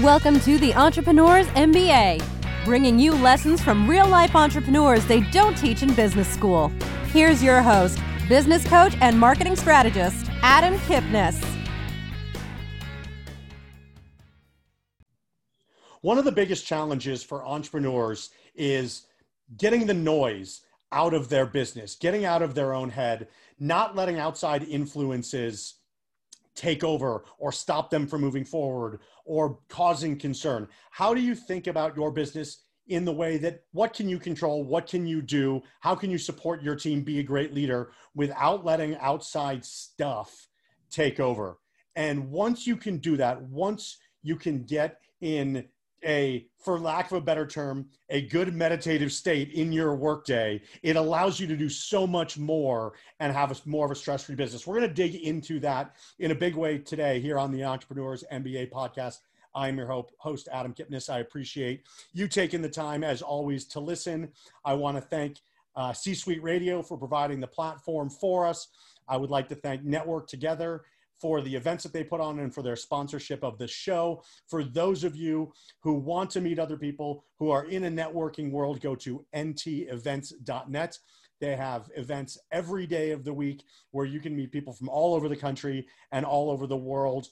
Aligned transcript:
Welcome 0.00 0.40
to 0.40 0.56
the 0.56 0.74
Entrepreneurs 0.74 1.46
MBA, 1.48 2.24
bringing 2.64 2.98
you 2.98 3.12
lessons 3.12 3.60
from 3.60 3.86
real 3.86 4.08
life 4.08 4.34
entrepreneurs 4.34 5.04
they 5.04 5.20
don't 5.20 5.54
teach 5.54 5.82
in 5.82 5.92
business 5.92 6.26
school. 6.26 6.72
Here's 7.08 7.42
your 7.42 7.60
host, 7.60 7.98
business 8.26 8.66
coach 8.66 8.96
and 9.02 9.20
marketing 9.20 9.54
strategist, 9.54 10.30
Adam 10.40 10.78
Kipnis. 10.78 11.44
One 16.00 16.16
of 16.16 16.24
the 16.24 16.32
biggest 16.32 16.66
challenges 16.66 17.22
for 17.22 17.44
entrepreneurs 17.44 18.30
is 18.54 19.08
getting 19.58 19.86
the 19.86 19.92
noise 19.92 20.62
out 20.90 21.12
of 21.12 21.28
their 21.28 21.44
business, 21.44 21.96
getting 21.96 22.24
out 22.24 22.40
of 22.40 22.54
their 22.54 22.72
own 22.72 22.88
head, 22.88 23.28
not 23.60 23.94
letting 23.94 24.18
outside 24.18 24.64
influences 24.64 25.74
take 26.54 26.84
over 26.84 27.24
or 27.38 27.52
stop 27.52 27.90
them 27.90 28.06
from 28.06 28.20
moving 28.20 28.44
forward 28.44 29.00
or 29.24 29.58
causing 29.68 30.18
concern. 30.18 30.68
How 30.90 31.14
do 31.14 31.20
you 31.20 31.34
think 31.34 31.66
about 31.66 31.96
your 31.96 32.10
business 32.10 32.64
in 32.88 33.04
the 33.04 33.12
way 33.12 33.38
that 33.38 33.62
what 33.72 33.94
can 33.94 34.08
you 34.08 34.18
control? 34.18 34.64
What 34.64 34.86
can 34.86 35.06
you 35.06 35.22
do? 35.22 35.62
How 35.80 35.94
can 35.94 36.10
you 36.10 36.18
support 36.18 36.62
your 36.62 36.74
team 36.76 37.02
be 37.02 37.20
a 37.20 37.22
great 37.22 37.54
leader 37.54 37.92
without 38.14 38.64
letting 38.64 38.96
outside 38.96 39.64
stuff 39.64 40.48
take 40.90 41.20
over? 41.20 41.58
And 41.94 42.30
once 42.30 42.66
you 42.66 42.76
can 42.76 42.98
do 42.98 43.16
that, 43.18 43.40
once 43.42 43.98
you 44.22 44.36
can 44.36 44.64
get 44.64 44.98
in 45.20 45.68
a, 46.04 46.46
for 46.58 46.78
lack 46.78 47.10
of 47.10 47.18
a 47.18 47.20
better 47.20 47.46
term, 47.46 47.86
a 48.10 48.22
good 48.22 48.54
meditative 48.54 49.12
state 49.12 49.52
in 49.52 49.72
your 49.72 49.94
workday, 49.94 50.60
it 50.82 50.96
allows 50.96 51.38
you 51.38 51.46
to 51.46 51.56
do 51.56 51.68
so 51.68 52.06
much 52.06 52.38
more 52.38 52.94
and 53.20 53.32
have 53.32 53.50
a, 53.50 53.56
more 53.68 53.86
of 53.86 53.92
a 53.92 53.94
stress 53.94 54.24
free 54.24 54.34
business. 54.34 54.66
We're 54.66 54.78
going 54.78 54.88
to 54.88 54.94
dig 54.94 55.14
into 55.16 55.60
that 55.60 55.96
in 56.18 56.30
a 56.30 56.34
big 56.34 56.54
way 56.54 56.78
today 56.78 57.20
here 57.20 57.38
on 57.38 57.52
the 57.52 57.64
Entrepreneurs 57.64 58.24
MBA 58.32 58.70
podcast. 58.70 59.18
I'm 59.54 59.76
your 59.76 60.04
host, 60.18 60.48
Adam 60.50 60.72
Kipnis. 60.72 61.10
I 61.10 61.18
appreciate 61.18 61.82
you 62.12 62.26
taking 62.26 62.62
the 62.62 62.70
time, 62.70 63.04
as 63.04 63.20
always, 63.20 63.66
to 63.66 63.80
listen. 63.80 64.30
I 64.64 64.74
want 64.74 64.96
to 64.96 65.02
thank 65.02 65.38
uh, 65.76 65.92
C 65.92 66.14
Suite 66.14 66.42
Radio 66.42 66.82
for 66.82 66.96
providing 66.96 67.40
the 67.40 67.46
platform 67.46 68.08
for 68.08 68.46
us. 68.46 68.68
I 69.08 69.16
would 69.16 69.30
like 69.30 69.48
to 69.48 69.54
thank 69.54 69.84
Network 69.84 70.26
Together 70.26 70.84
for 71.22 71.40
the 71.40 71.54
events 71.54 71.84
that 71.84 71.92
they 71.92 72.02
put 72.02 72.20
on 72.20 72.40
and 72.40 72.52
for 72.52 72.62
their 72.62 72.74
sponsorship 72.74 73.44
of 73.44 73.56
the 73.56 73.68
show. 73.68 74.24
For 74.48 74.64
those 74.64 75.04
of 75.04 75.14
you 75.14 75.52
who 75.78 75.94
want 75.94 76.30
to 76.30 76.40
meet 76.40 76.58
other 76.58 76.76
people 76.76 77.24
who 77.38 77.52
are 77.52 77.66
in 77.66 77.84
a 77.84 77.90
networking 77.90 78.50
world, 78.50 78.80
go 78.80 78.96
to 78.96 79.24
ntevents.net. 79.32 80.98
They 81.40 81.54
have 81.54 81.88
events 81.94 82.38
every 82.50 82.88
day 82.88 83.12
of 83.12 83.22
the 83.22 83.32
week 83.32 83.62
where 83.92 84.04
you 84.04 84.18
can 84.18 84.34
meet 84.34 84.50
people 84.50 84.72
from 84.72 84.88
all 84.88 85.14
over 85.14 85.28
the 85.28 85.36
country 85.36 85.86
and 86.10 86.26
all 86.26 86.50
over 86.50 86.66
the 86.66 86.76
world 86.76 87.28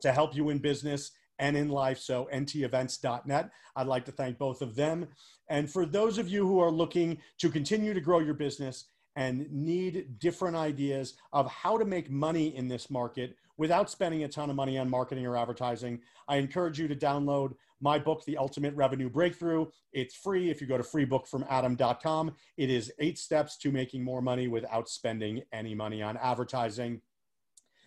to 0.00 0.12
help 0.12 0.36
you 0.36 0.50
in 0.50 0.58
business 0.58 1.10
and 1.40 1.56
in 1.56 1.68
life. 1.68 1.98
So, 1.98 2.28
ntevents.net. 2.32 3.50
I'd 3.74 3.86
like 3.88 4.04
to 4.04 4.12
thank 4.12 4.38
both 4.38 4.62
of 4.62 4.76
them. 4.76 5.08
And 5.48 5.68
for 5.68 5.84
those 5.84 6.18
of 6.18 6.28
you 6.28 6.46
who 6.46 6.60
are 6.60 6.70
looking 6.70 7.18
to 7.38 7.50
continue 7.50 7.94
to 7.94 8.00
grow 8.00 8.20
your 8.20 8.34
business 8.34 8.84
and 9.18 9.50
need 9.50 10.16
different 10.20 10.54
ideas 10.54 11.14
of 11.32 11.50
how 11.50 11.76
to 11.76 11.84
make 11.84 12.08
money 12.08 12.56
in 12.56 12.68
this 12.68 12.88
market 12.88 13.36
without 13.56 13.90
spending 13.90 14.22
a 14.22 14.28
ton 14.28 14.48
of 14.48 14.54
money 14.54 14.78
on 14.78 14.88
marketing 14.88 15.26
or 15.26 15.36
advertising, 15.36 15.98
I 16.28 16.36
encourage 16.36 16.78
you 16.78 16.86
to 16.86 16.94
download 16.94 17.54
my 17.80 17.98
book, 17.98 18.24
The 18.24 18.36
Ultimate 18.36 18.76
Revenue 18.76 19.10
Breakthrough. 19.10 19.66
It's 19.92 20.14
free 20.14 20.50
if 20.50 20.60
you 20.60 20.68
go 20.68 20.76
to 20.76 20.84
freebookfromadam.com. 20.84 22.36
It 22.56 22.70
is 22.70 22.92
eight 23.00 23.18
steps 23.18 23.56
to 23.58 23.72
making 23.72 24.04
more 24.04 24.22
money 24.22 24.46
without 24.46 24.88
spending 24.88 25.42
any 25.52 25.74
money 25.74 26.00
on 26.00 26.16
advertising. 26.18 27.00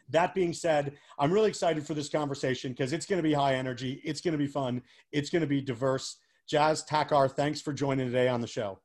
That 0.09 0.35
being 0.35 0.51
said, 0.51 0.97
I'm 1.17 1.31
really 1.31 1.47
excited 1.47 1.87
for 1.87 1.93
this 1.93 2.09
conversation 2.09 2.73
because 2.73 2.91
it's 2.91 3.05
going 3.05 3.19
to 3.19 3.27
be 3.27 3.33
high 3.33 3.55
energy, 3.55 4.01
it's 4.03 4.19
going 4.19 4.33
to 4.33 4.37
be 4.37 4.47
fun, 4.47 4.81
it's 5.13 5.29
going 5.29 5.43
to 5.43 5.47
be 5.47 5.61
diverse. 5.61 6.17
Jas 6.45 6.83
Takhar, 6.83 7.31
thanks 7.31 7.61
for 7.61 7.71
joining 7.71 8.07
today 8.07 8.27
on 8.27 8.41
the 8.41 8.47
show. 8.47 8.79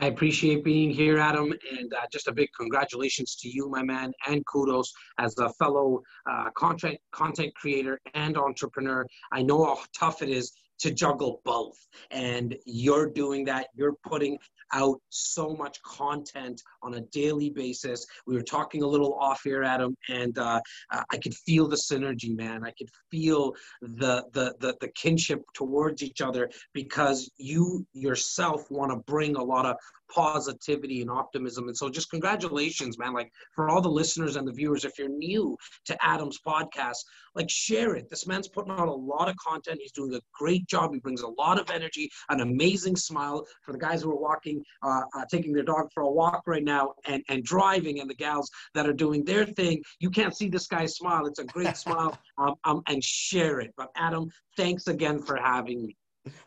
I 0.00 0.06
appreciate 0.06 0.62
being 0.62 0.90
here, 0.90 1.18
Adam, 1.18 1.52
and 1.76 1.92
uh, 1.92 2.06
just 2.12 2.28
a 2.28 2.32
big 2.32 2.50
congratulations 2.56 3.34
to 3.36 3.48
you, 3.48 3.68
my 3.68 3.82
man, 3.82 4.12
and 4.28 4.46
kudos 4.46 4.92
as 5.18 5.36
a 5.38 5.48
fellow 5.54 6.02
uh, 6.30 6.50
content 6.56 6.98
content 7.10 7.52
creator 7.56 8.00
and 8.14 8.36
entrepreneur. 8.36 9.04
I 9.32 9.42
know 9.42 9.64
how 9.64 9.80
tough 9.98 10.22
it 10.22 10.28
is 10.28 10.52
to 10.80 10.92
juggle 10.92 11.40
both, 11.44 11.76
and 12.12 12.54
you're 12.64 13.10
doing 13.10 13.44
that. 13.46 13.68
You're 13.74 13.96
putting 14.04 14.38
out 14.72 15.00
so 15.08 15.54
much 15.54 15.80
content 15.82 16.62
on 16.82 16.94
a 16.94 17.00
daily 17.00 17.50
basis. 17.50 18.06
We 18.26 18.34
were 18.34 18.42
talking 18.42 18.82
a 18.82 18.86
little 18.86 19.14
off 19.14 19.46
air, 19.46 19.64
Adam, 19.64 19.96
and 20.08 20.36
uh, 20.38 20.60
I 20.90 21.16
could 21.16 21.34
feel 21.34 21.68
the 21.68 21.76
synergy, 21.76 22.36
man. 22.36 22.64
I 22.64 22.72
could 22.78 22.90
feel 23.10 23.54
the, 23.80 24.24
the 24.32 24.54
the 24.60 24.76
the 24.80 24.88
kinship 24.88 25.42
towards 25.54 26.02
each 26.02 26.20
other 26.20 26.50
because 26.72 27.30
you 27.38 27.86
yourself 27.92 28.70
want 28.70 28.92
to 28.92 28.98
bring 29.10 29.36
a 29.36 29.42
lot 29.42 29.66
of 29.66 29.76
positivity 30.14 31.00
and 31.00 31.10
optimism. 31.10 31.68
And 31.68 31.76
so 31.76 31.88
just 31.88 32.10
congratulations, 32.10 32.98
man. 32.98 33.12
Like 33.12 33.30
for 33.54 33.68
all 33.68 33.80
the 33.80 33.88
listeners 33.88 34.36
and 34.36 34.46
the 34.46 34.52
viewers, 34.52 34.84
if 34.84 34.98
you're 34.98 35.08
new 35.08 35.56
to 35.86 35.96
Adam's 36.04 36.38
podcast, 36.46 36.96
like 37.34 37.50
share 37.50 37.94
it. 37.94 38.08
This 38.10 38.26
man's 38.26 38.48
putting 38.48 38.72
out 38.72 38.88
a 38.88 38.92
lot 38.92 39.28
of 39.28 39.36
content. 39.36 39.78
He's 39.80 39.92
doing 39.92 40.14
a 40.14 40.20
great 40.34 40.66
job. 40.66 40.92
He 40.92 41.00
brings 41.00 41.22
a 41.22 41.28
lot 41.28 41.60
of 41.60 41.70
energy, 41.70 42.10
an 42.28 42.40
amazing 42.40 42.96
smile 42.96 43.44
for 43.62 43.72
the 43.72 43.78
guys 43.78 44.02
who 44.02 44.10
are 44.10 44.20
walking, 44.20 44.62
uh, 44.82 45.02
uh, 45.16 45.24
taking 45.30 45.52
their 45.52 45.62
dog 45.62 45.88
for 45.92 46.02
a 46.02 46.10
walk 46.10 46.42
right 46.46 46.64
now 46.64 46.94
and, 47.06 47.22
and 47.28 47.44
driving 47.44 48.00
and 48.00 48.10
the 48.10 48.14
gals 48.14 48.50
that 48.74 48.88
are 48.88 48.92
doing 48.92 49.24
their 49.24 49.44
thing. 49.44 49.82
You 50.00 50.10
can't 50.10 50.36
see 50.36 50.48
this 50.48 50.66
guy's 50.66 50.96
smile. 50.96 51.26
It's 51.26 51.38
a 51.38 51.44
great 51.44 51.76
smile 51.84 52.18
um, 52.38 52.54
um, 52.64 52.82
and 52.88 53.02
share 53.02 53.60
it. 53.60 53.72
But 53.76 53.88
Adam, 53.96 54.30
thanks 54.56 54.88
again 54.88 55.22
for 55.22 55.36
having 55.36 55.86
me. 55.86 55.96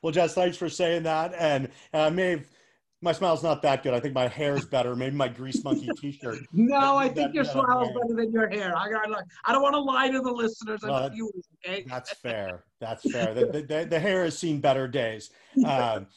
Well, 0.01 0.11
Jess, 0.11 0.33
thanks 0.33 0.57
for 0.57 0.69
saying 0.69 1.03
that. 1.03 1.33
And 1.38 1.69
uh, 1.94 2.09
Maeve, 2.09 2.47
my 3.01 3.12
smile's 3.12 3.41
not 3.41 3.63
that 3.63 3.81
good. 3.81 3.94
I 3.94 4.00
think 4.00 4.13
my 4.13 4.28
hair's 4.28 4.66
better. 4.66 4.95
Maybe 4.95 5.16
my 5.16 5.28
grease 5.28 5.63
monkey 5.63 5.89
T-shirt. 6.00 6.39
no, 6.53 6.97
I 6.97 7.09
think 7.09 7.34
your 7.34 7.44
smile 7.44 7.81
is 7.81 7.89
better 7.89 8.16
than 8.16 8.31
your 8.31 8.47
hair. 8.50 8.78
I 8.78 8.89
got. 8.89 9.07
I 9.45 9.51
don't 9.51 9.63
want 9.63 9.73
to 9.73 9.81
lie 9.81 10.09
to 10.09 10.22
the 10.22 10.31
listeners 10.31 10.84
and 10.84 11.12
viewers. 11.12 11.47
Okay. 11.66 11.84
That's 11.88 12.13
fair. 12.19 12.63
That's 12.79 13.09
fair. 13.12 13.34
the, 13.34 13.66
the, 13.67 13.88
the, 13.89 14.00
hair 14.00 14.23
has 14.23 14.38
seen 14.38 14.59
better 14.59 14.88
days. 14.88 15.31
Um, 15.66 16.07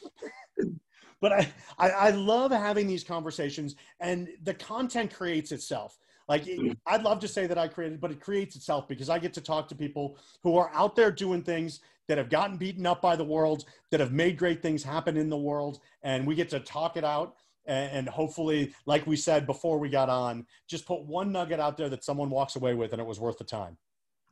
but 1.21 1.33
I, 1.33 1.53
I, 1.77 1.89
I 1.89 2.09
love 2.11 2.51
having 2.51 2.87
these 2.87 3.03
conversations, 3.03 3.75
and 3.99 4.29
the 4.43 4.53
content 4.53 5.13
creates 5.13 5.51
itself. 5.51 5.97
Like 6.27 6.47
I'd 6.87 7.03
love 7.03 7.19
to 7.19 7.27
say 7.27 7.45
that 7.45 7.57
I 7.57 7.67
created, 7.67 8.01
but 8.01 8.09
it 8.09 8.19
creates 8.19 8.55
itself 8.55 8.87
because 8.87 9.09
I 9.09 9.19
get 9.19 9.33
to 9.35 9.41
talk 9.41 9.67
to 9.69 9.75
people 9.75 10.17
who 10.41 10.57
are 10.57 10.71
out 10.73 10.95
there 10.95 11.11
doing 11.11 11.43
things 11.43 11.81
that 12.07 12.17
have 12.17 12.29
gotten 12.29 12.57
beaten 12.57 12.85
up 12.85 13.01
by 13.01 13.15
the 13.15 13.23
world, 13.23 13.65
that 13.91 13.99
have 13.99 14.11
made 14.11 14.37
great 14.37 14.61
things 14.61 14.83
happen 14.83 15.17
in 15.17 15.29
the 15.29 15.37
world, 15.37 15.79
and 16.03 16.25
we 16.25 16.35
get 16.35 16.49
to 16.49 16.59
talk 16.59 16.97
it 16.97 17.03
out. 17.03 17.35
And 17.67 18.07
hopefully, 18.07 18.75
like 18.85 19.07
we 19.07 19.15
said 19.15 19.47
before 19.47 19.79
we 19.79 19.89
got 19.89 20.07
on, 20.07 20.45
just 20.69 20.85
put 20.85 21.01
one 21.01 21.31
nugget 21.31 21.59
out 21.59 21.77
there 21.77 21.89
that 21.89 22.03
someone 22.03 22.29
walks 22.29 22.55
away 22.55 22.75
with 22.75 22.91
and 22.91 23.01
it 23.01 23.07
was 23.07 23.19
worth 23.19 23.39
the 23.39 23.43
time 23.43 23.75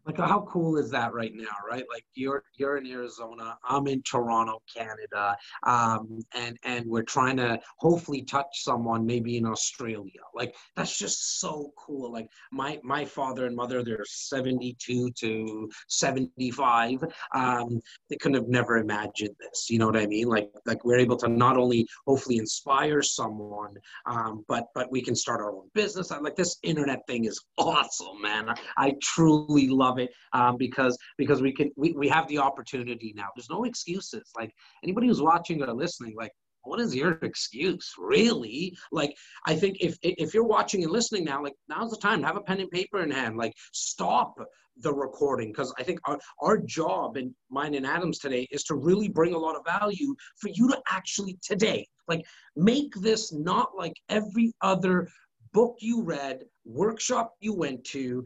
like 0.05 0.17
how 0.17 0.45
cool 0.49 0.77
is 0.77 0.89
that 0.91 1.13
right 1.13 1.33
now 1.33 1.55
right? 1.69 1.83
Like 1.91 2.05
you're 2.13 2.43
you're 2.55 2.77
in 2.77 2.87
arizona 2.87 3.57
i'm 3.63 3.87
in 3.87 4.01
toronto 4.03 4.61
canada 4.75 5.35
um, 5.63 6.19
and 6.33 6.57
and 6.63 6.85
we're 6.85 7.03
trying 7.03 7.37
to 7.37 7.59
hopefully 7.77 8.23
touch 8.23 8.63
someone 8.63 9.05
maybe 9.05 9.37
in 9.37 9.45
australia. 9.45 10.21
Like 10.33 10.55
that's 10.75 10.97
just 10.97 11.39
so 11.39 11.71
cool. 11.77 12.11
Like 12.11 12.27
my 12.51 12.79
my 12.83 13.05
father 13.05 13.45
and 13.45 13.55
mother 13.55 13.83
they're 13.83 14.05
72 14.05 15.11
to 15.11 15.69
75 15.87 17.03
um, 17.33 17.79
they 18.09 18.15
couldn't 18.17 18.35
have 18.35 18.47
never 18.49 18.77
imagined 18.77 19.35
this 19.39 19.69
you 19.69 19.79
know 19.79 19.87
what 19.87 19.97
i 19.97 20.05
mean? 20.05 20.27
Like 20.27 20.51
like 20.65 20.83
we're 20.85 20.99
able 20.99 21.17
to 21.17 21.27
not 21.27 21.57
only 21.57 21.87
hopefully 22.07 22.37
inspire 22.37 23.01
someone 23.01 23.75
um, 24.05 24.43
but 24.47 24.67
but 24.75 24.91
we 24.91 25.01
can 25.01 25.15
start 25.15 25.41
our 25.41 25.51
own 25.51 25.69
business. 25.73 26.11
I, 26.11 26.19
like 26.19 26.35
this 26.35 26.57
internet 26.63 27.05
thing 27.07 27.25
is 27.25 27.39
awesome 27.57 28.21
man. 28.21 28.49
I, 28.49 28.55
I 28.77 28.95
truly 29.01 29.67
love 29.67 29.92
it 29.99 30.11
um, 30.33 30.57
because 30.57 30.97
because 31.17 31.41
we 31.41 31.51
can 31.51 31.71
we, 31.75 31.93
we 31.93 32.07
have 32.07 32.27
the 32.27 32.37
opportunity 32.37 33.13
now. 33.15 33.27
There's 33.35 33.49
no 33.49 33.63
excuses. 33.63 34.31
Like 34.35 34.51
anybody 34.83 35.07
who's 35.07 35.21
watching 35.21 35.61
or 35.61 35.73
listening, 35.73 36.15
like 36.17 36.31
what 36.63 36.79
is 36.79 36.95
your 36.95 37.19
excuse 37.21 37.93
really 37.97 38.75
like 38.91 39.15
i 39.45 39.55
think 39.55 39.77
if 39.79 39.97
if 40.01 40.33
you're 40.33 40.43
watching 40.43 40.83
and 40.83 40.91
listening 40.91 41.23
now 41.23 41.41
like 41.41 41.53
now's 41.69 41.91
the 41.91 41.97
time 41.97 42.23
have 42.23 42.37
a 42.37 42.41
pen 42.41 42.59
and 42.59 42.71
paper 42.71 43.01
in 43.01 43.11
hand 43.11 43.37
like 43.37 43.53
stop 43.73 44.35
the 44.77 44.93
recording 44.93 45.51
because 45.51 45.73
i 45.77 45.83
think 45.83 45.99
our, 46.05 46.17
our 46.41 46.57
job 46.57 47.17
and 47.17 47.33
mine 47.49 47.75
and 47.75 47.85
adam's 47.85 48.19
today 48.19 48.47
is 48.51 48.63
to 48.63 48.75
really 48.75 49.09
bring 49.09 49.33
a 49.33 49.37
lot 49.37 49.55
of 49.55 49.63
value 49.65 50.15
for 50.39 50.49
you 50.49 50.67
to 50.67 50.81
actually 50.89 51.37
today 51.43 51.85
like 52.07 52.25
make 52.55 52.93
this 52.95 53.31
not 53.31 53.69
like 53.77 53.93
every 54.09 54.51
other 54.61 55.07
book 55.53 55.75
you 55.79 56.01
read 56.01 56.43
workshop 56.65 57.33
you 57.39 57.53
went 57.53 57.83
to 57.83 58.25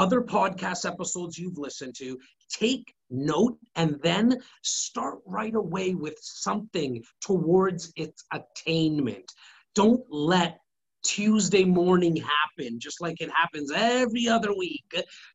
other 0.00 0.22
podcast 0.22 0.90
episodes 0.90 1.36
you've 1.36 1.58
listened 1.58 1.94
to 1.94 2.18
take 2.50 2.94
note 3.10 3.58
and 3.76 4.00
then 4.02 4.40
start 4.62 5.18
right 5.26 5.54
away 5.54 5.94
with 5.94 6.16
something 6.22 7.02
towards 7.20 7.92
its 7.96 8.24
attainment. 8.32 9.30
Don't 9.74 10.02
let 10.08 10.58
Tuesday 11.04 11.64
morning 11.64 12.16
happen 12.16 12.80
just 12.80 13.02
like 13.02 13.20
it 13.20 13.30
happens 13.34 13.70
every 13.74 14.26
other 14.26 14.56
week. 14.56 14.84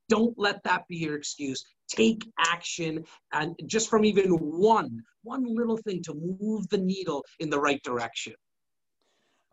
Don't 0.10 0.34
let 0.36 0.64
that 0.64 0.88
be 0.88 0.98
your 0.98 1.16
excuse. 1.16 1.64
Take 1.88 2.28
action 2.40 3.04
and 3.34 3.56
just 3.68 3.88
from 3.88 4.04
even 4.04 4.32
one, 4.32 5.00
one 5.22 5.46
little 5.46 5.78
thing 5.78 6.02
to 6.06 6.38
move 6.42 6.68
the 6.70 6.80
needle 6.80 7.24
in 7.40 7.52
the 7.52 7.60
right 7.60 7.82
direction. 7.84 8.34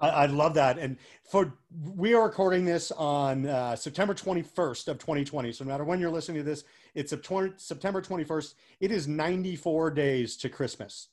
I, 0.00 0.08
I 0.08 0.26
love 0.26 0.54
that. 0.54 0.78
And 0.78 0.96
for 1.24 1.54
we 1.94 2.14
are 2.14 2.24
recording 2.24 2.64
this 2.64 2.90
on 2.92 3.46
uh, 3.46 3.76
September 3.76 4.14
21st 4.14 4.88
of 4.88 4.98
2020. 4.98 5.52
So 5.52 5.64
no 5.64 5.70
matter 5.70 5.84
when 5.84 6.00
you're 6.00 6.10
listening 6.10 6.38
to 6.38 6.44
this, 6.44 6.64
it's 6.94 7.10
September 7.10 8.02
21st. 8.02 8.54
It 8.80 8.92
is 8.92 9.08
94 9.08 9.90
days 9.92 10.36
to 10.38 10.48
Christmas. 10.48 11.08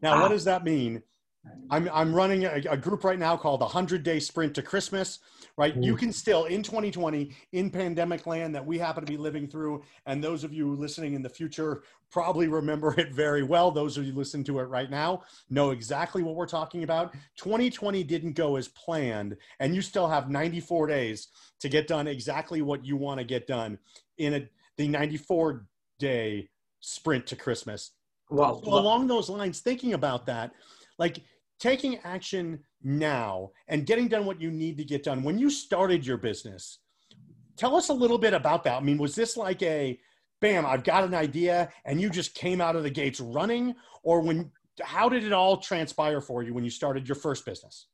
Now, 0.00 0.16
wow. 0.16 0.22
what 0.22 0.28
does 0.30 0.44
that 0.44 0.64
mean? 0.64 1.02
I'm, 1.70 1.88
I'm 1.92 2.14
running 2.14 2.44
a, 2.44 2.62
a, 2.70 2.76
group 2.76 3.02
right 3.02 3.18
now 3.18 3.36
called 3.36 3.60
the 3.60 3.66
100 3.66 4.02
Day 4.02 4.20
Sprint 4.20 4.54
to 4.54 4.62
Christmas, 4.62 5.18
right? 5.56 5.74
You 5.76 5.96
can 5.96 6.12
still, 6.12 6.44
in 6.44 6.62
2020, 6.62 7.34
in 7.52 7.70
pandemic 7.70 8.26
land 8.26 8.54
that 8.54 8.64
we 8.64 8.78
happen 8.78 9.04
to 9.04 9.10
be 9.10 9.16
living 9.16 9.48
through, 9.48 9.82
and 10.06 10.22
those 10.22 10.44
of 10.44 10.52
you 10.52 10.74
listening 10.74 11.14
in 11.14 11.22
the 11.22 11.28
future 11.28 11.82
probably 12.10 12.46
remember 12.46 12.94
it 13.00 13.12
very 13.12 13.42
well. 13.42 13.70
Those 13.70 13.96
of 13.96 14.04
you 14.04 14.12
listening 14.12 14.44
to 14.44 14.60
it 14.60 14.64
right 14.64 14.90
now 14.90 15.22
know 15.50 15.70
exactly 15.70 16.22
what 16.22 16.36
we're 16.36 16.46
talking 16.46 16.84
about. 16.84 17.12
2020 17.36 18.04
didn't 18.04 18.34
go 18.34 18.56
as 18.56 18.68
planned, 18.68 19.36
and 19.58 19.74
you 19.74 19.82
still 19.82 20.08
have 20.08 20.30
94 20.30 20.86
days 20.86 21.28
to 21.60 21.68
get 21.68 21.88
done 21.88 22.06
exactly 22.06 22.62
what 22.62 22.84
you 22.84 22.96
want 22.96 23.18
to 23.18 23.24
get 23.24 23.46
done 23.46 23.78
in 24.18 24.34
a, 24.34 24.48
the 24.76 24.86
94 24.86 25.66
day 25.98 26.48
sprint 26.80 27.26
to 27.28 27.36
Christmas. 27.36 27.92
Well, 28.30 28.62
so 28.64 28.72
along 28.72 29.08
those 29.08 29.28
lines, 29.28 29.60
thinking 29.60 29.92
about 29.92 30.26
that, 30.26 30.52
like 30.98 31.22
taking 31.60 31.98
action 32.04 32.60
now 32.82 33.50
and 33.68 33.86
getting 33.86 34.08
done 34.08 34.26
what 34.26 34.40
you 34.40 34.50
need 34.50 34.76
to 34.78 34.84
get 34.84 35.04
done. 35.04 35.22
When 35.22 35.38
you 35.38 35.50
started 35.50 36.06
your 36.06 36.16
business 36.16 36.78
tell 37.56 37.76
us 37.76 37.88
a 37.88 37.92
little 37.92 38.18
bit 38.18 38.34
about 38.34 38.64
that. 38.64 38.80
I 38.80 38.84
mean 38.84 38.98
was 38.98 39.14
this 39.14 39.36
like 39.36 39.62
a 39.62 39.98
bam 40.40 40.66
i've 40.66 40.82
got 40.82 41.04
an 41.04 41.14
idea 41.14 41.68
and 41.84 42.00
you 42.00 42.10
just 42.10 42.34
came 42.34 42.60
out 42.60 42.76
of 42.76 42.82
the 42.82 42.90
gates 42.90 43.20
running? 43.20 43.74
Or 44.02 44.20
when 44.20 44.50
how 44.80 45.08
did 45.08 45.24
it 45.24 45.32
all 45.32 45.58
transpire 45.58 46.20
for 46.20 46.42
you 46.42 46.54
when 46.54 46.64
you 46.64 46.70
started 46.70 47.08
your 47.08 47.16
first 47.16 47.44
business? 47.44 47.88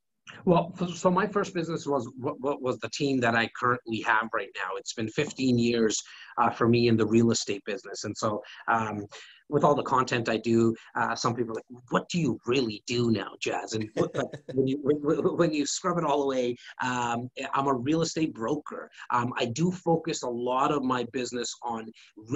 Well, 0.44 0.74
so 0.94 1.10
my 1.10 1.26
first 1.26 1.54
business 1.54 1.86
was 1.86 2.08
what, 2.18 2.62
was 2.62 2.78
the 2.78 2.90
team 2.90 3.18
that 3.20 3.34
I 3.34 3.48
currently 3.58 4.00
have 4.02 4.28
right 4.34 4.50
now. 4.54 4.76
It's 4.76 4.92
been 4.92 5.08
15 5.08 5.58
years 5.58 6.00
uh, 6.36 6.50
for 6.50 6.68
me 6.68 6.88
in 6.88 6.98
the 6.98 7.06
real 7.06 7.30
estate 7.30 7.62
business, 7.64 8.04
and 8.04 8.14
so 8.16 8.42
um, 8.68 9.06
with 9.48 9.64
all 9.64 9.74
the 9.74 9.82
content 9.82 10.28
I 10.28 10.36
do, 10.36 10.74
uh, 10.94 11.14
some 11.14 11.34
people 11.34 11.52
are 11.52 11.56
like, 11.56 11.82
"What 11.90 12.08
do 12.08 12.18
you 12.18 12.40
really 12.46 12.82
do 12.86 13.10
now, 13.10 13.32
Jas?" 13.40 13.74
And 13.74 13.88
when 14.54 14.66
you 14.66 14.78
when, 14.82 15.36
when, 15.36 15.52
you 15.52 15.66
scrub 15.66 15.98
it 15.98 16.04
all 16.04 16.24
away, 16.24 16.56
um, 16.82 17.30
I'm 17.54 17.66
a 17.66 17.74
real 17.74 18.02
estate 18.02 18.34
broker. 18.34 18.90
Um, 19.10 19.32
I 19.36 19.46
do 19.46 19.70
focus 19.70 20.22
a 20.22 20.28
lot 20.28 20.72
of 20.72 20.82
my 20.82 21.04
business 21.12 21.54
on 21.62 21.90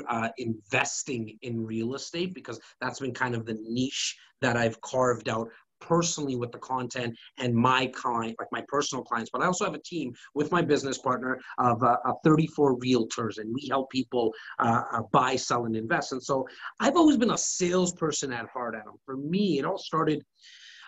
uh, 0.08 0.28
investing 0.38 1.38
in 1.42 1.64
real 1.64 1.94
estate 1.94 2.34
because 2.34 2.60
that's 2.80 3.00
been 3.00 3.14
kind 3.14 3.34
of 3.34 3.46
the 3.46 3.58
niche 3.62 4.16
that 4.40 4.56
I've 4.56 4.80
carved 4.80 5.28
out 5.28 5.48
personally 5.86 6.36
with 6.36 6.52
the 6.52 6.58
content 6.58 7.16
and 7.38 7.54
my 7.54 7.86
client, 7.86 8.36
like 8.38 8.48
my 8.52 8.62
personal 8.68 9.04
clients, 9.04 9.30
but 9.32 9.42
I 9.42 9.46
also 9.46 9.64
have 9.64 9.74
a 9.74 9.82
team 9.82 10.12
with 10.34 10.50
my 10.50 10.62
business 10.62 10.98
partner 10.98 11.40
of, 11.58 11.82
uh, 11.82 11.96
of 12.04 12.16
34 12.24 12.78
realtors, 12.78 13.38
and 13.38 13.52
we 13.54 13.66
help 13.68 13.90
people 13.90 14.32
uh, 14.58 14.82
uh, 14.92 15.02
buy, 15.12 15.36
sell, 15.36 15.66
and 15.66 15.76
invest. 15.76 16.12
And 16.12 16.22
so 16.22 16.46
I've 16.80 16.96
always 16.96 17.16
been 17.16 17.30
a 17.30 17.38
salesperson 17.38 18.32
at 18.32 18.48
heart, 18.48 18.74
Adam. 18.74 18.94
For 19.04 19.16
me, 19.16 19.58
it 19.58 19.64
all 19.64 19.78
started 19.78 20.24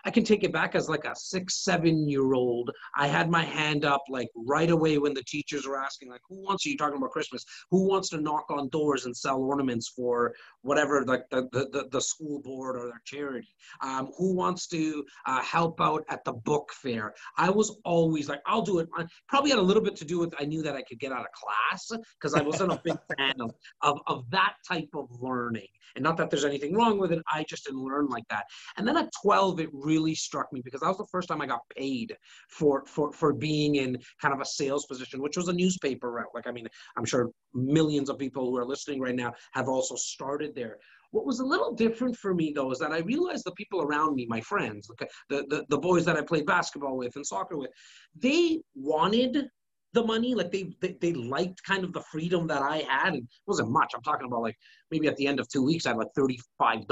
I 0.04 0.10
can 0.10 0.24
take 0.24 0.44
it 0.44 0.52
back 0.52 0.74
as 0.74 0.88
like 0.88 1.04
a 1.04 1.14
six, 1.16 1.64
seven 1.64 2.08
year 2.08 2.34
old. 2.34 2.70
I 2.96 3.06
had 3.06 3.30
my 3.30 3.42
hand 3.42 3.84
up 3.84 4.02
like 4.08 4.28
right 4.36 4.70
away 4.70 4.98
when 4.98 5.14
the 5.14 5.22
teachers 5.24 5.66
were 5.66 5.78
asking, 5.78 6.10
like, 6.10 6.20
who 6.28 6.42
wants, 6.42 6.66
are 6.66 6.70
you 6.70 6.76
talking 6.76 6.98
about 6.98 7.10
Christmas, 7.10 7.44
who 7.70 7.88
wants 7.88 8.10
to 8.10 8.20
knock 8.20 8.46
on 8.50 8.68
doors 8.68 9.06
and 9.06 9.16
sell 9.16 9.40
ornaments 9.40 9.92
for 9.94 10.34
whatever, 10.62 11.04
like 11.04 11.28
the, 11.30 11.48
the, 11.52 11.68
the, 11.72 11.88
the 11.90 12.00
school 12.00 12.40
board 12.42 12.76
or 12.76 12.86
their 12.86 13.02
charity? 13.04 13.48
Um, 13.82 14.10
who 14.18 14.34
wants 14.34 14.66
to 14.68 15.04
uh, 15.26 15.42
help 15.42 15.80
out 15.80 16.04
at 16.10 16.24
the 16.24 16.32
book 16.32 16.70
fair? 16.74 17.14
I 17.38 17.50
was 17.50 17.78
always 17.84 18.28
like, 18.28 18.40
I'll 18.46 18.62
do 18.62 18.80
it. 18.80 18.88
I 18.96 19.04
probably 19.28 19.50
had 19.50 19.58
a 19.58 19.62
little 19.62 19.82
bit 19.82 19.96
to 19.96 20.04
do 20.04 20.18
with 20.18 20.34
I 20.38 20.44
knew 20.44 20.62
that 20.62 20.74
I 20.74 20.82
could 20.82 20.98
get 20.98 21.12
out 21.12 21.20
of 21.20 21.32
class 21.32 21.90
because 22.20 22.34
I 22.34 22.42
wasn't 22.42 22.72
a 22.72 22.80
big 22.84 22.96
fan 23.18 23.34
of, 23.40 23.54
of, 23.82 24.00
of 24.06 24.30
that 24.30 24.54
type 24.68 24.90
of 24.94 25.08
learning. 25.20 25.68
And 25.96 26.02
not 26.02 26.16
that 26.16 26.30
there's 26.30 26.44
anything 26.44 26.74
wrong 26.74 26.98
with 26.98 27.12
it, 27.12 27.22
I 27.32 27.44
just 27.48 27.66
didn't 27.66 27.82
learn 27.82 28.06
like 28.08 28.24
that. 28.30 28.44
And 28.76 28.86
then 28.86 28.96
at 28.96 29.10
12, 29.22 29.60
it 29.60 29.68
really 29.72 29.93
struck 30.14 30.52
me 30.52 30.60
because 30.64 30.80
that 30.80 30.88
was 30.88 30.98
the 30.98 31.06
first 31.10 31.28
time 31.28 31.40
I 31.40 31.46
got 31.46 31.60
paid 31.76 32.16
for 32.48 32.84
for 32.86 33.12
for 33.12 33.32
being 33.32 33.76
in 33.76 33.96
kind 34.20 34.34
of 34.34 34.40
a 34.40 34.44
sales 34.44 34.86
position, 34.86 35.22
which 35.22 35.36
was 35.36 35.48
a 35.48 35.52
newspaper 35.52 36.10
route. 36.10 36.34
Like 36.34 36.46
I 36.46 36.52
mean, 36.52 36.66
I'm 36.96 37.04
sure 37.04 37.30
millions 37.52 38.10
of 38.10 38.18
people 38.18 38.50
who 38.50 38.56
are 38.56 38.66
listening 38.66 39.00
right 39.00 39.14
now 39.14 39.32
have 39.52 39.68
also 39.68 39.94
started 39.94 40.54
there. 40.54 40.78
What 41.12 41.26
was 41.26 41.38
a 41.38 41.46
little 41.46 41.72
different 41.72 42.16
for 42.16 42.34
me 42.34 42.52
though 42.54 42.72
is 42.72 42.78
that 42.80 42.90
I 42.90 42.98
realized 42.98 43.44
the 43.44 43.52
people 43.52 43.82
around 43.82 44.16
me, 44.16 44.26
my 44.28 44.40
friends, 44.40 44.88
the, 45.28 45.46
the, 45.48 45.64
the 45.68 45.78
boys 45.78 46.04
that 46.06 46.16
I 46.16 46.22
played 46.22 46.44
basketball 46.44 46.96
with 46.96 47.14
and 47.14 47.24
soccer 47.24 47.56
with, 47.56 47.70
they 48.18 48.60
wanted 48.74 49.48
the 49.94 50.04
money. 50.04 50.34
Like 50.34 50.50
they, 50.52 50.74
they, 50.80 50.96
they 51.00 51.12
liked 51.12 51.62
kind 51.62 51.84
of 51.84 51.92
the 51.92 52.02
freedom 52.02 52.46
that 52.48 52.62
I 52.62 52.78
had. 52.88 53.14
And 53.14 53.22
it 53.22 53.28
wasn't 53.46 53.70
much. 53.70 53.92
I'm 53.94 54.02
talking 54.02 54.26
about 54.26 54.42
like 54.42 54.56
maybe 54.90 55.08
at 55.08 55.16
the 55.16 55.26
end 55.26 55.40
of 55.40 55.48
two 55.48 55.64
weeks, 55.64 55.86
I 55.86 55.90
had 55.90 55.98
like 55.98 56.12
$35, 56.16 56.86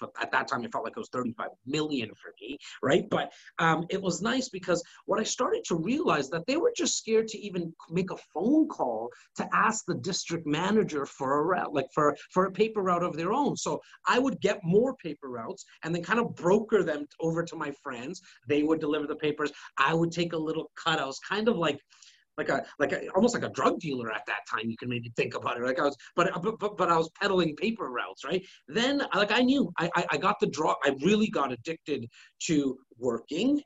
but 0.00 0.10
at 0.20 0.32
that 0.32 0.48
time 0.48 0.64
it 0.64 0.72
felt 0.72 0.84
like 0.84 0.94
it 0.96 1.00
was 1.00 1.08
35 1.10 1.48
million 1.66 2.08
for 2.08 2.32
me. 2.40 2.56
Right. 2.82 3.08
But 3.10 3.32
um, 3.58 3.86
it 3.90 4.00
was 4.00 4.22
nice 4.22 4.48
because 4.48 4.82
what 5.06 5.20
I 5.20 5.24
started 5.24 5.64
to 5.66 5.76
realize 5.76 6.30
that 6.30 6.46
they 6.46 6.56
were 6.56 6.72
just 6.76 6.96
scared 6.96 7.28
to 7.28 7.38
even 7.38 7.74
make 7.90 8.10
a 8.10 8.16
phone 8.32 8.68
call 8.68 9.10
to 9.36 9.48
ask 9.52 9.84
the 9.86 9.94
district 9.94 10.46
manager 10.46 11.06
for 11.06 11.40
a 11.40 11.42
route, 11.42 11.74
like 11.74 11.86
for, 11.92 12.16
for 12.32 12.46
a 12.46 12.52
paper 12.52 12.82
route 12.82 13.02
of 13.02 13.16
their 13.16 13.32
own. 13.32 13.56
So 13.56 13.80
I 14.06 14.18
would 14.18 14.40
get 14.40 14.60
more 14.62 14.94
paper 14.96 15.28
routes 15.28 15.64
and 15.82 15.94
then 15.94 16.02
kind 16.02 16.20
of 16.20 16.34
broker 16.36 16.82
them 16.82 17.06
over 17.20 17.42
to 17.42 17.56
my 17.56 17.72
friends. 17.82 18.22
They 18.48 18.62
would 18.62 18.80
deliver 18.80 19.06
the 19.06 19.16
papers. 19.16 19.50
I 19.76 19.92
would 19.94 20.12
take 20.12 20.32
a 20.32 20.38
little 20.38 20.70
cut. 20.82 21.00
I 21.00 21.04
was 21.04 21.18
kind 21.28 21.48
of 21.48 21.56
like, 21.56 21.80
like 22.38 22.48
a 22.48 22.64
like 22.78 22.92
a, 22.92 23.08
almost 23.10 23.34
like 23.34 23.44
a 23.44 23.50
drug 23.50 23.78
dealer 23.80 24.12
at 24.12 24.22
that 24.26 24.40
time. 24.50 24.68
You 24.70 24.76
can 24.76 24.88
maybe 24.88 25.12
think 25.16 25.34
about 25.34 25.56
it. 25.56 25.62
Like 25.62 25.78
I 25.78 25.84
was, 25.84 25.96
but 26.16 26.30
but 26.42 26.76
but 26.76 26.90
I 26.90 26.96
was 26.96 27.10
peddling 27.20 27.56
paper 27.56 27.90
routes, 27.90 28.24
right? 28.24 28.44
Then 28.68 29.02
like 29.14 29.32
I 29.32 29.40
knew 29.40 29.72
I 29.78 29.90
I, 29.94 30.06
I 30.12 30.16
got 30.16 30.40
the 30.40 30.46
draw. 30.46 30.74
I 30.84 30.96
really 31.02 31.28
got 31.28 31.52
addicted 31.52 32.08
to 32.46 32.78
working 32.98 33.62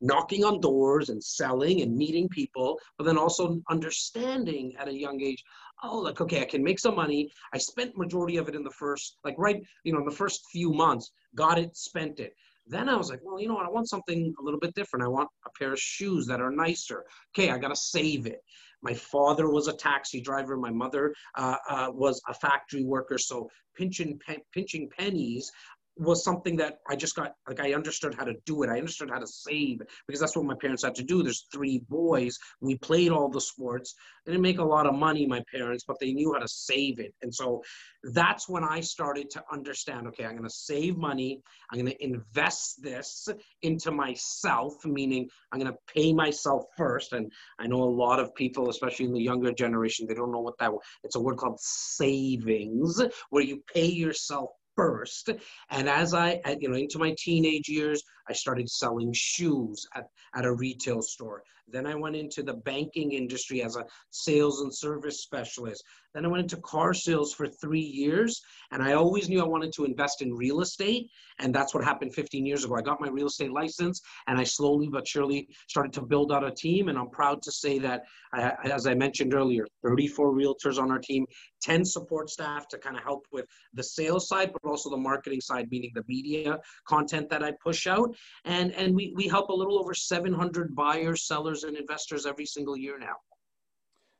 knocking 0.00 0.44
on 0.44 0.60
doors 0.60 1.08
and 1.08 1.22
selling 1.22 1.82
and 1.82 1.96
meeting 1.96 2.28
people, 2.28 2.78
but 2.98 3.04
then 3.04 3.16
also 3.16 3.60
understanding 3.70 4.74
at 4.78 4.88
a 4.88 4.92
young 4.92 5.20
age, 5.22 5.42
oh, 5.82 5.98
like, 5.98 6.20
okay, 6.20 6.42
I 6.42 6.44
can 6.44 6.62
make 6.62 6.78
some 6.78 6.96
money. 6.96 7.30
I 7.52 7.58
spent 7.58 7.96
majority 7.96 8.36
of 8.36 8.48
it 8.48 8.54
in 8.54 8.62
the 8.62 8.70
first, 8.70 9.16
like 9.24 9.34
right, 9.38 9.62
you 9.84 9.92
know, 9.92 10.04
the 10.04 10.14
first 10.14 10.44
few 10.52 10.72
months, 10.72 11.10
got 11.34 11.58
it, 11.58 11.76
spent 11.76 12.20
it. 12.20 12.34
Then 12.66 12.88
I 12.88 12.96
was 12.96 13.10
like, 13.10 13.20
well, 13.22 13.40
you 13.40 13.48
know 13.48 13.54
what? 13.54 13.66
I 13.66 13.70
want 13.70 13.88
something 13.88 14.34
a 14.38 14.42
little 14.42 14.58
bit 14.58 14.74
different. 14.74 15.04
I 15.04 15.08
want 15.08 15.28
a 15.44 15.50
pair 15.58 15.72
of 15.72 15.78
shoes 15.78 16.26
that 16.26 16.40
are 16.40 16.50
nicer. 16.50 17.04
Okay, 17.36 17.50
I 17.50 17.58
got 17.58 17.68
to 17.68 17.76
save 17.76 18.26
it. 18.26 18.40
My 18.82 18.92
father 18.94 19.48
was 19.48 19.68
a 19.68 19.72
taxi 19.72 20.20
driver. 20.20 20.56
My 20.56 20.70
mother 20.70 21.14
uh, 21.36 21.56
uh, 21.68 21.88
was 21.92 22.20
a 22.28 22.34
factory 22.34 22.84
worker. 22.84 23.18
So 23.18 23.48
pinching, 23.76 24.18
pe- 24.26 24.42
pinching 24.52 24.88
pennies 24.98 25.50
was 25.96 26.22
something 26.22 26.56
that 26.56 26.78
I 26.88 26.96
just 26.96 27.16
got 27.16 27.32
like 27.48 27.60
I 27.60 27.74
understood 27.74 28.14
how 28.14 28.24
to 28.24 28.34
do 28.44 28.62
it. 28.62 28.70
I 28.70 28.78
understood 28.78 29.10
how 29.10 29.18
to 29.18 29.26
save 29.26 29.80
because 30.06 30.20
that's 30.20 30.36
what 30.36 30.44
my 30.44 30.54
parents 30.60 30.84
had 30.84 30.94
to 30.96 31.02
do. 31.02 31.22
There's 31.22 31.46
three 31.52 31.82
boys. 31.88 32.38
We 32.60 32.76
played 32.76 33.10
all 33.10 33.28
the 33.28 33.40
sports. 33.40 33.94
They 34.24 34.32
didn't 34.32 34.42
make 34.42 34.58
a 34.58 34.64
lot 34.64 34.86
of 34.86 34.94
money, 34.94 35.26
my 35.26 35.42
parents, 35.50 35.84
but 35.86 35.98
they 36.00 36.12
knew 36.12 36.32
how 36.32 36.40
to 36.40 36.48
save 36.48 36.98
it. 36.98 37.14
And 37.22 37.34
so 37.34 37.62
that's 38.02 38.48
when 38.48 38.64
I 38.64 38.80
started 38.80 39.30
to 39.30 39.42
understand, 39.52 40.06
okay, 40.08 40.24
I'm 40.24 40.32
going 40.32 40.42
to 40.44 40.50
save 40.50 40.96
money. 40.96 41.40
I'm 41.70 41.78
going 41.78 41.92
to 41.92 42.04
invest 42.04 42.82
this 42.82 43.28
into 43.62 43.90
myself, 43.90 44.74
meaning 44.84 45.28
I'm 45.52 45.60
going 45.60 45.72
to 45.72 45.78
pay 45.92 46.12
myself 46.12 46.64
first. 46.76 47.12
And 47.12 47.30
I 47.58 47.66
know 47.66 47.82
a 47.82 47.84
lot 47.84 48.20
of 48.20 48.34
people, 48.34 48.68
especially 48.68 49.06
in 49.06 49.12
the 49.12 49.22
younger 49.22 49.52
generation, 49.52 50.06
they 50.06 50.14
don't 50.14 50.32
know 50.32 50.40
what 50.40 50.58
that 50.58 50.72
it's 51.04 51.16
a 51.16 51.20
word 51.20 51.36
called 51.36 51.58
savings 51.60 53.00
where 53.30 53.42
you 53.42 53.62
pay 53.72 53.86
yourself 53.86 54.50
first. 54.76 55.30
And 55.70 55.88
as 55.88 56.14
I, 56.14 56.40
you 56.60 56.68
know, 56.68 56.76
into 56.76 56.98
my 56.98 57.14
teenage 57.18 57.68
years, 57.68 58.02
I 58.28 58.32
started 58.32 58.68
selling 58.68 59.12
shoes 59.14 59.86
at, 59.94 60.08
at 60.34 60.44
a 60.44 60.52
retail 60.54 61.02
store. 61.02 61.42
Then 61.68 61.86
I 61.86 61.94
went 61.94 62.16
into 62.16 62.42
the 62.42 62.54
banking 62.54 63.12
industry 63.12 63.62
as 63.62 63.76
a 63.76 63.84
sales 64.10 64.60
and 64.60 64.74
service 64.74 65.22
specialist. 65.22 65.82
Then 66.14 66.24
I 66.24 66.28
went 66.28 66.42
into 66.42 66.56
car 66.62 66.94
sales 66.94 67.34
for 67.34 67.46
three 67.46 67.78
years. 67.78 68.40
And 68.72 68.82
I 68.82 68.92
always 68.92 69.28
knew 69.28 69.40
I 69.40 69.46
wanted 69.46 69.72
to 69.74 69.84
invest 69.84 70.22
in 70.22 70.32
real 70.32 70.60
estate. 70.60 71.10
And 71.38 71.54
that's 71.54 71.74
what 71.74 71.84
happened 71.84 72.14
15 72.14 72.46
years 72.46 72.64
ago. 72.64 72.76
I 72.76 72.80
got 72.80 73.00
my 73.00 73.08
real 73.08 73.26
estate 73.26 73.52
license 73.52 74.00
and 74.26 74.38
I 74.38 74.44
slowly 74.44 74.88
but 74.88 75.06
surely 75.06 75.48
started 75.68 75.92
to 75.94 76.02
build 76.02 76.32
out 76.32 76.42
a 76.42 76.50
team. 76.50 76.88
And 76.88 76.98
I'm 76.98 77.10
proud 77.10 77.42
to 77.42 77.52
say 77.52 77.78
that, 77.80 78.04
I, 78.32 78.52
as 78.64 78.86
I 78.86 78.94
mentioned 78.94 79.34
earlier, 79.34 79.66
34 79.84 80.32
realtors 80.32 80.78
on 80.78 80.90
our 80.90 80.98
team, 80.98 81.26
10 81.62 81.84
support 81.84 82.30
staff 82.30 82.66
to 82.68 82.78
kind 82.78 82.96
of 82.96 83.02
help 83.02 83.26
with 83.32 83.44
the 83.74 83.82
sales 83.82 84.28
side, 84.28 84.52
but 84.52 84.68
also 84.68 84.88
the 84.88 84.96
marketing 84.96 85.40
side, 85.40 85.68
meaning 85.70 85.90
the 85.94 86.04
media 86.08 86.58
content 86.88 87.28
that 87.28 87.42
I 87.42 87.52
push 87.62 87.86
out. 87.86 88.14
And, 88.44 88.72
and 88.72 88.94
we, 88.94 89.12
we 89.14 89.28
help 89.28 89.50
a 89.50 89.54
little 89.54 89.78
over 89.78 89.92
700 89.92 90.74
buyers, 90.74 91.26
sellers, 91.26 91.55
and 91.64 91.76
investors 91.76 92.26
every 92.26 92.46
single 92.46 92.76
year 92.76 92.98
now. 92.98 93.16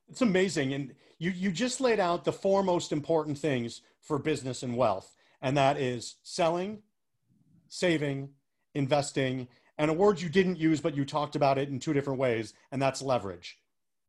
It's 0.08 0.22
amazing. 0.22 0.72
And 0.72 0.94
you, 1.18 1.30
you 1.30 1.50
just 1.50 1.80
laid 1.80 1.98
out 1.98 2.24
the 2.24 2.32
four 2.32 2.62
most 2.62 2.92
important 2.92 3.38
things 3.38 3.82
for 4.00 4.18
business 4.18 4.62
and 4.62 4.76
wealth, 4.76 5.14
and 5.42 5.56
that 5.56 5.78
is 5.78 6.16
selling, 6.22 6.82
saving, 7.68 8.30
investing, 8.74 9.48
and 9.78 9.90
a 9.90 9.94
word 9.94 10.20
you 10.20 10.28
didn't 10.28 10.58
use, 10.58 10.80
but 10.80 10.96
you 10.96 11.04
talked 11.04 11.36
about 11.36 11.58
it 11.58 11.68
in 11.68 11.78
two 11.78 11.92
different 11.92 12.18
ways, 12.18 12.54
and 12.70 12.80
that's 12.80 13.02
leverage. 13.02 13.58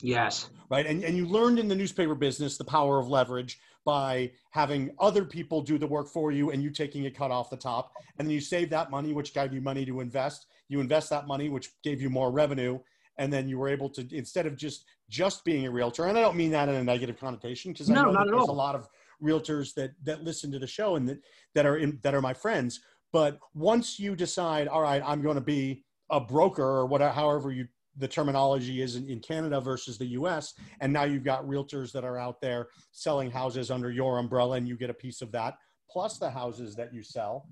Yes. 0.01 0.49
Right. 0.69 0.85
And, 0.85 1.03
and 1.03 1.17
you 1.17 1.25
learned 1.25 1.59
in 1.59 1.67
the 1.67 1.75
newspaper 1.75 2.15
business 2.15 2.57
the 2.57 2.63
power 2.63 2.99
of 2.99 3.09
leverage 3.09 3.59
by 3.83 4.31
having 4.51 4.91
other 4.99 5.25
people 5.25 5.61
do 5.61 5.77
the 5.77 5.87
work 5.87 6.07
for 6.07 6.31
you 6.31 6.51
and 6.51 6.61
you 6.61 6.69
taking 6.69 7.05
a 7.05 7.11
cut 7.11 7.31
off 7.31 7.49
the 7.49 7.57
top. 7.57 7.93
And 8.19 8.27
then 8.27 8.33
you 8.33 8.41
save 8.41 8.69
that 8.71 8.91
money, 8.91 9.13
which 9.13 9.33
gave 9.33 9.53
you 9.53 9.61
money 9.61 9.85
to 9.85 10.01
invest. 10.01 10.45
You 10.67 10.81
invest 10.81 11.09
that 11.09 11.25
money, 11.25 11.49
which 11.49 11.69
gave 11.83 12.01
you 12.01 12.09
more 12.09 12.31
revenue. 12.31 12.79
And 13.17 13.31
then 13.31 13.47
you 13.47 13.57
were 13.57 13.69
able 13.69 13.89
to, 13.91 14.07
instead 14.11 14.45
of 14.45 14.55
just 14.55 14.85
just 15.09 15.43
being 15.43 15.65
a 15.65 15.71
realtor, 15.71 16.05
and 16.05 16.17
I 16.17 16.21
don't 16.21 16.35
mean 16.35 16.51
that 16.51 16.69
in 16.69 16.75
a 16.75 16.83
negative 16.83 17.19
connotation, 17.19 17.71
because 17.71 17.89
no, 17.89 18.01
I 18.01 18.03
know 18.03 18.11
not 18.11 18.27
there's 18.27 18.41
all. 18.41 18.51
a 18.51 18.51
lot 18.51 18.75
of 18.75 18.87
realtors 19.23 19.73
that 19.75 19.91
that 20.03 20.23
listen 20.23 20.51
to 20.51 20.59
the 20.59 20.67
show 20.67 20.95
and 20.95 21.07
that 21.09 21.19
that 21.55 21.65
are 21.65 21.77
in, 21.77 21.99
that 22.03 22.13
are 22.13 22.21
my 22.21 22.33
friends. 22.33 22.81
But 23.13 23.39
once 23.53 23.99
you 23.99 24.15
decide, 24.15 24.67
all 24.67 24.81
right, 24.81 25.01
I'm 25.05 25.21
going 25.21 25.35
to 25.35 25.41
be 25.41 25.83
a 26.11 26.19
broker 26.19 26.63
or 26.63 26.85
whatever, 26.85 27.13
however 27.13 27.51
you 27.51 27.67
the 27.97 28.07
terminology 28.07 28.81
is 28.81 28.95
in, 28.95 29.09
in, 29.09 29.19
Canada 29.19 29.59
versus 29.59 29.97
the 29.97 30.05
US. 30.07 30.53
And 30.81 30.93
now 30.93 31.03
you've 31.03 31.23
got 31.23 31.43
realtors 31.45 31.91
that 31.93 32.03
are 32.03 32.17
out 32.17 32.39
there 32.41 32.67
selling 32.91 33.31
houses 33.31 33.71
under 33.71 33.91
your 33.91 34.19
umbrella 34.19 34.57
and 34.57 34.67
you 34.67 34.77
get 34.77 34.89
a 34.89 34.93
piece 34.93 35.21
of 35.21 35.31
that, 35.31 35.55
plus 35.89 36.19
the 36.19 36.29
houses 36.29 36.75
that 36.75 36.93
you 36.93 37.01
sell. 37.01 37.47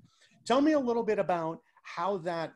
Tell 0.46 0.60
me 0.60 0.72
a 0.72 0.78
little 0.78 1.02
bit 1.02 1.18
about 1.18 1.58
how 1.82 2.18
that 2.18 2.52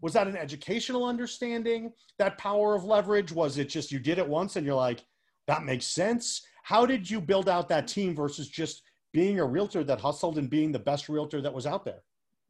was 0.00 0.12
that 0.12 0.26
an 0.26 0.36
educational 0.36 1.04
understanding, 1.04 1.92
that 2.18 2.38
power 2.38 2.74
of 2.74 2.84
leverage? 2.84 3.32
Was 3.32 3.58
it 3.58 3.68
just 3.68 3.92
you 3.92 3.98
did 3.98 4.18
it 4.18 4.28
once 4.28 4.56
and 4.56 4.66
you're 4.66 4.74
like, 4.74 5.04
that 5.46 5.64
makes 5.64 5.86
sense? 5.86 6.42
How 6.62 6.86
did 6.86 7.08
you 7.08 7.20
build 7.20 7.48
out 7.48 7.68
that 7.68 7.86
team 7.86 8.14
versus 8.14 8.48
just 8.48 8.82
being 9.12 9.38
a 9.38 9.44
realtor 9.44 9.84
that 9.84 10.00
hustled 10.00 10.38
and 10.38 10.50
being 10.50 10.72
the 10.72 10.78
best 10.78 11.08
realtor 11.08 11.40
that 11.40 11.52
was 11.54 11.66
out 11.66 11.84
there? 11.84 12.02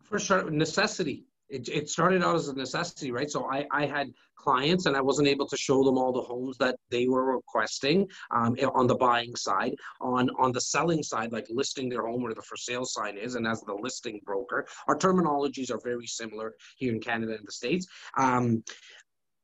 For 0.02 0.18
sure, 0.18 0.50
necessity 0.50 1.26
it, 1.48 1.68
it 1.68 1.88
started 1.88 2.22
out 2.22 2.36
as 2.36 2.48
a 2.48 2.54
necessity, 2.54 3.12
right? 3.12 3.30
So 3.30 3.48
I, 3.50 3.66
I 3.70 3.86
had 3.86 4.12
clients 4.36 4.86
and 4.86 4.96
I 4.96 5.00
wasn't 5.00 5.28
able 5.28 5.46
to 5.46 5.56
show 5.56 5.82
them 5.82 5.98
all 5.98 6.12
the 6.12 6.20
homes 6.20 6.56
that 6.58 6.76
they 6.90 7.08
were 7.08 7.36
requesting 7.36 8.08
um, 8.30 8.56
on 8.74 8.86
the 8.86 8.94
buying 8.94 9.34
side. 9.36 9.74
On, 10.00 10.28
on 10.38 10.52
the 10.52 10.60
selling 10.60 11.02
side, 11.02 11.32
like 11.32 11.46
listing 11.50 11.88
their 11.88 12.06
home 12.06 12.22
where 12.22 12.34
the 12.34 12.42
for 12.42 12.56
sale 12.56 12.84
sign 12.84 13.16
is, 13.16 13.34
and 13.34 13.46
as 13.46 13.60
the 13.62 13.74
listing 13.74 14.20
broker, 14.24 14.66
our 14.88 14.96
terminologies 14.96 15.70
are 15.70 15.80
very 15.82 16.06
similar 16.06 16.54
here 16.76 16.92
in 16.92 17.00
Canada 17.00 17.34
and 17.36 17.46
the 17.46 17.52
States. 17.52 17.86
Um, 18.16 18.62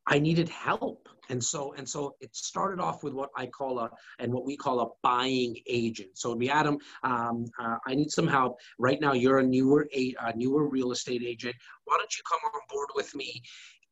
I 0.07 0.19
needed 0.19 0.49
help. 0.49 1.07
And 1.29 1.43
so, 1.43 1.73
and 1.77 1.87
so 1.87 2.15
it 2.19 2.35
started 2.35 2.81
off 2.81 3.03
with 3.03 3.13
what 3.13 3.29
I 3.35 3.45
call 3.45 3.79
a, 3.79 3.89
and 4.19 4.33
what 4.33 4.45
we 4.45 4.57
call 4.57 4.81
a 4.81 4.87
buying 5.01 5.55
agent. 5.67 6.09
So 6.15 6.29
it'd 6.29 6.39
be 6.39 6.49
Adam, 6.49 6.77
um, 7.03 7.45
uh, 7.59 7.77
I 7.87 7.95
need 7.95 8.11
some 8.11 8.27
help. 8.27 8.57
Right 8.77 8.99
now, 8.99 9.13
you're 9.13 9.39
a 9.39 9.43
newer, 9.43 9.87
a, 9.95 10.15
a 10.21 10.35
newer 10.35 10.67
real 10.67 10.91
estate 10.91 11.23
agent. 11.25 11.55
Why 11.85 11.97
don't 11.97 12.15
you 12.17 12.23
come 12.29 12.39
on 12.53 12.61
board 12.69 12.89
with 12.95 13.15
me? 13.15 13.41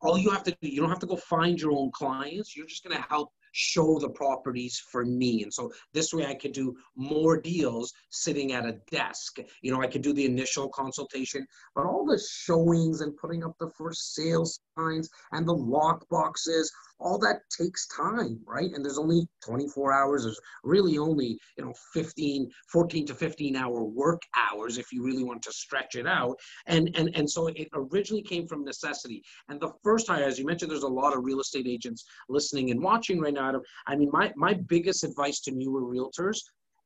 All 0.02 0.18
you 0.18 0.32
have 0.32 0.44
to 0.44 0.52
do, 0.62 0.68
you 0.68 0.82
don't 0.82 0.90
have 0.90 1.00
to 1.00 1.06
go 1.06 1.16
find 1.16 1.60
your 1.60 1.72
own 1.72 1.92
clients. 1.92 2.56
You're 2.56 2.66
just 2.66 2.84
going 2.84 2.98
to 2.98 3.08
help 3.08 3.32
show 3.54 4.00
the 4.00 4.10
properties 4.10 4.82
for 4.92 5.06
me. 5.06 5.44
And 5.44 5.54
so 5.54 5.72
this 5.94 6.14
way 6.14 6.26
I 6.26 6.36
could 6.36 6.54
do 6.54 6.76
more 6.96 7.40
deals 7.40 7.94
sitting 8.10 8.54
at 8.54 8.66
a 8.66 8.78
desk. 8.90 9.40
You 9.62 9.72
know, 9.72 9.82
I 9.82 9.88
could 9.88 10.02
do 10.02 10.14
the 10.14 10.26
initial 10.26 10.70
consultation, 10.70 11.46
but 11.76 11.86
all 11.86 12.06
the 12.06 12.22
showings 12.32 13.02
and 13.02 13.16
putting 13.18 13.44
up 13.44 13.56
the 13.60 13.70
first 13.78 14.16
sales 14.16 14.60
signs 14.78 15.10
and 15.34 15.48
the 15.48 15.54
lock 15.54 16.08
boxes, 16.10 16.72
all 17.02 17.18
that 17.20 17.42
takes 17.50 17.88
time, 17.88 18.40
right? 18.46 18.72
And 18.74 18.84
there's 18.84 18.98
only 18.98 19.28
24 19.44 19.92
hours. 19.92 20.24
There's 20.24 20.40
really 20.64 20.98
only, 20.98 21.38
you 21.58 21.66
know, 21.66 21.74
15, 21.94 22.50
14 22.72 23.06
to 23.08 23.16
15 23.16 23.56
hour 23.56 23.84
work 23.84 24.22
hours 24.36 24.78
if 24.78 24.92
you 24.92 25.04
really 25.04 25.24
want 25.24 25.42
to 25.44 25.52
stretch 25.52 25.96
it 25.96 26.08
out. 26.08 26.36
And 26.68 26.92
and 26.96 27.10
and 27.16 27.30
so 27.30 27.48
it 27.48 27.68
originally 27.74 28.24
came 28.24 28.48
from 28.48 28.64
necessity. 28.64 29.24
And 29.50 29.60
the 29.60 29.72
first 29.84 30.08
hire, 30.08 30.24
as 30.24 30.38
you 30.38 30.46
mentioned, 30.46 30.72
there's 30.72 30.84
a 30.84 30.88
lot 30.88 31.16
of 31.16 31.24
real 31.24 31.40
estate 31.40 31.68
agents 31.68 32.06
listening 32.30 32.72
and 32.72 32.82
watching 32.82 33.20
right 33.20 33.34
now. 33.34 33.62
I 33.88 33.96
mean, 33.96 34.10
my 34.12 34.32
my 34.36 34.54
biggest 34.54 35.04
advice 35.04 35.40
to 35.42 35.52
newer 35.52 35.82
realtors, 35.82 36.38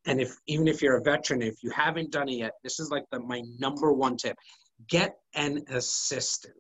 and 0.06 0.22
if 0.22 0.36
even 0.48 0.68
if 0.68 0.82
you're 0.82 0.98
a 0.98 1.04
veteran, 1.04 1.42
if 1.42 1.56
you 1.62 1.70
haven't 1.72 2.12
done 2.12 2.30
it 2.30 2.38
yet, 2.38 2.54
this 2.64 2.80
is 2.80 2.90
like 2.90 3.04
the 3.12 3.20
my 3.20 3.42
number 3.60 3.92
one 3.92 4.18
tip: 4.18 4.38
get 4.88 5.16
an 5.36 5.64
assistant 5.70 6.56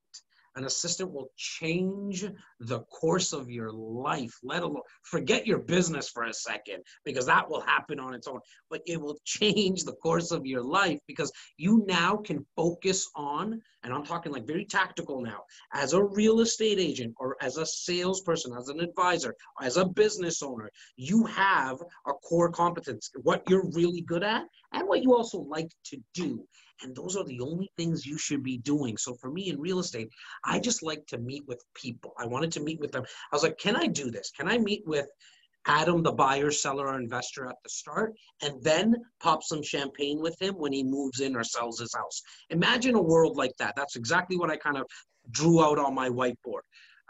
an 0.55 0.65
assistant 0.65 1.11
will 1.11 1.29
change 1.35 2.25
the 2.59 2.79
course 2.81 3.33
of 3.33 3.49
your 3.49 3.71
life 3.71 4.33
let 4.43 4.63
alone 4.63 4.81
forget 5.03 5.45
your 5.45 5.59
business 5.59 6.09
for 6.09 6.23
a 6.23 6.33
second 6.33 6.81
because 7.03 7.25
that 7.25 7.49
will 7.49 7.61
happen 7.61 7.99
on 7.99 8.13
its 8.13 8.27
own 8.27 8.39
but 8.69 8.81
it 8.85 8.99
will 8.99 9.17
change 9.25 9.83
the 9.83 9.93
course 9.93 10.31
of 10.31 10.45
your 10.45 10.63
life 10.63 10.99
because 11.07 11.31
you 11.57 11.83
now 11.87 12.15
can 12.15 12.45
focus 12.55 13.09
on 13.15 13.59
and 13.83 13.93
i'm 13.93 14.05
talking 14.05 14.31
like 14.31 14.47
very 14.47 14.65
tactical 14.65 15.21
now 15.21 15.41
as 15.73 15.93
a 15.93 16.03
real 16.03 16.39
estate 16.39 16.79
agent 16.79 17.13
or 17.19 17.35
as 17.41 17.57
a 17.57 17.65
salesperson 17.65 18.53
as 18.57 18.69
an 18.69 18.79
advisor 18.79 19.35
as 19.61 19.77
a 19.77 19.85
business 19.85 20.41
owner 20.41 20.69
you 20.95 21.25
have 21.25 21.77
a 22.07 22.13
core 22.13 22.49
competence 22.49 23.09
what 23.23 23.43
you're 23.49 23.69
really 23.71 24.01
good 24.01 24.23
at 24.23 24.43
and 24.73 24.87
what 24.87 25.03
you 25.03 25.13
also 25.13 25.39
like 25.39 25.69
to 25.83 25.97
do 26.13 26.45
and 26.81 26.95
those 26.95 27.15
are 27.15 27.23
the 27.23 27.39
only 27.39 27.71
things 27.77 28.05
you 28.05 28.17
should 28.17 28.43
be 28.43 28.57
doing. 28.57 28.97
So 28.97 29.15
for 29.15 29.31
me 29.31 29.49
in 29.49 29.59
real 29.59 29.79
estate, 29.79 30.09
I 30.43 30.59
just 30.59 30.83
like 30.83 31.05
to 31.07 31.17
meet 31.17 31.43
with 31.47 31.63
people. 31.73 32.13
I 32.17 32.25
wanted 32.25 32.51
to 32.53 32.59
meet 32.59 32.79
with 32.79 32.91
them. 32.91 33.03
I 33.31 33.35
was 33.35 33.43
like, 33.43 33.57
can 33.57 33.75
I 33.75 33.87
do 33.87 34.11
this? 34.11 34.31
Can 34.35 34.47
I 34.47 34.57
meet 34.57 34.83
with 34.85 35.07
Adam, 35.67 36.03
the 36.03 36.11
buyer, 36.11 36.51
seller, 36.51 36.87
or 36.87 36.99
investor 36.99 37.47
at 37.47 37.55
the 37.63 37.69
start, 37.69 38.13
and 38.41 38.61
then 38.63 38.95
pop 39.19 39.41
some 39.41 39.63
champagne 39.63 40.19
with 40.19 40.39
him 40.39 40.53
when 40.55 40.71
he 40.71 40.83
moves 40.83 41.21
in 41.21 41.35
or 41.35 41.43
sells 41.43 41.79
his 41.79 41.93
house. 41.95 42.21
Imagine 42.51 42.95
a 42.95 43.01
world 43.01 43.35
like 43.35 43.55
that. 43.57 43.73
That's 43.75 43.95
exactly 43.95 44.37
what 44.37 44.51
I 44.51 44.57
kind 44.57 44.77
of 44.77 44.85
drew 45.31 45.63
out 45.63 45.79
on 45.79 45.95
my 45.95 46.09
whiteboard. 46.09 46.61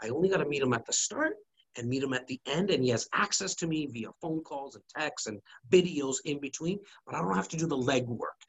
I 0.02 0.08
only 0.08 0.28
got 0.28 0.38
to 0.38 0.48
meet 0.48 0.62
him 0.62 0.72
at 0.72 0.86
the 0.86 0.92
start 0.92 1.34
and 1.76 1.88
meet 1.88 2.02
him 2.02 2.14
at 2.14 2.26
the 2.26 2.40
end, 2.46 2.70
and 2.70 2.82
he 2.82 2.88
has 2.90 3.06
access 3.12 3.54
to 3.56 3.66
me 3.66 3.86
via 3.92 4.08
phone 4.22 4.42
calls 4.42 4.74
and 4.74 4.84
texts 4.96 5.26
and 5.26 5.38
videos 5.70 6.16
in 6.24 6.40
between, 6.40 6.78
but 7.04 7.14
I 7.14 7.20
don't 7.20 7.36
have 7.36 7.48
to 7.48 7.56
do 7.58 7.66
the 7.66 7.76
legwork. 7.76 8.40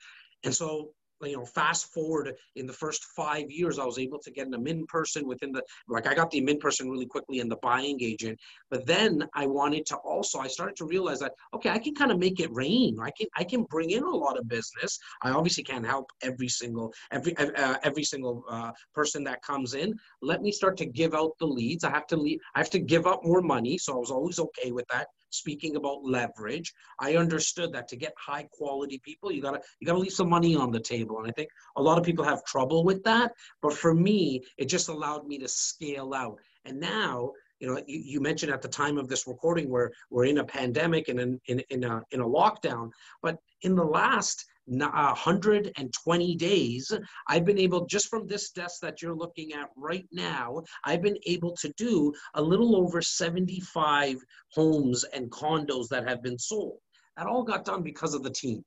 And 0.45 0.55
so 0.55 0.91
you 1.23 1.37
know, 1.37 1.45
fast 1.45 1.93
forward 1.93 2.33
in 2.55 2.67
the 2.67 2.73
first 2.73 3.03
five 3.15 3.49
years, 3.49 3.79
I 3.79 3.85
was 3.85 3.97
able 3.97 4.19
to 4.19 4.31
get 4.31 4.47
an 4.47 4.67
in 4.67 4.85
person 4.87 5.27
within 5.27 5.51
the, 5.51 5.63
like 5.87 6.07
I 6.07 6.13
got 6.13 6.29
the 6.31 6.39
in 6.39 6.57
person 6.59 6.89
really 6.89 7.05
quickly 7.05 7.39
and 7.39 7.51
the 7.51 7.57
buying 7.57 7.97
agent. 8.01 8.39
But 8.69 8.85
then 8.85 9.27
I 9.33 9.45
wanted 9.45 9.85
to 9.87 9.97
also, 9.97 10.39
I 10.39 10.47
started 10.47 10.75
to 10.77 10.85
realize 10.85 11.19
that, 11.19 11.33
okay, 11.53 11.69
I 11.69 11.79
can 11.79 11.95
kind 11.95 12.11
of 12.11 12.19
make 12.19 12.39
it 12.39 12.49
rain. 12.53 12.97
I 13.01 13.11
can, 13.11 13.27
I 13.35 13.43
can 13.43 13.63
bring 13.63 13.91
in 13.91 14.03
a 14.03 14.09
lot 14.09 14.37
of 14.37 14.47
business. 14.47 14.99
I 15.23 15.31
obviously 15.31 15.63
can't 15.63 15.85
help 15.85 16.11
every 16.21 16.49
single, 16.49 16.93
every, 17.11 17.35
uh, 17.37 17.77
every 17.83 18.03
single 18.03 18.43
uh, 18.49 18.71
person 18.93 19.23
that 19.25 19.41
comes 19.41 19.73
in. 19.73 19.93
Let 20.21 20.41
me 20.41 20.51
start 20.51 20.77
to 20.77 20.85
give 20.85 21.13
out 21.13 21.31
the 21.39 21.47
leads. 21.47 21.83
I 21.83 21.91
have 21.91 22.07
to 22.07 22.17
leave, 22.17 22.39
I 22.55 22.59
have 22.59 22.69
to 22.71 22.79
give 22.79 23.07
up 23.07 23.23
more 23.23 23.41
money. 23.41 23.77
So 23.77 23.93
I 23.93 23.97
was 23.97 24.11
always 24.11 24.39
okay 24.39 24.71
with 24.71 24.85
that 24.91 25.07
speaking 25.29 25.75
about 25.75 26.03
leverage. 26.03 26.73
I 26.99 27.15
understood 27.15 27.73
that 27.73 27.87
to 27.89 27.95
get 27.95 28.13
high 28.17 28.47
quality 28.51 28.99
people 29.03 29.31
you 29.31 29.41
gotta 29.41 29.61
you 29.79 29.87
gotta 29.87 29.99
leave 29.99 30.13
some 30.13 30.29
money 30.29 30.55
on 30.55 30.71
the 30.71 30.79
table 30.79 31.19
and 31.19 31.27
i 31.27 31.31
think 31.31 31.49
a 31.75 31.81
lot 31.81 31.97
of 31.97 32.03
people 32.03 32.23
have 32.23 32.43
trouble 32.45 32.83
with 32.83 33.03
that 33.03 33.31
but 33.61 33.73
for 33.73 33.93
me 33.93 34.43
it 34.57 34.65
just 34.65 34.89
allowed 34.89 35.27
me 35.27 35.37
to 35.39 35.47
scale 35.47 36.13
out. 36.13 36.37
And 36.65 36.79
now 36.79 37.31
you 37.59 37.67
know 37.67 37.81
you, 37.87 37.99
you 37.99 38.19
mentioned 38.19 38.51
at 38.51 38.61
the 38.61 38.67
time 38.67 38.97
of 38.97 39.07
this 39.07 39.27
recording 39.27 39.69
where 39.69 39.91
we're 40.09 40.25
in 40.25 40.39
a 40.39 40.43
pandemic 40.43 41.07
and 41.07 41.19
in, 41.19 41.39
in, 41.47 41.59
in, 41.69 41.83
a, 41.83 42.03
in 42.11 42.21
a 42.21 42.25
lockdown 42.25 42.91
but 43.21 43.37
in 43.61 43.75
the 43.75 43.83
last 43.83 44.45
120 44.67 46.33
uh, 46.33 46.37
days, 46.37 46.91
I've 47.27 47.45
been 47.45 47.57
able, 47.57 47.85
just 47.85 48.09
from 48.09 48.27
this 48.27 48.51
desk 48.51 48.81
that 48.81 49.01
you're 49.01 49.15
looking 49.15 49.53
at 49.53 49.69
right 49.75 50.05
now, 50.11 50.61
I've 50.83 51.01
been 51.01 51.17
able 51.25 51.55
to 51.57 51.71
do 51.77 52.13
a 52.33 52.41
little 52.41 52.75
over 52.75 53.01
75 53.01 54.17
homes 54.51 55.05
and 55.13 55.31
condos 55.31 55.87
that 55.89 56.07
have 56.07 56.21
been 56.21 56.37
sold. 56.37 56.79
That 57.15 57.27
all 57.27 57.43
got 57.43 57.65
done 57.65 57.81
because 57.81 58.13
of 58.13 58.23
the 58.23 58.29
team. 58.29 58.63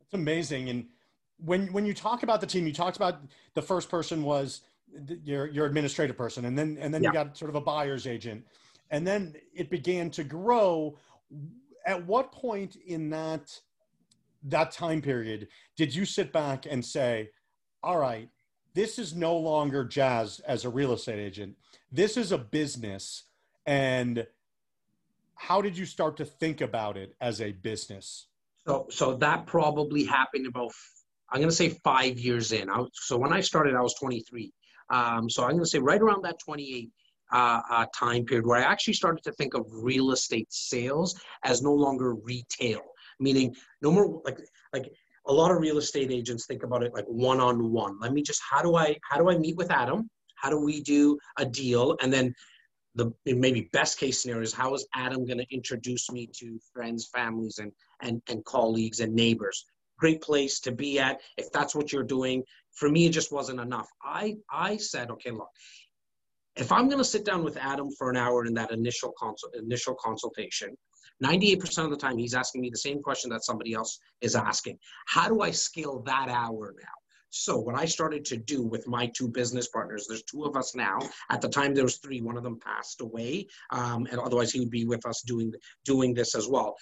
It's 0.00 0.14
amazing. 0.14 0.68
And 0.68 0.86
when 1.44 1.72
when 1.72 1.84
you 1.84 1.94
talk 1.94 2.22
about 2.22 2.40
the 2.40 2.46
team, 2.46 2.66
you 2.66 2.72
talked 2.72 2.96
about 2.96 3.20
the 3.54 3.62
first 3.62 3.88
person 3.88 4.22
was 4.22 4.62
your 5.24 5.46
your 5.48 5.66
administrative 5.66 6.16
person, 6.16 6.44
and 6.44 6.56
then 6.56 6.78
and 6.80 6.94
then 6.94 7.02
yeah. 7.02 7.10
you 7.10 7.12
got 7.12 7.36
sort 7.36 7.48
of 7.48 7.56
a 7.56 7.60
buyer's 7.60 8.06
agent, 8.06 8.44
and 8.90 9.06
then 9.06 9.34
it 9.54 9.70
began 9.70 10.10
to 10.10 10.24
grow. 10.24 10.96
At 11.86 12.06
what 12.06 12.32
point 12.32 12.76
in 12.86 13.10
that 13.10 13.58
that 14.44 14.70
time 14.70 15.02
period 15.02 15.48
did 15.76 15.94
you 15.94 16.04
sit 16.04 16.32
back 16.32 16.66
and 16.68 16.84
say, 16.84 17.30
"All 17.82 17.98
right, 17.98 18.28
this 18.74 18.98
is 18.98 19.14
no 19.14 19.36
longer 19.36 19.84
Jas 19.84 20.40
as 20.40 20.64
a 20.64 20.70
real 20.70 20.92
estate 20.92 21.18
agent. 21.18 21.56
This 21.90 22.16
is 22.16 22.32
a 22.32 22.38
business." 22.38 23.24
And 23.66 24.26
how 25.34 25.60
did 25.60 25.76
you 25.76 25.84
start 25.86 26.16
to 26.16 26.24
think 26.24 26.60
about 26.60 26.96
it 26.96 27.14
as 27.20 27.40
a 27.40 27.52
business? 27.52 28.26
So, 28.66 28.86
so 28.90 29.14
that 29.16 29.46
probably 29.46 30.04
happened 30.04 30.46
about 30.46 30.72
I'm 31.30 31.40
going 31.40 31.50
to 31.50 31.54
say 31.54 31.70
five 31.84 32.18
years 32.18 32.52
in. 32.52 32.70
I, 32.70 32.84
so 32.92 33.16
when 33.18 33.32
I 33.32 33.40
started, 33.40 33.74
I 33.74 33.82
was 33.82 33.94
23. 33.94 34.52
Um, 34.90 35.28
so 35.28 35.42
I'm 35.42 35.50
going 35.50 35.64
to 35.64 35.66
say 35.66 35.78
right 35.78 36.00
around 36.00 36.24
that 36.24 36.38
28 36.38 36.90
uh, 37.30 37.60
uh, 37.70 37.86
time 37.94 38.24
period 38.24 38.46
where 38.46 38.58
I 38.58 38.62
actually 38.62 38.94
started 38.94 39.22
to 39.24 39.32
think 39.32 39.52
of 39.54 39.66
real 39.70 40.12
estate 40.12 40.46
sales 40.50 41.20
as 41.44 41.60
no 41.62 41.72
longer 41.72 42.14
retail, 42.14 42.80
meaning 43.20 43.54
no 43.82 43.90
more 43.90 44.20
like 44.24 44.38
like 44.72 44.92
a 45.26 45.32
lot 45.32 45.50
of 45.50 45.58
real 45.58 45.78
estate 45.78 46.10
agents 46.10 46.46
think 46.46 46.62
about 46.62 46.82
it 46.82 46.94
like 46.94 47.04
one 47.06 47.40
on 47.40 47.72
one. 47.72 47.98
Let 48.00 48.12
me 48.12 48.22
just 48.22 48.40
how 48.48 48.62
do 48.62 48.76
I 48.76 48.96
how 49.08 49.18
do 49.18 49.30
I 49.30 49.38
meet 49.38 49.56
with 49.56 49.70
Adam? 49.70 50.08
How 50.36 50.50
do 50.50 50.58
we 50.58 50.80
do 50.82 51.18
a 51.36 51.44
deal? 51.44 51.96
And 52.00 52.12
then 52.12 52.34
the 52.94 53.12
maybe 53.26 53.68
best 53.72 53.98
case 53.98 54.22
scenario 54.22 54.42
is 54.42 54.52
how 54.52 54.74
is 54.74 54.86
Adam 54.94 55.24
going 55.26 55.38
to 55.38 55.46
introduce 55.50 56.10
me 56.10 56.28
to 56.38 56.58
friends, 56.72 57.08
families, 57.14 57.58
and 57.58 57.72
and 58.02 58.22
and 58.28 58.44
colleagues 58.44 59.00
and 59.00 59.14
neighbors? 59.14 59.64
great 59.98 60.22
place 60.22 60.60
to 60.60 60.72
be 60.72 60.98
at 60.98 61.20
if 61.36 61.50
that's 61.52 61.74
what 61.74 61.92
you're 61.92 62.04
doing. 62.04 62.42
For 62.72 62.88
me, 62.88 63.06
it 63.06 63.12
just 63.12 63.32
wasn't 63.32 63.60
enough. 63.60 63.88
I 64.02 64.36
I 64.50 64.76
said, 64.76 65.10
okay, 65.10 65.30
look, 65.30 65.48
if 66.56 66.72
I'm 66.72 66.86
going 66.86 66.98
to 66.98 67.04
sit 67.04 67.24
down 67.24 67.44
with 67.44 67.56
Adam 67.56 67.90
for 67.98 68.08
an 68.10 68.16
hour 68.16 68.46
in 68.46 68.54
that 68.54 68.70
initial 68.70 69.12
consult 69.18 69.54
initial 69.56 69.94
consultation, 69.94 70.76
98% 71.22 71.84
of 71.84 71.90
the 71.90 71.96
time 71.96 72.18
he's 72.18 72.34
asking 72.34 72.60
me 72.60 72.70
the 72.70 72.78
same 72.78 73.02
question 73.02 73.30
that 73.30 73.44
somebody 73.44 73.74
else 73.74 73.98
is 74.20 74.34
asking. 74.34 74.78
How 75.06 75.28
do 75.28 75.40
I 75.40 75.50
scale 75.50 76.02
that 76.06 76.28
hour 76.28 76.74
now? 76.78 76.88
So 77.30 77.58
what 77.58 77.74
I 77.74 77.84
started 77.84 78.24
to 78.26 78.38
do 78.38 78.62
with 78.62 78.88
my 78.88 79.10
two 79.14 79.28
business 79.28 79.68
partners, 79.68 80.06
there's 80.08 80.22
two 80.22 80.44
of 80.44 80.56
us 80.56 80.74
now. 80.74 80.98
At 81.30 81.42
the 81.42 81.48
time 81.48 81.74
there 81.74 81.84
was 81.84 81.98
three. 81.98 82.22
One 82.22 82.38
of 82.38 82.42
them 82.42 82.58
passed 82.58 83.02
away, 83.02 83.48
um, 83.70 84.06
and 84.10 84.18
otherwise 84.18 84.50
he 84.50 84.60
would 84.60 84.70
be 84.70 84.86
with 84.86 85.04
us 85.04 85.22
doing 85.26 85.52
doing 85.84 86.14
this 86.14 86.34
as 86.34 86.48
well 86.48 86.74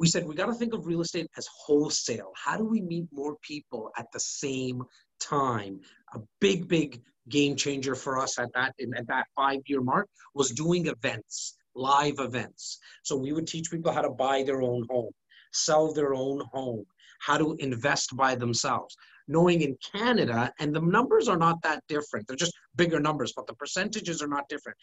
we 0.00 0.08
said 0.08 0.26
we 0.26 0.34
got 0.34 0.46
to 0.46 0.54
think 0.54 0.72
of 0.72 0.86
real 0.86 1.02
estate 1.02 1.30
as 1.36 1.46
wholesale. 1.54 2.32
How 2.34 2.56
do 2.56 2.64
we 2.64 2.80
meet 2.80 3.06
more 3.12 3.36
people 3.42 3.90
at 3.98 4.06
the 4.12 4.18
same 4.18 4.82
time? 5.20 5.78
A 6.14 6.20
big, 6.40 6.68
big 6.68 7.02
game 7.28 7.54
changer 7.54 7.94
for 7.94 8.18
us 8.18 8.38
at 8.38 8.48
that 8.54 8.74
at 8.96 9.06
that 9.08 9.26
five 9.36 9.60
year 9.66 9.82
mark 9.82 10.08
was 10.34 10.52
doing 10.52 10.86
events, 10.86 11.54
live 11.74 12.18
events. 12.18 12.78
So 13.02 13.16
we 13.16 13.32
would 13.32 13.46
teach 13.46 13.70
people 13.70 13.92
how 13.92 14.02
to 14.02 14.10
buy 14.10 14.42
their 14.42 14.62
own 14.62 14.86
home, 14.90 15.12
sell 15.52 15.92
their 15.92 16.14
own 16.14 16.42
home, 16.52 16.84
how 17.20 17.38
to 17.38 17.54
invest 17.58 18.16
by 18.16 18.34
themselves. 18.34 18.96
Knowing 19.28 19.60
in 19.60 19.76
Canada, 19.94 20.52
and 20.58 20.74
the 20.74 20.80
numbers 20.80 21.28
are 21.28 21.36
not 21.36 21.62
that 21.62 21.80
different. 21.86 22.26
They're 22.26 22.36
just 22.36 22.54
bigger 22.74 22.98
numbers, 22.98 23.32
but 23.36 23.46
the 23.46 23.54
percentages 23.54 24.22
are 24.22 24.26
not 24.26 24.48
different 24.48 24.76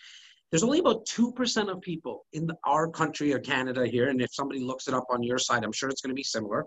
there's 0.49 0.63
only 0.63 0.79
about 0.79 1.05
2% 1.05 1.69
of 1.69 1.81
people 1.81 2.25
in 2.33 2.47
the, 2.47 2.55
our 2.63 2.87
country 2.87 3.33
or 3.33 3.39
Canada 3.39 3.85
here, 3.85 4.09
and 4.09 4.21
if 4.21 4.33
somebody 4.33 4.61
looks 4.61 4.87
it 4.87 4.93
up 4.93 5.05
on 5.09 5.21
your 5.21 5.37
side, 5.37 5.63
I'm 5.63 5.73
sure 5.73 5.89
it's 5.89 6.01
going 6.01 6.11
to 6.11 6.15
be 6.15 6.23
similar, 6.23 6.65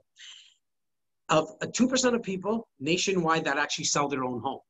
of 1.31 1.51
uh, 1.63 1.67
2% 1.67 2.15
of 2.15 2.23
people 2.23 2.69
nationwide 2.79 3.45
that 3.45 3.57
actually 3.57 3.85
sell 3.85 4.09
their 4.09 4.25
own 4.25 4.41
home. 4.41 4.61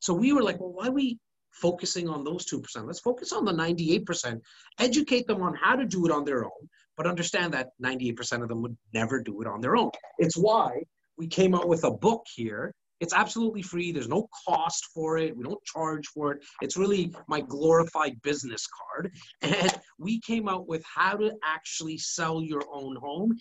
So 0.00 0.14
we 0.14 0.32
were 0.32 0.42
like, 0.42 0.58
well, 0.58 0.72
why 0.72 0.88
we 0.88 1.18
focusing 1.52 2.08
on 2.08 2.24
those 2.24 2.46
2%? 2.46 2.62
Let's 2.86 3.00
focus 3.00 3.32
on 3.32 3.44
the 3.44 3.52
98%, 3.52 4.40
educate 4.78 5.26
them 5.26 5.42
on 5.42 5.54
how 5.54 5.76
to 5.76 5.84
do 5.84 6.06
it 6.06 6.12
on 6.12 6.24
their 6.24 6.44
own, 6.44 6.68
but 6.96 7.06
understand 7.06 7.52
that 7.54 7.70
98% 7.82 8.42
of 8.42 8.48
them 8.48 8.62
would 8.62 8.76
never 8.92 9.22
do 9.22 9.40
it 9.42 9.46
on 9.46 9.60
their 9.60 9.76
own. 9.76 9.90
It's 10.18 10.36
why 10.36 10.82
we 11.16 11.26
came 11.26 11.54
out 11.54 11.68
with 11.68 11.84
a 11.84 11.90
book 11.90 12.24
here 12.34 12.74
it's 13.00 13.14
absolutely 13.14 13.62
free. 13.62 13.92
There's 13.92 14.08
no 14.08 14.28
cost 14.46 14.88
for 14.94 15.16
it. 15.16 15.34
We 15.34 15.42
don't 15.42 15.64
charge 15.64 16.06
for 16.08 16.32
it. 16.32 16.44
It's 16.60 16.76
really 16.76 17.14
my 17.28 17.40
glorified 17.40 18.20
business 18.22 18.66
card. 18.66 19.12
And 19.42 19.72
we 19.98 20.20
came 20.20 20.48
out 20.48 20.68
with 20.68 20.84
how 20.84 21.16
to 21.16 21.32
actually 21.44 21.98
sell 21.98 22.42
your 22.42 22.62
own 22.72 22.96
home 22.96 23.36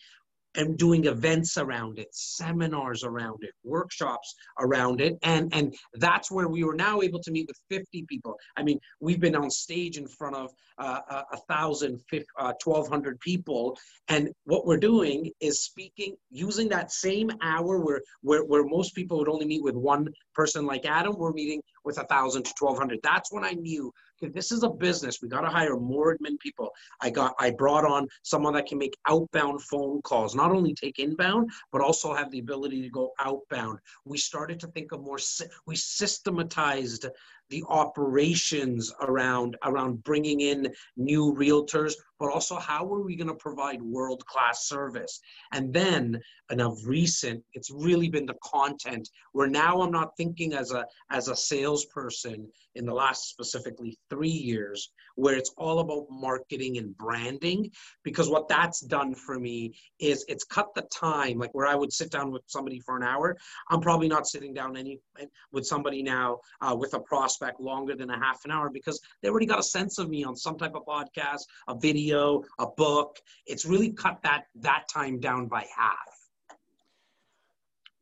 and 0.55 0.77
doing 0.77 1.05
events 1.05 1.57
around 1.57 1.99
it, 1.99 2.07
seminars 2.11 3.03
around 3.03 3.37
it, 3.41 3.51
workshops 3.63 4.35
around 4.59 5.01
it, 5.01 5.17
and 5.23 5.53
and 5.53 5.75
that's 5.95 6.31
where 6.31 6.47
we 6.47 6.63
were 6.63 6.75
now 6.75 7.01
able 7.01 7.19
to 7.19 7.31
meet 7.31 7.47
with 7.47 7.59
50 7.69 8.05
people. 8.07 8.35
I 8.57 8.63
mean, 8.63 8.79
we've 8.99 9.19
been 9.19 9.35
on 9.35 9.49
stage 9.49 9.97
in 9.97 10.07
front 10.07 10.35
of 10.35 10.51
uh, 10.79 11.23
a 11.31 11.37
thousand, 11.49 12.01
uh, 12.37 12.53
1,200 12.63 13.19
people, 13.19 13.77
and 14.07 14.29
what 14.45 14.65
we're 14.65 14.77
doing 14.77 15.31
is 15.39 15.63
speaking 15.63 16.15
using 16.31 16.69
that 16.69 16.91
same 16.91 17.29
hour 17.41 17.79
where 17.79 18.01
where 18.21 18.43
where 18.43 18.63
most 18.65 18.95
people 18.95 19.17
would 19.19 19.29
only 19.29 19.45
meet 19.45 19.63
with 19.63 19.75
one 19.75 20.07
person 20.33 20.65
like 20.65 20.85
Adam. 20.85 21.15
We're 21.17 21.33
meeting 21.33 21.61
with 21.85 21.97
a 21.97 22.03
thousand 22.05 22.43
to 22.43 22.53
1,200. 22.59 22.99
That's 23.03 23.31
when 23.31 23.43
I 23.43 23.51
knew 23.51 23.93
okay, 24.21 24.31
this 24.31 24.51
is 24.51 24.63
a 24.63 24.69
business. 24.69 25.21
We 25.21 25.29
got 25.29 25.41
to 25.41 25.49
hire 25.49 25.77
more 25.77 26.15
admin 26.15 26.39
people. 26.39 26.71
I 27.01 27.09
got, 27.09 27.35
I 27.39 27.51
brought 27.51 27.85
on 27.85 28.07
someone 28.23 28.53
that 28.53 28.67
can 28.67 28.77
make 28.77 28.97
outbound 29.07 29.61
phone 29.63 30.01
calls, 30.01 30.35
not 30.35 30.51
only 30.51 30.73
take 30.73 30.99
inbound, 30.99 31.49
but 31.71 31.81
also 31.81 32.13
have 32.13 32.31
the 32.31 32.39
ability 32.39 32.81
to 32.81 32.89
go 32.89 33.11
outbound. 33.19 33.79
We 34.05 34.17
started 34.17 34.59
to 34.61 34.67
think 34.67 34.91
of 34.91 35.01
more, 35.01 35.19
we 35.65 35.75
systematized 35.75 37.05
the 37.49 37.63
operations 37.67 38.93
around 39.01 39.57
around 39.63 40.03
bringing 40.03 40.41
in 40.41 40.71
new 40.97 41.33
realtors 41.33 41.93
but 42.19 42.31
also 42.31 42.57
how 42.57 42.85
are 42.93 43.01
we 43.01 43.15
going 43.15 43.27
to 43.27 43.35
provide 43.35 43.81
world 43.81 44.25
class 44.25 44.67
service? 44.67 45.19
And 45.51 45.73
then 45.73 46.19
and 46.49 46.61
of 46.61 46.77
recent 46.85 47.43
it's 47.53 47.69
really 47.71 48.09
been 48.09 48.25
the 48.25 48.35
content 48.43 49.07
where 49.33 49.47
now 49.47 49.81
i'm 49.81 49.91
not 49.91 50.15
thinking 50.17 50.53
as 50.53 50.71
a 50.71 50.85
as 51.11 51.27
a 51.27 51.35
salesperson 51.35 52.47
in 52.75 52.85
the 52.85 52.93
last 52.93 53.29
specifically 53.29 53.97
three 54.09 54.29
years 54.29 54.91
where 55.15 55.35
it's 55.35 55.53
all 55.57 55.79
about 55.79 56.05
marketing 56.09 56.77
and 56.77 56.95
branding 56.97 57.69
because 58.03 58.29
what 58.29 58.47
that's 58.47 58.79
done 58.81 59.13
for 59.13 59.39
me 59.39 59.73
is 59.99 60.23
it's 60.29 60.45
cut 60.45 60.67
the 60.75 60.83
time. 60.93 61.37
Like 61.37 61.53
where 61.53 61.67
i 61.67 61.75
would 61.75 61.93
sit 61.93 62.11
down 62.11 62.31
with 62.31 62.43
somebody 62.47 62.79
for 62.79 62.97
an 62.97 63.03
hour 63.03 63.37
i'm 63.69 63.81
probably 63.81 64.07
not 64.07 64.27
sitting 64.27 64.53
down 64.53 64.77
any 64.77 64.99
with 65.51 65.65
somebody 65.65 66.01
now 66.01 66.39
uh, 66.61 66.75
with 66.75 66.93
a 66.93 66.99
prospect 66.99 67.59
longer 67.59 67.95
than 67.95 68.09
a 68.09 68.17
half 68.17 68.39
an 68.45 68.51
hour 68.51 68.69
because 68.69 68.99
they 69.21 69.29
already 69.29 69.45
got 69.45 69.59
a 69.59 69.63
sense 69.63 69.99
of 69.99 70.09
me 70.09 70.23
on 70.23 70.35
some 70.35 70.57
type 70.57 70.73
of 70.75 70.85
podcast 70.85 71.41
a 71.67 71.75
video 71.77 72.08
a 72.13 72.67
book 72.77 73.19
it's 73.45 73.65
really 73.65 73.91
cut 73.91 74.19
that 74.23 74.45
that 74.55 74.87
time 74.87 75.19
down 75.19 75.47
by 75.47 75.65
half 75.75 76.19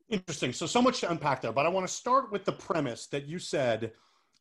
Interesting. 0.09 0.53
So, 0.53 0.65
so 0.65 0.81
much 0.81 1.01
to 1.01 1.11
unpack 1.11 1.41
there, 1.41 1.51
but 1.51 1.65
I 1.65 1.69
want 1.69 1.85
to 1.85 1.93
start 1.93 2.31
with 2.31 2.45
the 2.45 2.53
premise 2.53 3.07
that 3.07 3.27
you 3.27 3.39
said 3.39 3.91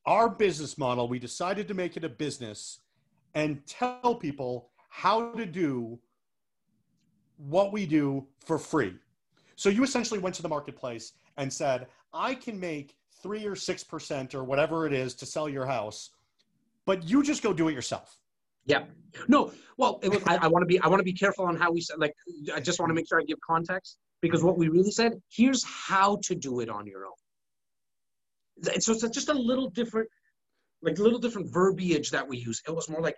our 0.06 0.28
business 0.28 0.78
model, 0.78 1.08
we 1.08 1.18
decided 1.18 1.66
to 1.68 1.74
make 1.74 1.96
it 1.96 2.04
a 2.04 2.08
business 2.08 2.80
and 3.34 3.66
tell 3.66 4.14
people 4.14 4.70
how 4.88 5.32
to 5.32 5.44
do 5.44 5.98
what 7.36 7.72
we 7.72 7.84
do 7.84 8.26
for 8.44 8.58
free. 8.58 8.94
So 9.56 9.68
you 9.68 9.82
essentially 9.82 10.20
went 10.20 10.36
to 10.36 10.42
the 10.42 10.48
marketplace 10.48 11.14
and 11.36 11.52
said, 11.52 11.88
I 12.14 12.34
can 12.34 12.58
make 12.58 12.96
three 13.20 13.44
or 13.44 13.56
six 13.56 13.82
percent 13.82 14.34
or 14.34 14.44
whatever 14.44 14.86
it 14.86 14.92
is 14.92 15.14
to 15.16 15.26
sell 15.26 15.48
your 15.48 15.66
house, 15.66 16.10
but 16.84 17.02
you 17.08 17.24
just 17.24 17.42
go 17.42 17.52
do 17.52 17.68
it 17.68 17.74
yourself. 17.74 18.18
Yeah. 18.66 18.84
No. 19.28 19.52
Well, 19.78 20.00
was, 20.02 20.22
I, 20.26 20.36
I 20.36 20.48
want 20.48 20.62
to 20.62 20.66
be. 20.66 20.78
I 20.80 20.88
want 20.88 21.00
to 21.00 21.04
be 21.04 21.12
careful 21.12 21.46
on 21.46 21.56
how 21.56 21.72
we 21.72 21.80
said. 21.80 21.98
Like, 21.98 22.12
I 22.54 22.60
just 22.60 22.78
want 22.78 22.90
to 22.90 22.94
make 22.94 23.08
sure 23.08 23.20
I 23.20 23.24
give 23.24 23.38
context 23.46 23.98
because 24.20 24.42
what 24.42 24.58
we 24.58 24.68
really 24.68 24.90
said. 24.90 25.20
Here's 25.30 25.64
how 25.64 26.18
to 26.24 26.34
do 26.34 26.60
it 26.60 26.68
on 26.68 26.86
your 26.86 27.06
own 27.06 27.12
so 28.78 28.92
it's 28.92 29.08
just 29.08 29.28
a 29.28 29.34
little 29.34 29.70
different 29.70 30.08
like 30.82 30.98
a 30.98 31.02
little 31.02 31.18
different 31.18 31.52
verbiage 31.52 32.10
that 32.10 32.28
we 32.28 32.36
use. 32.36 32.60
It 32.68 32.70
was 32.70 32.88
more 32.88 33.00
like, 33.00 33.16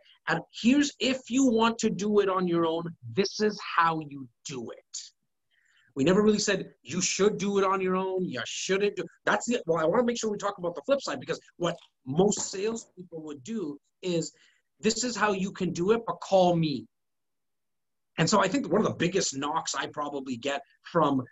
here's 0.62 0.92
if 1.00 1.28
you 1.28 1.46
want 1.46 1.76
to 1.78 1.90
do 1.90 2.20
it 2.20 2.28
on 2.28 2.46
your 2.46 2.64
own, 2.64 2.84
this 3.12 3.40
is 3.40 3.60
how 3.60 4.00
you 4.08 4.28
do 4.46 4.70
it. 4.70 4.98
We 5.96 6.04
never 6.04 6.22
really 6.22 6.38
said 6.38 6.70
you 6.82 7.00
should 7.00 7.36
do 7.36 7.58
it 7.58 7.64
on 7.64 7.80
your 7.80 7.96
own. 7.96 8.24
You 8.24 8.40
shouldn't 8.46 8.94
do. 8.94 9.04
That's 9.26 9.46
the. 9.46 9.60
Well, 9.66 9.78
I 9.78 9.84
want 9.84 10.00
to 10.00 10.06
make 10.06 10.18
sure 10.18 10.30
we 10.30 10.38
talk 10.38 10.58
about 10.58 10.76
the 10.76 10.82
flip 10.86 11.02
side 11.02 11.18
because 11.18 11.40
what 11.56 11.76
most 12.06 12.52
salespeople 12.52 13.22
would 13.24 13.42
do 13.42 13.76
is, 14.02 14.32
this 14.80 15.04
is 15.04 15.16
how 15.16 15.32
you 15.32 15.52
can 15.52 15.72
do 15.72 15.92
it, 15.92 16.02
but 16.06 16.20
call 16.20 16.56
me. 16.56 16.86
And 18.18 18.28
so 18.28 18.40
I 18.40 18.48
think 18.48 18.70
one 18.70 18.80
of 18.80 18.86
the 18.86 18.94
biggest 18.94 19.36
knocks 19.36 19.74
I 19.74 19.86
probably 19.86 20.36
get 20.36 20.60
from 20.82 21.22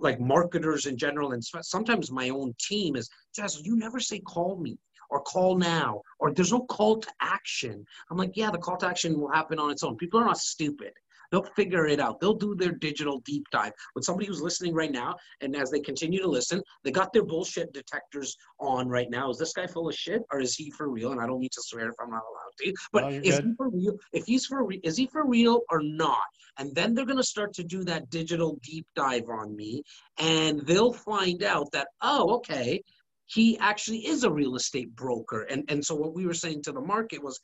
like 0.00 0.20
marketers 0.20 0.86
in 0.86 0.96
general 0.96 1.32
and 1.32 1.42
sometimes 1.62 2.10
my 2.10 2.28
own 2.28 2.54
team 2.60 2.94
is 2.96 3.10
just 3.34 3.66
you 3.66 3.76
never 3.76 3.98
say 3.98 4.20
call 4.20 4.56
me 4.56 4.78
or 5.10 5.20
call 5.20 5.56
now 5.58 6.00
or 6.20 6.32
there's 6.32 6.52
no 6.52 6.60
call 6.66 7.00
to 7.00 7.08
action. 7.20 7.84
I'm 8.10 8.16
like 8.16 8.36
yeah 8.36 8.50
the 8.50 8.58
call 8.58 8.76
to 8.78 8.86
action 8.86 9.20
will 9.20 9.32
happen 9.32 9.58
on 9.58 9.70
its 9.70 9.82
own. 9.82 9.96
People 9.96 10.20
are 10.20 10.26
not 10.26 10.38
stupid 10.38 10.92
They'll 11.34 11.42
figure 11.56 11.88
it 11.88 11.98
out. 11.98 12.20
They'll 12.20 12.32
do 12.32 12.54
their 12.54 12.70
digital 12.70 13.18
deep 13.24 13.44
dive. 13.50 13.72
With 13.96 14.04
somebody 14.04 14.28
who's 14.28 14.40
listening 14.40 14.72
right 14.72 14.92
now, 14.92 15.16
and 15.40 15.56
as 15.56 15.68
they 15.68 15.80
continue 15.80 16.20
to 16.20 16.28
listen, 16.28 16.62
they 16.84 16.92
got 16.92 17.12
their 17.12 17.24
bullshit 17.24 17.72
detectors 17.72 18.36
on 18.60 18.88
right 18.88 19.10
now. 19.10 19.30
Is 19.30 19.38
this 19.38 19.52
guy 19.52 19.66
full 19.66 19.88
of 19.88 19.96
shit 19.96 20.22
or 20.30 20.38
is 20.38 20.54
he 20.54 20.70
for 20.70 20.88
real? 20.88 21.10
And 21.10 21.20
I 21.20 21.26
don't 21.26 21.40
need 21.40 21.50
to 21.50 21.62
swear 21.64 21.88
if 21.88 21.96
I'm 22.00 22.10
not 22.10 22.22
allowed 22.22 22.52
to. 22.60 22.74
But 22.92 23.02
No, 23.02 23.08
is 23.08 23.34
good. 23.34 23.46
he 23.46 23.54
for 23.56 23.68
real? 23.68 23.96
If 24.12 24.26
he's 24.26 24.46
for 24.46 24.64
real, 24.64 24.78
is 24.84 24.96
he 24.96 25.08
for 25.08 25.26
real 25.26 25.62
or 25.70 25.82
not? 25.82 26.22
And 26.56 26.72
then 26.72 26.94
they're 26.94 27.04
gonna 27.04 27.24
start 27.24 27.52
to 27.54 27.64
do 27.64 27.82
that 27.82 28.10
digital 28.10 28.60
deep 28.62 28.86
dive 28.94 29.28
on 29.28 29.56
me, 29.56 29.82
and 30.18 30.60
they'll 30.60 30.92
find 30.92 31.42
out 31.42 31.72
that 31.72 31.88
oh, 32.00 32.36
okay, 32.36 32.80
he 33.26 33.58
actually 33.58 34.06
is 34.06 34.22
a 34.22 34.30
real 34.30 34.54
estate 34.54 34.94
broker. 34.94 35.42
And 35.50 35.64
and 35.68 35.84
so 35.84 35.96
what 35.96 36.14
we 36.14 36.26
were 36.26 36.32
saying 36.32 36.62
to 36.62 36.70
the 36.72 36.80
market 36.80 37.24
was 37.24 37.40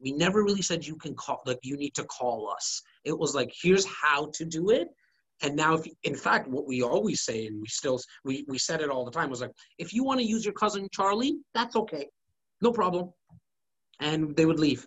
we 0.00 0.10
never 0.10 0.42
really 0.42 0.62
said 0.62 0.84
you 0.84 0.96
can 0.96 1.14
call 1.14 1.42
like 1.46 1.60
you 1.62 1.76
need 1.76 1.94
to 1.94 2.04
call 2.04 2.50
us 2.50 2.82
it 3.04 3.18
was 3.18 3.34
like 3.34 3.52
here's 3.62 3.86
how 3.86 4.30
to 4.34 4.44
do 4.44 4.70
it. 4.70 4.88
And 5.42 5.56
now 5.56 5.74
if 5.74 5.86
in 6.02 6.14
fact 6.14 6.48
what 6.48 6.66
we 6.66 6.82
always 6.82 7.22
say 7.22 7.46
and 7.46 7.60
we 7.60 7.66
still 7.68 7.98
we, 8.24 8.44
we 8.48 8.58
said 8.58 8.80
it 8.80 8.90
all 8.90 9.04
the 9.04 9.10
time 9.10 9.30
was 9.30 9.40
like 9.40 9.52
if 9.78 9.92
you 9.92 10.04
want 10.04 10.20
to 10.20 10.26
use 10.26 10.44
your 10.44 10.54
cousin 10.54 10.88
charlie 10.92 11.38
that's 11.54 11.76
okay. 11.76 12.08
No 12.60 12.72
problem. 12.72 13.12
And 14.00 14.36
they 14.36 14.44
would 14.44 14.60
leave. 14.60 14.86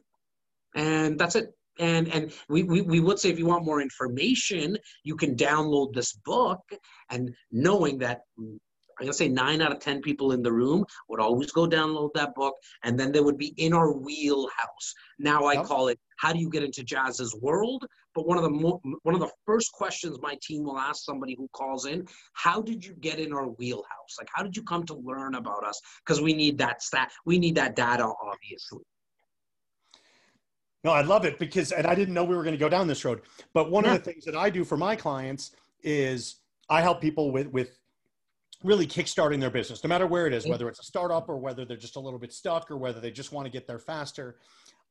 And 0.76 1.18
that's 1.18 1.36
it. 1.36 1.52
And 1.80 2.08
and 2.14 2.32
we, 2.50 2.64
we, 2.64 2.82
we 2.82 3.00
would 3.00 3.18
say 3.18 3.30
if 3.30 3.40
you 3.40 3.48
want 3.48 3.66
more 3.66 3.82
information 3.82 4.78
you 5.04 5.16
can 5.16 5.36
download 5.36 5.94
this 5.94 6.14
book. 6.14 6.62
And 7.10 7.34
knowing 7.52 7.98
that 8.00 8.22
I'm 9.00 9.06
gonna 9.08 9.14
say 9.14 9.28
nine 9.28 9.62
out 9.62 9.72
of 9.72 9.80
ten 9.80 10.02
people 10.02 10.34
in 10.34 10.44
the 10.44 10.54
room 10.54 10.86
would 11.10 11.20
always 11.20 11.52
go 11.52 11.68
download 11.68 12.12
that 12.14 12.36
book, 12.36 12.54
and 12.84 13.00
then 13.00 13.12
they 13.12 13.22
would 13.22 13.38
be 13.38 13.54
in 13.58 13.74
our 13.74 13.92
wheelhouse. 13.92 14.94
Now 15.20 15.46
I 15.46 15.56
Yep. 15.56 15.66
call 15.66 15.88
it 15.88 16.00
"How 16.18 16.32
do 16.32 16.40
you 16.40 16.50
get 16.50 16.64
into 16.64 16.84
Jas's 16.84 17.36
world?" 17.42 17.86
But 18.16 18.28
one 18.28 18.38
of 18.38 18.44
the 18.44 18.50
mo- 18.50 18.82
one 19.04 19.16
of 19.16 19.22
the 19.22 19.32
first 19.46 19.72
questions 19.72 20.18
my 20.22 20.38
team 20.42 20.64
will 20.64 20.78
ask 20.78 21.04
somebody 21.04 21.36
who 21.38 21.48
calls 21.54 21.86
in: 21.86 22.08
How 22.34 22.62
did 22.62 22.86
you 22.86 22.94
get 22.96 23.20
in 23.20 23.34
our 23.34 23.48
wheelhouse? 23.50 24.16
Like, 24.20 24.30
how 24.34 24.44
did 24.44 24.56
you 24.56 24.64
come 24.64 24.86
to 24.86 24.96
learn 24.96 25.36
about 25.36 25.66
us? 25.66 25.80
Because 26.06 26.22
we 26.22 26.34
need 26.34 26.58
that 26.60 26.82
stat, 26.82 27.12
we 27.26 27.40
need 27.40 27.56
that 27.56 27.76
data, 27.76 28.04
obviously. 28.24 28.84
No, 30.84 30.92
I 30.92 31.02
love 31.02 31.26
it 31.26 31.40
because, 31.40 31.72
and 31.72 31.88
I 31.88 31.96
didn't 31.96 32.14
know 32.14 32.26
we 32.26 32.36
were 32.36 32.44
going 32.44 32.56
to 32.56 32.60
go 32.60 32.68
down 32.70 32.88
this 32.88 33.06
road. 33.06 33.22
But 33.54 33.72
one 33.72 33.86
Yeah. 33.86 33.94
of 33.94 34.04
the 34.04 34.12
things 34.12 34.26
that 34.26 34.36
I 34.36 34.50
do 34.50 34.66
for 34.66 34.76
my 34.76 34.96
clients 34.98 35.52
is 35.82 36.42
I 36.70 36.82
help 36.82 37.02
people 37.02 37.32
with 37.32 37.48
with 37.48 37.80
really 38.64 38.88
kickstarting 38.88 39.42
their 39.42 39.50
business, 39.50 39.84
no 39.84 39.90
matter 39.90 40.08
where 40.08 40.26
it 40.26 40.34
is, 40.34 40.48
whether 40.48 40.70
it's 40.70 40.80
a 40.80 40.84
startup 40.84 41.28
or 41.28 41.38
whether 41.38 41.66
they're 41.66 41.76
just 41.76 41.98
a 41.98 42.00
little 42.00 42.20
bit 42.20 42.32
stuck 42.32 42.72
or 42.72 42.78
whether 42.78 43.02
they 43.02 43.12
just 43.12 43.34
want 43.34 43.46
to 43.46 43.52
get 43.52 43.68
there 43.68 43.80
faster. 43.80 44.38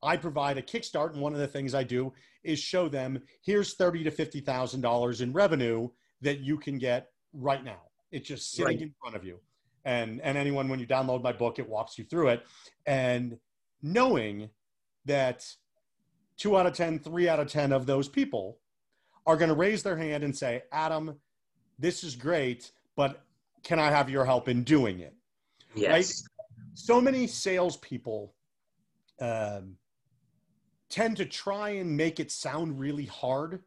I 0.02 0.16
provide 0.16 0.58
a 0.58 0.62
kickstart, 0.62 1.12
and 1.12 1.20
one 1.22 1.32
of 1.32 1.38
the 1.38 1.46
things 1.46 1.74
I 1.74 1.84
do 1.84 2.12
is 2.42 2.58
show 2.58 2.88
them 2.88 3.22
here's 3.42 3.74
thirty 3.74 4.02
to 4.04 4.10
fifty 4.10 4.40
thousand 4.40 4.80
dollars 4.80 5.20
in 5.20 5.32
revenue 5.32 5.88
that 6.22 6.40
you 6.40 6.58
can 6.58 6.78
get 6.78 7.10
right 7.32 7.64
now. 7.64 7.80
It's 8.10 8.26
just 8.28 8.50
sitting 8.52 8.66
Right. 8.78 8.82
in 8.82 8.94
front 9.00 9.16
of 9.16 9.24
you, 9.24 9.38
and 9.84 10.20
and 10.20 10.36
anyone 10.36 10.68
when 10.68 10.80
you 10.80 10.86
download 10.86 11.22
my 11.22 11.32
book, 11.32 11.58
it 11.58 11.68
walks 11.68 11.98
you 11.98 12.04
through 12.04 12.28
it, 12.28 12.44
and 12.86 13.38
knowing 13.82 14.50
that 15.04 15.46
two 16.36 16.56
out 16.56 16.66
of 16.66 16.74
ten, 16.74 16.98
three 16.98 17.28
out 17.28 17.38
of 17.38 17.48
10 17.48 17.72
of 17.72 17.86
those 17.86 18.08
people 18.08 18.58
are 19.26 19.36
going 19.36 19.48
to 19.48 19.54
raise 19.54 19.82
their 19.82 19.96
hand 19.96 20.24
and 20.24 20.36
say, 20.36 20.62
Adam, 20.72 21.14
this 21.78 22.02
is 22.02 22.16
great, 22.16 22.72
but 22.96 23.22
can 23.62 23.78
I 23.78 23.90
have 23.90 24.10
your 24.10 24.24
help 24.24 24.48
in 24.48 24.64
doing 24.64 25.00
it? 25.00 25.14
Yes. 25.74 26.24
So 26.74 27.00
many 27.00 27.26
salespeople 27.26 28.34
um, 29.20 29.76
tend 30.92 31.16
to 31.16 31.24
try 31.24 31.70
and 31.70 31.96
make 31.96 32.20
it 32.20 32.30
sound 32.30 32.78
really 32.78 33.06
hard, 33.06 33.60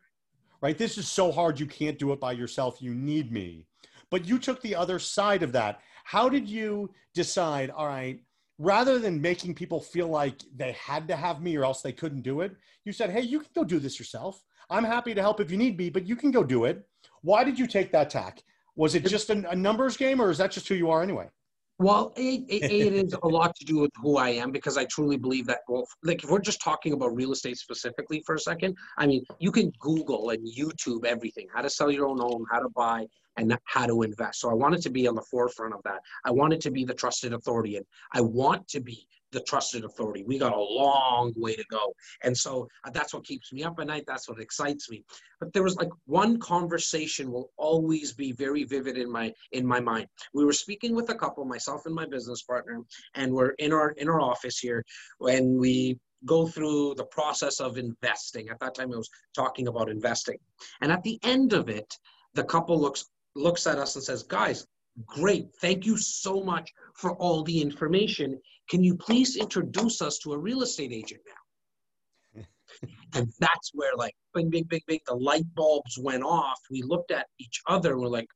right? 0.61 0.77
This 0.77 0.97
is 0.97 1.07
so 1.07 1.31
hard, 1.31 1.59
you 1.59 1.65
can't 1.65 1.99
do 1.99 2.13
it 2.13 2.19
by 2.19 2.31
yourself. 2.31 2.81
You 2.81 2.93
need 2.93 3.31
me. 3.31 3.65
But 4.11 4.25
you 4.25 4.37
took 4.37 4.61
the 4.61 4.75
other 4.75 4.99
side 4.99 5.41
of 5.41 5.51
that. 5.53 5.81
How 6.03 6.29
did 6.29 6.47
you 6.47 6.91
decide, 7.15 7.71
all 7.71 7.87
right, 7.87 8.19
rather 8.59 8.99
than 8.99 9.19
making 9.19 9.55
people 9.55 9.81
feel 9.81 10.07
like 10.07 10.39
they 10.55 10.73
had 10.73 11.07
to 11.07 11.15
have 11.15 11.41
me 11.41 11.57
or 11.57 11.65
else 11.65 11.81
they 11.81 11.91
couldn't 11.91 12.21
do 12.21 12.41
it, 12.41 12.55
you 12.85 12.93
said, 12.93 13.09
hey, 13.09 13.21
you 13.21 13.39
can 13.39 13.49
go 13.55 13.63
do 13.63 13.79
this 13.79 13.97
yourself. 13.97 14.43
I'm 14.69 14.83
happy 14.83 15.15
to 15.15 15.21
help 15.21 15.39
if 15.39 15.49
you 15.49 15.57
need 15.57 15.77
me, 15.77 15.89
but 15.89 16.07
you 16.07 16.15
can 16.15 16.29
go 16.29 16.43
do 16.43 16.65
it. 16.65 16.87
Why 17.21 17.43
did 17.43 17.57
you 17.57 17.65
take 17.65 17.91
that 17.91 18.11
tack? 18.11 18.43
Was 18.75 18.93
it 18.93 19.05
just 19.05 19.31
a, 19.31 19.49
a 19.49 19.55
numbers 19.55 19.97
game 19.97 20.21
or 20.21 20.29
is 20.29 20.37
that 20.37 20.51
just 20.51 20.67
who 20.67 20.75
you 20.75 20.91
are 20.91 21.01
anyway? 21.01 21.29
Well, 21.77 22.13
it, 22.15 22.45
it, 22.47 22.71
it 22.71 22.93
is 22.93 23.15
a 23.21 23.27
lot 23.27 23.55
to 23.57 23.65
do 23.65 23.79
with 23.79 23.91
who 24.01 24.17
I 24.17 24.29
am 24.29 24.51
because 24.51 24.77
I 24.77 24.85
truly 24.85 25.17
believe 25.17 25.45
that. 25.47 25.59
Well, 25.67 25.85
like 26.03 26.23
if 26.23 26.29
we're 26.29 26.39
just 26.39 26.61
talking 26.61 26.93
about 26.93 27.15
real 27.15 27.33
estate 27.33 27.57
specifically 27.57 28.23
for 28.25 28.35
a 28.35 28.39
second, 28.39 28.77
I 28.97 29.07
mean, 29.07 29.25
you 29.39 29.51
can 29.51 29.71
Google 29.79 30.29
and 30.29 30.47
YouTube 30.47 31.05
everything: 31.05 31.47
how 31.53 31.61
to 31.61 31.69
sell 31.69 31.91
your 31.91 32.07
own 32.07 32.19
home, 32.19 32.45
how 32.49 32.59
to 32.59 32.69
buy, 32.69 33.07
and 33.35 33.57
how 33.65 33.85
to 33.87 34.03
invest. 34.03 34.39
So 34.39 34.49
I 34.49 34.53
wanted 34.53 34.81
to 34.83 34.89
be 34.89 35.07
on 35.07 35.15
the 35.15 35.21
forefront 35.23 35.73
of 35.73 35.81
that. 35.83 35.99
I 36.23 36.31
wanted 36.31 36.61
to 36.61 36.71
be 36.71 36.85
the 36.85 36.93
trusted 36.93 37.33
authority, 37.33 37.75
and 37.75 37.85
I 38.13 38.21
want 38.21 38.67
to 38.69 38.79
be 38.79 39.05
the 39.31 39.41
trusted 39.41 39.83
authority. 39.83 40.23
We 40.23 40.37
got 40.37 40.53
a 40.53 40.59
long 40.59 41.33
way 41.35 41.55
to 41.55 41.65
go, 41.69 41.93
and 42.23 42.37
so 42.37 42.67
uh, 42.85 42.91
that's 42.91 43.13
what 43.13 43.25
keeps 43.25 43.51
me 43.51 43.63
up 43.63 43.79
at 43.79 43.87
night. 43.87 44.05
That's 44.07 44.29
what 44.29 44.39
excites 44.39 44.89
me. 44.89 45.03
But 45.39 45.53
there 45.53 45.63
was 45.63 45.75
like 45.75 45.89
one 46.05 46.39
conversation 46.39 47.31
will 47.31 47.51
always 47.57 48.13
be 48.13 48.31
very 48.31 48.63
vivid 48.63 48.97
in 48.97 49.11
my 49.11 49.33
in 49.51 49.65
my 49.65 49.79
mind 49.79 50.07
we 50.33 50.45
were 50.45 50.53
speaking 50.53 50.95
with 50.95 51.09
a 51.09 51.15
couple 51.15 51.45
myself 51.45 51.85
and 51.85 51.95
my 51.95 52.05
business 52.05 52.43
partner 52.43 52.81
and 53.15 53.31
we're 53.31 53.51
in 53.59 53.71
our 53.73 53.91
in 53.91 54.09
our 54.09 54.21
office 54.21 54.59
here 54.59 54.83
when 55.19 55.57
we 55.57 55.97
go 56.25 56.47
through 56.47 56.95
the 56.95 57.05
process 57.05 57.59
of 57.59 57.77
investing 57.77 58.49
at 58.49 58.59
that 58.59 58.75
time 58.75 58.91
i 58.93 58.97
was 58.97 59.09
talking 59.33 59.67
about 59.67 59.89
investing 59.89 60.37
and 60.81 60.91
at 60.91 61.03
the 61.03 61.19
end 61.23 61.53
of 61.53 61.69
it 61.69 61.93
the 62.33 62.43
couple 62.43 62.79
looks 62.79 63.05
looks 63.35 63.67
at 63.67 63.77
us 63.77 63.95
and 63.95 64.03
says 64.03 64.23
guys 64.23 64.65
great 65.05 65.47
thank 65.61 65.85
you 65.85 65.97
so 65.97 66.41
much 66.41 66.71
for 66.95 67.15
all 67.17 67.43
the 67.43 67.61
information 67.61 68.39
can 68.69 68.83
you 68.83 68.95
please 68.95 69.35
introduce 69.35 70.01
us 70.01 70.17
to 70.19 70.33
a 70.33 70.37
real 70.37 70.61
estate 70.61 70.91
agent 70.91 71.21
now 71.27 72.43
and 73.15 73.31
that's 73.39 73.71
where 73.73 73.95
like 73.95 74.15
bing 74.33 74.49
bing 74.49 74.65
bing 74.69 74.81
bing 74.87 74.99
the 75.07 75.13
light 75.13 75.45
bulbs 75.55 75.97
went 75.97 76.23
off 76.23 76.59
we 76.69 76.81
looked 76.81 77.11
at 77.11 77.27
each 77.39 77.61
other 77.67 77.97
we're 77.97 78.07
like 78.07 78.27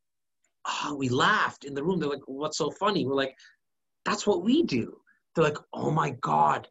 oh, 0.69 0.95
we 0.95 1.09
laughed 1.09 1.65
in 1.65 1.73
the 1.73 1.83
room. 1.83 1.99
They're 1.99 2.09
like, 2.09 2.27
what's 2.27 2.57
so 2.57 2.71
funny? 2.71 3.05
We're 3.05 3.15
like, 3.15 3.35
that's 4.05 4.25
what 4.25 4.43
we 4.43 4.63
do. 4.63 4.97
They're 5.35 5.43
like, 5.43 5.57
oh 5.73 5.91
my 5.91 6.11
God, 6.21 6.67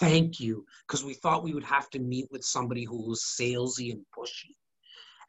thank 0.00 0.40
you. 0.40 0.64
Because 0.86 1.04
we 1.04 1.14
thought 1.14 1.44
we 1.44 1.54
would 1.54 1.64
have 1.64 1.90
to 1.90 1.98
meet 1.98 2.26
with 2.30 2.44
somebody 2.44 2.84
who 2.84 3.08
was 3.08 3.34
salesy 3.38 3.92
and 3.92 4.04
pushy. 4.16 4.54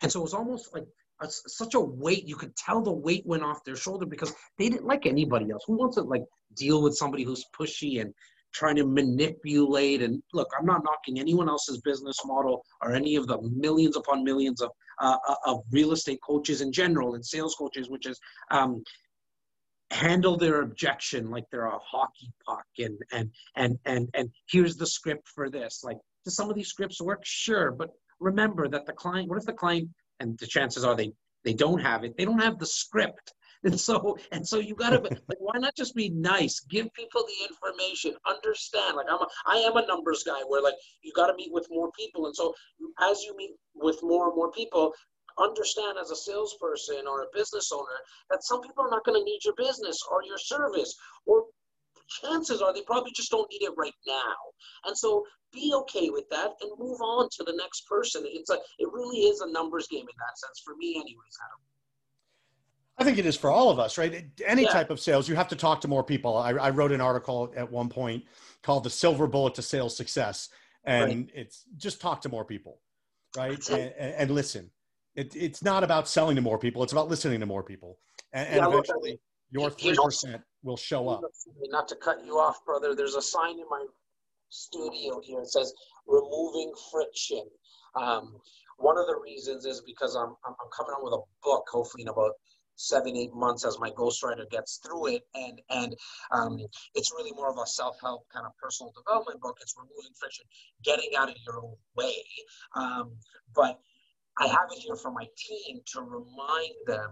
And 0.01 0.11
so 0.11 0.19
it 0.19 0.23
was 0.23 0.33
almost 0.33 0.73
like 0.73 0.85
a, 1.21 1.27
such 1.29 1.75
a 1.75 1.79
weight. 1.79 2.27
You 2.27 2.35
could 2.35 2.55
tell 2.55 2.81
the 2.81 2.91
weight 2.91 3.25
went 3.25 3.43
off 3.43 3.63
their 3.63 3.75
shoulder 3.75 4.05
because 4.05 4.33
they 4.57 4.69
didn't 4.69 4.85
like 4.85 5.05
anybody 5.05 5.51
else. 5.51 5.63
Who 5.67 5.77
wants 5.77 5.95
to 5.95 6.03
like 6.03 6.23
deal 6.55 6.81
with 6.81 6.95
somebody 6.95 7.23
who's 7.23 7.45
pushy 7.57 8.01
and 8.01 8.13
trying 8.53 8.75
to 8.75 8.85
manipulate 8.85 10.01
and 10.01 10.21
look 10.33 10.47
i'm 10.57 10.65
not 10.65 10.83
knocking 10.83 11.19
anyone 11.19 11.47
else's 11.47 11.79
business 11.81 12.17
model 12.25 12.63
or 12.81 12.93
any 12.93 13.15
of 13.15 13.27
the 13.27 13.39
millions 13.55 13.95
upon 13.95 14.23
millions 14.23 14.61
of 14.61 14.71
uh, 14.99 15.17
of 15.45 15.61
real 15.71 15.91
estate 15.91 16.19
coaches 16.25 16.61
in 16.61 16.71
general 16.71 17.15
and 17.15 17.25
sales 17.25 17.55
coaches 17.55 17.89
which 17.89 18.07
is 18.07 18.19
um, 18.51 18.83
handle 19.91 20.37
their 20.37 20.61
objection 20.61 21.29
like 21.29 21.45
they're 21.51 21.65
a 21.65 21.79
hockey 21.79 22.31
puck 22.45 22.65
and 22.79 22.97
and 23.11 23.29
and 23.55 23.77
and 23.85 24.09
and 24.13 24.29
here's 24.49 24.75
the 24.75 24.85
script 24.85 25.27
for 25.27 25.49
this 25.49 25.81
like 25.83 25.97
do 26.25 26.31
some 26.31 26.49
of 26.49 26.55
these 26.55 26.69
scripts 26.69 27.01
work 27.01 27.21
sure 27.23 27.71
but 27.71 27.89
remember 28.19 28.67
that 28.67 28.85
the 28.85 28.93
client 28.93 29.29
what 29.29 29.37
if 29.37 29.45
the 29.45 29.53
client 29.53 29.87
and 30.19 30.37
the 30.39 30.47
chances 30.47 30.83
are 30.83 30.95
they 30.95 31.11
they 31.43 31.53
don't 31.53 31.79
have 31.79 32.03
it. 32.03 32.17
They 32.17 32.25
don't 32.25 32.41
have 32.41 32.59
the 32.59 32.65
script. 32.65 33.33
And 33.61 33.77
so 33.77 34.17
and 34.31 34.47
so 34.47 34.59
you 34.59 34.73
gotta 34.73 34.99
like 35.27 35.37
why 35.39 35.59
not 35.59 35.75
just 35.75 35.93
be 35.93 36.09
nice? 36.09 36.61
Give 36.61 36.87
people 36.93 37.25
the 37.27 37.49
information. 37.49 38.15
Understand 38.25 38.95
like 38.95 39.07
i'm 39.09 39.19
a, 39.19 39.27
i 39.45 39.57
am 39.57 39.75
a 39.75 39.85
numbers 39.85 40.23
guy 40.23 40.39
where 40.47 40.61
like 40.61 40.75
you 41.01 41.11
got 41.13 41.27
to 41.27 41.33
meet 41.35 41.51
with 41.51 41.67
more 41.69 41.91
people. 41.91 42.27
And 42.27 42.33
so 42.33 42.53
as 43.01 43.21
you 43.23 43.35
meet 43.35 43.51
with 43.75 43.99
more 44.01 44.27
and 44.27 44.35
more 44.37 44.49
people 44.53 44.93
understand 45.37 45.97
as 45.99 46.11
a 46.11 46.15
salesperson 46.15 47.03
or 47.05 47.23
a 47.23 47.33
business 47.33 47.71
owner 47.73 47.99
that 48.29 48.43
some 48.43 48.61
people 48.61 48.83
are 48.85 48.89
not 48.89 49.05
going 49.05 49.19
to 49.19 49.25
need 49.25 49.39
your 49.43 49.55
business 49.55 49.99
or 50.09 50.23
your 50.23 50.37
service 50.37 50.95
or 51.25 51.43
chances 52.09 52.61
are 52.61 52.73
they 52.73 52.81
probably 52.81 53.11
just 53.15 53.31
don't 53.31 53.49
need 53.51 53.63
it 53.63 53.73
right 53.77 53.93
now 54.07 54.35
and 54.85 54.97
so 54.97 55.23
be 55.51 55.73
okay 55.75 56.09
with 56.09 56.27
that 56.29 56.51
and 56.61 56.71
move 56.77 56.99
on 57.01 57.27
to 57.31 57.43
the 57.43 57.53
next 57.55 57.87
person 57.87 58.23
it's 58.25 58.49
a 58.49 58.57
it 58.77 58.87
really 58.91 59.21
is 59.21 59.41
a 59.41 59.51
numbers 59.51 59.87
game 59.87 60.01
in 60.01 60.17
that 60.17 60.37
sense 60.37 60.61
for 60.63 60.75
me 60.75 60.95
anyways 60.95 61.37
Adam. 61.45 61.59
I 62.99 63.05
think 63.05 63.17
it 63.17 63.25
is 63.25 63.37
for 63.37 63.49
all 63.49 63.69
of 63.69 63.79
us, 63.79 63.97
right? 63.97 64.25
Any 64.45 64.63
Yeah. 64.63 64.71
type 64.71 64.89
of 64.89 64.99
sales, 64.99 65.29
you 65.29 65.35
have 65.35 65.47
to 65.47 65.55
talk 65.55 65.79
to 65.81 65.87
more 65.87 66.03
people. 66.03 66.35
I, 66.35 66.51
I 66.51 66.69
wrote 66.69 66.91
an 66.91 66.99
article 66.99 67.51
at 67.55 67.71
one 67.71 67.87
point 67.87 68.25
called 68.61 68.83
"The 68.83 68.89
Silver 68.89 69.25
Bullet 69.25 69.55
to 69.55 69.61
Sales 69.61 69.95
Success," 69.95 70.49
and 70.83 71.31
it's 71.33 71.63
just 71.77 72.01
talk 72.01 72.19
to 72.21 72.29
more 72.29 72.43
people, 72.43 72.81
right? 73.37 73.57
And, 73.69 73.93
and, 73.97 74.15
and 74.15 74.31
listen. 74.31 74.69
It, 75.15 75.35
it's 75.35 75.63
not 75.63 75.83
about 75.83 76.07
selling 76.09 76.35
to 76.35 76.41
more 76.41 76.57
people; 76.57 76.83
it's 76.83 76.91
about 76.91 77.07
listening 77.07 77.39
to 77.39 77.45
more 77.45 77.63
people, 77.63 77.99
and, 78.33 78.47
and 78.47 78.57
Yeah, 78.57 78.65
look, 78.65 78.85
eventually, 78.85 79.19
your 79.51 79.69
three 79.71 79.95
percent 79.95 80.41
will 80.63 80.77
show 80.77 81.07
up. 81.09 81.21
Not 81.67 81.87
to 81.89 81.95
cut 81.95 82.25
you 82.25 82.33
off, 82.33 82.63
brother. 82.65 82.95
There's 82.95 83.15
a 83.15 83.21
sign 83.21 83.59
in 83.59 83.65
my 83.69 83.85
studio 84.49 85.21
here. 85.23 85.41
It 85.41 85.51
says 85.51 85.73
"removing 86.07 86.73
friction." 86.91 87.43
Um, 87.95 88.39
one 88.77 88.97
of 88.97 89.07
the 89.07 89.19
reasons 89.21 89.65
is 89.65 89.81
because 89.81 90.15
I'm, 90.15 90.35
I'm, 90.45 90.55
coming 90.75 90.93
out 90.95 91.03
with 91.03 91.13
a 91.13 91.21
book, 91.43 91.65
hopefully 91.69 92.03
in 92.03 92.07
about 92.07 92.31
seven 92.79 93.15
eight 93.17 93.33
months 93.33 93.65
as 93.65 93.77
my 93.77 93.91
ghostwriter 93.91 94.49
gets 94.49 94.77
through 94.77 95.07
it 95.07 95.23
and 95.35 95.61
and 95.69 95.93
um, 96.31 96.57
it's 96.95 97.11
really 97.11 97.33
more 97.33 97.51
of 97.51 97.57
a 97.61 97.67
self-help 97.67 98.25
kind 98.33 98.45
of 98.45 98.53
personal 98.55 98.93
development 98.95 99.41
book 99.41 99.57
it's 99.59 99.75
removing 99.77 100.13
friction 100.17 100.45
getting 100.81 101.09
out 101.17 101.27
of 101.27 101.35
your 101.45 101.57
own 101.61 101.75
way 101.97 102.23
um, 102.75 103.11
but 103.53 103.81
I 104.37 104.47
have 104.47 104.69
it 104.71 104.79
here 104.79 104.95
for 104.95 105.11
my 105.11 105.27
team 105.35 105.79
to 105.93 106.01
remind 106.01 106.73
them 106.85 107.11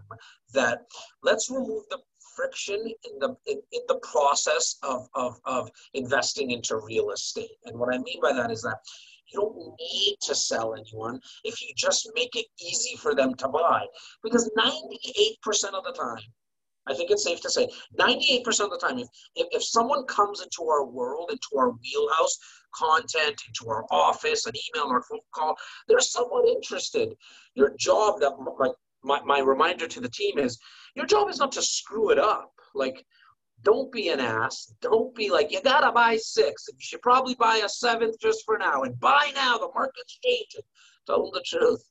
that 0.53 0.86
let's 1.23 1.49
remove 1.49 1.84
the 1.89 1.99
friction 2.36 2.80
in 2.80 3.19
the 3.19 3.36
in, 3.47 3.60
in, 3.71 3.82
the 3.88 3.99
process 4.03 4.77
of, 4.84 5.08
of, 5.15 5.39
of 5.45 5.69
investing 5.93 6.51
into 6.51 6.77
real 6.77 7.12
estate. 7.12 7.58
And 7.65 7.77
what 7.77 7.93
I 7.93 7.97
mean 7.97 8.21
by 8.21 8.34
that 8.34 8.51
is 8.51 8.62
that 8.62 8.77
you 9.32 9.41
don't 9.41 9.75
need 9.80 10.17
to 10.21 10.36
sell 10.36 10.75
anyone 10.75 11.19
if 11.43 11.62
you 11.62 11.73
just 11.75 12.10
make 12.15 12.36
it 12.36 12.45
easy 12.62 12.95
for 12.95 13.13
them 13.15 13.34
to 13.36 13.47
buy. 13.47 13.86
Because 14.23 14.49
98% 14.58 15.73
of 15.73 15.84
the 15.84 15.93
time, 15.93 16.23
I 16.88 16.93
think 16.93 17.12
it's 17.12 17.23
safe 17.23 17.41
to 17.41 17.49
say 17.49 17.67
98% 17.99 18.45
of 18.45 18.69
the 18.71 18.80
time, 18.82 18.99
if, 18.99 19.08
if, 19.36 19.47
if 19.51 19.63
someone 19.63 20.06
comes 20.06 20.41
into 20.41 20.69
our 20.69 20.86
world, 20.86 21.30
into 21.32 21.49
our 21.58 21.71
wheelhouse, 21.71 22.38
content, 22.75 23.41
into 23.47 23.69
our 23.69 23.86
office, 23.91 24.45
an 24.45 24.53
email 24.56 24.88
or 24.89 25.01
phone 25.03 25.19
call, 25.34 25.56
they're 25.88 25.99
somewhat 25.99 26.47
interested. 26.47 27.13
Your 27.56 27.75
job, 27.77 28.19
that 28.19 28.34
my, 28.39 28.69
my, 29.03 29.21
my 29.23 29.39
reminder 29.39 29.88
to 29.88 29.99
the 29.99 30.10
team 30.10 30.38
is 30.38 30.58
your 30.95 31.06
job 31.06 31.30
is 31.30 31.39
not 31.39 31.51
to 31.53 31.62
screw 31.62 32.12
it 32.12 32.19
up. 32.19 32.51
Like, 32.73 33.06
don't 33.63 33.91
be 33.91 34.10
an 34.10 34.19
ass. 34.19 34.73
Don't 34.82 35.13
be 35.15 35.30
like, 35.30 35.51
you 35.51 35.62
gotta 35.62 35.91
buy 35.91 36.17
six. 36.17 36.67
And 36.67 36.77
you 36.77 36.84
should 36.84 37.01
probably 37.01 37.36
buy 37.36 37.62
a 37.65 37.69
seventh 37.69 38.19
just 38.19 38.43
for 38.45 38.58
now. 38.58 38.84
And 38.84 38.99
buy 38.99 39.32
now, 39.36 39.58
the 39.58 39.69
market's 39.73 40.19
changing. 40.23 40.62
Tell 41.08 41.23
them 41.23 41.32
the 41.34 41.43
truth. 41.45 41.84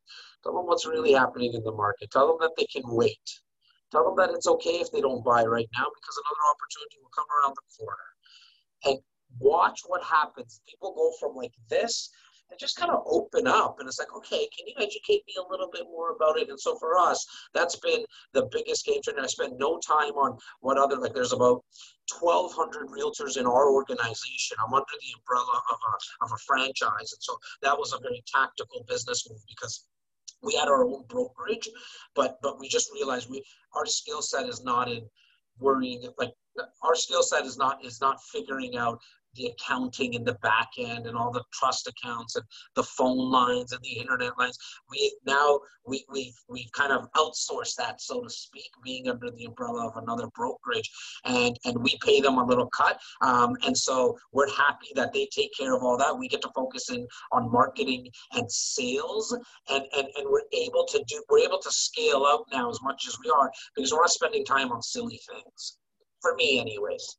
Tell 0.43 0.55
them 0.55 0.67
what's 0.67 0.87
really 0.87 1.13
happening 1.13 1.55
in 1.55 1.65
the 1.65 1.73
market. 1.73 2.11
Tell 2.11 2.29
them 2.29 2.37
that 2.41 2.53
they 2.57 2.67
can 2.67 2.83
wait. 2.87 3.41
Tell 3.91 4.05
them 4.05 4.17
that 4.17 4.35
it's 4.35 4.47
okay 4.47 4.79
if 4.79 4.91
they 4.93 5.01
don't 5.01 5.25
buy 5.25 5.45
right 5.45 5.69
now 5.77 5.87
because 5.95 6.21
another 6.23 6.47
opportunity 6.51 6.97
will 7.03 7.15
come 7.15 7.27
around 7.31 7.57
the 7.57 7.85
corner. 7.85 8.09
And 8.85 8.99
watch 9.39 9.81
what 9.87 10.03
happens. 10.03 10.61
People 10.69 10.95
go 10.95 11.13
from 11.21 11.37
like 11.37 11.53
this 11.69 12.11
and 12.51 12.59
just 12.59 12.77
kind 12.77 12.93
of 12.93 13.03
open 13.07 13.47
up. 13.47 13.77
And 13.79 13.89
it's 13.89 13.99
like, 13.99 14.15
okay, 14.17 14.49
can 14.57 14.67
you 14.67 14.75
educate 14.79 15.23
me 15.27 15.35
a 15.39 15.51
little 15.51 15.69
bit 15.73 15.85
more 15.91 16.13
about 16.13 16.39
it? 16.39 16.49
And 16.49 16.59
so 16.61 16.77
for 16.77 16.99
us, 16.99 17.27
that's 17.55 17.77
been 17.77 18.05
the 18.35 18.49
biggest 18.53 18.87
game 18.87 19.01
changer. 19.03 19.21
I 19.21 19.27
spend 19.27 19.59
no 19.59 19.79
time 19.79 20.13
on 20.13 20.39
what 20.61 20.79
other, 20.79 20.97
like 20.97 21.15
there's 21.15 21.33
about 21.33 21.65
1,200 22.21 22.89
realtors 22.89 23.37
in 23.37 23.47
our 23.47 23.71
organization. 23.71 24.57
I'm 24.65 24.73
under 24.73 24.85
the 25.01 25.19
umbrella 25.19 25.61
of 25.71 25.79
a, 25.79 26.25
of 26.25 26.33
a 26.33 26.39
franchise. 26.47 27.13
And 27.13 27.21
so 27.21 27.37
that 27.63 27.77
was 27.77 27.93
a 27.93 27.99
very 28.01 28.23
tactical 28.33 28.85
business 28.89 29.29
move 29.29 29.43
because 29.49 29.85
we 30.43 30.55
had 30.55 30.69
our 30.69 30.85
own 30.85 31.05
brokerage, 31.09 31.69
but 32.15 32.39
but 32.43 32.61
we 32.61 32.69
just 32.69 32.93
realized 32.93 33.31
we 33.31 33.43
our 33.75 33.87
skill 33.87 34.23
set 34.23 34.47
is 34.47 34.63
not 34.63 34.89
in 34.89 35.09
worrying 35.59 36.07
like 36.19 36.33
our 36.83 36.95
skill 36.95 37.23
set 37.23 37.45
is 37.45 37.57
not 37.57 37.85
is 37.85 38.01
not 38.01 38.23
figuring 38.23 38.77
out 38.77 39.01
the 39.37 39.47
accounting 39.47 40.15
in 40.15 40.25
the 40.25 40.35
back 40.35 40.69
end 40.79 41.07
and 41.07 41.17
all 41.17 41.31
the 41.31 41.45
trust 41.53 41.87
accounts 41.87 42.37
and 42.37 42.45
the 42.75 42.83
phone 42.83 43.31
lines 43.31 43.73
and 43.73 43.81
the 43.83 43.99
internet 43.99 44.39
lines. 44.39 44.59
We 44.91 45.17
now 45.27 45.61
we 45.87 46.05
we 46.11 46.35
we've 46.49 46.73
kind 46.73 46.93
of 46.93 47.11
outsourced 47.13 47.77
that, 47.77 48.01
so 48.01 48.23
to 48.23 48.31
speak, 48.31 48.71
being 48.83 49.09
under 49.09 49.31
the 49.31 49.45
umbrella 49.45 49.89
of 49.89 49.97
another 50.03 50.29
brokerage, 50.35 50.91
and 51.25 51.57
and 51.65 51.83
we 51.83 51.99
pay 52.05 52.21
them 52.21 52.39
a 52.39 52.45
little 52.45 52.69
cut. 52.77 52.99
Um, 53.23 53.57
and 53.67 53.77
so 53.77 54.17
we're 54.33 54.51
happy 54.51 54.89
that 54.95 55.13
they 55.13 55.29
take 55.33 55.51
care 55.57 55.75
of 55.75 55.83
all 55.83 55.97
that. 55.99 56.17
We 56.17 56.29
get 56.29 56.43
to 56.43 56.51
focus 56.55 56.91
in 56.91 57.07
on 57.33 57.51
marketing 57.51 58.09
and 58.33 58.51
sales, 58.51 59.33
and 59.71 59.85
and 59.97 60.09
and 60.17 60.27
we're 60.29 60.41
able 60.53 60.87
to 60.87 61.03
do 61.07 61.23
we're 61.29 61.47
able 61.47 61.61
to 61.61 61.71
scale 61.71 62.25
up 62.25 62.45
now 62.53 62.71
as 62.71 62.81
much 62.83 63.07
as 63.07 63.17
we 63.25 63.31
are 63.31 63.51
because 63.75 63.93
we're 63.93 64.01
not 64.01 64.11
spending 64.11 64.45
time 64.45 64.73
on 64.73 64.83
silly 64.83 65.21
things. 65.29 65.79
For 66.23 66.35
me, 66.35 66.59
anyways. 66.59 67.17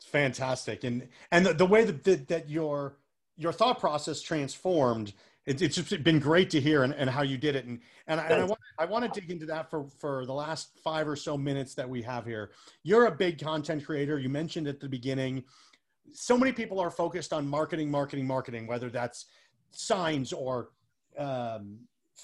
It's 0.00 0.08
fantastic, 0.08 0.84
and 0.84 1.06
and 1.30 1.44
the, 1.44 1.52
the 1.52 1.66
way 1.66 1.84
that, 1.84 2.04
that, 2.04 2.28
that 2.28 2.48
your 2.48 2.96
your 3.36 3.52
thought 3.52 3.78
process 3.78 4.22
transformed. 4.22 5.12
It, 5.44 5.60
it's 5.60 5.76
just 5.76 6.04
been 6.04 6.18
great 6.18 6.50
to 6.50 6.60
hear, 6.60 6.84
and, 6.84 6.94
and 6.94 7.08
how 7.10 7.22
you 7.22 7.36
did 7.36 7.54
it, 7.54 7.66
and 7.66 7.80
and, 8.06 8.18
I, 8.18 8.24
and 8.24 8.42
I, 8.42 8.44
want, 8.44 8.60
I 8.78 8.84
want 8.86 9.12
to 9.12 9.20
dig 9.20 9.30
into 9.30 9.44
that 9.46 9.68
for 9.68 9.86
for 9.98 10.24
the 10.24 10.32
last 10.32 10.78
five 10.82 11.06
or 11.06 11.16
so 11.16 11.36
minutes 11.36 11.74
that 11.74 11.88
we 11.88 12.00
have 12.00 12.24
here. 12.24 12.50
You're 12.82 13.06
a 13.06 13.10
big 13.10 13.38
content 13.38 13.84
creator. 13.84 14.18
You 14.18 14.30
mentioned 14.30 14.66
at 14.68 14.80
the 14.80 14.88
beginning. 14.88 15.44
So 16.12 16.36
many 16.36 16.52
people 16.52 16.80
are 16.80 16.90
focused 16.90 17.32
on 17.34 17.46
marketing, 17.46 17.90
marketing, 17.90 18.26
marketing, 18.26 18.66
whether 18.66 18.88
that's 18.88 19.26
signs 19.70 20.32
or 20.32 20.70
um, 21.18 21.78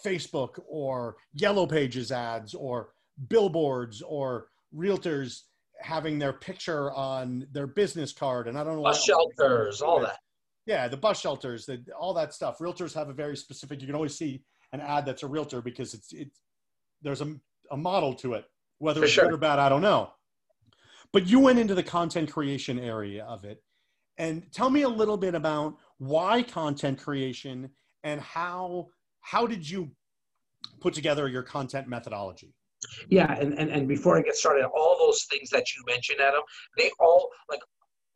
Facebook 0.04 0.58
or 0.66 1.16
Yellow 1.34 1.66
Pages 1.66 2.10
ads 2.10 2.54
or 2.54 2.90
billboards 3.28 4.02
or 4.02 4.48
realtors 4.74 5.42
having 5.80 6.18
their 6.18 6.32
picture 6.32 6.92
on 6.92 7.46
their 7.52 7.66
business 7.66 8.12
card, 8.12 8.48
and 8.48 8.58
I 8.58 8.64
don't 8.64 8.76
know 8.76 8.82
bus 8.82 9.04
shelters, 9.04 9.82
all 9.82 10.00
that. 10.00 10.18
Yeah, 10.66 10.88
the 10.88 10.96
bus 10.96 11.20
shelters, 11.20 11.66
the, 11.66 11.82
all 11.98 12.14
that 12.14 12.34
stuff. 12.34 12.58
Realtors 12.58 12.94
have 12.94 13.08
a 13.08 13.12
very 13.12 13.36
specific. 13.36 13.80
You 13.80 13.86
can 13.86 13.94
always 13.94 14.16
see 14.16 14.42
an 14.72 14.80
ad 14.80 15.06
that's 15.06 15.22
a 15.22 15.26
realtor 15.26 15.62
because 15.62 15.94
it's 15.94 16.12
it's 16.12 16.40
there's 17.02 17.20
a, 17.20 17.34
a 17.70 17.76
model 17.76 18.14
to 18.14 18.34
it. 18.34 18.44
Whether 18.78 19.00
For 19.00 19.04
it's 19.04 19.14
sure. 19.14 19.24
good 19.24 19.34
or 19.34 19.38
bad, 19.38 19.58
I 19.58 19.68
don't 19.68 19.82
know. 19.82 20.12
But 21.12 21.28
you 21.28 21.40
went 21.40 21.58
into 21.58 21.74
the 21.74 21.82
content 21.82 22.32
creation 22.32 22.78
area 22.78 23.24
of 23.24 23.44
it, 23.44 23.62
and 24.18 24.42
tell 24.52 24.70
me 24.70 24.82
a 24.82 24.88
little 24.88 25.16
bit 25.16 25.34
about 25.34 25.76
why 25.98 26.42
content 26.42 27.00
creation 27.00 27.70
and 28.04 28.20
how 28.20 28.88
how 29.20 29.46
did 29.46 29.68
you 29.68 29.90
put 30.80 30.94
together 30.94 31.28
your 31.28 31.42
content 31.42 31.88
methodology? 31.88 32.54
Yeah, 33.08 33.32
and, 33.38 33.54
and, 33.58 33.70
and 33.70 33.88
before 33.88 34.18
I 34.18 34.22
get 34.22 34.36
started, 34.36 34.64
all 34.66 34.96
those 34.98 35.24
things 35.30 35.50
that 35.50 35.64
you 35.74 35.82
mentioned, 35.86 36.20
Adam, 36.20 36.42
they 36.76 36.90
all 37.00 37.30
like 37.50 37.60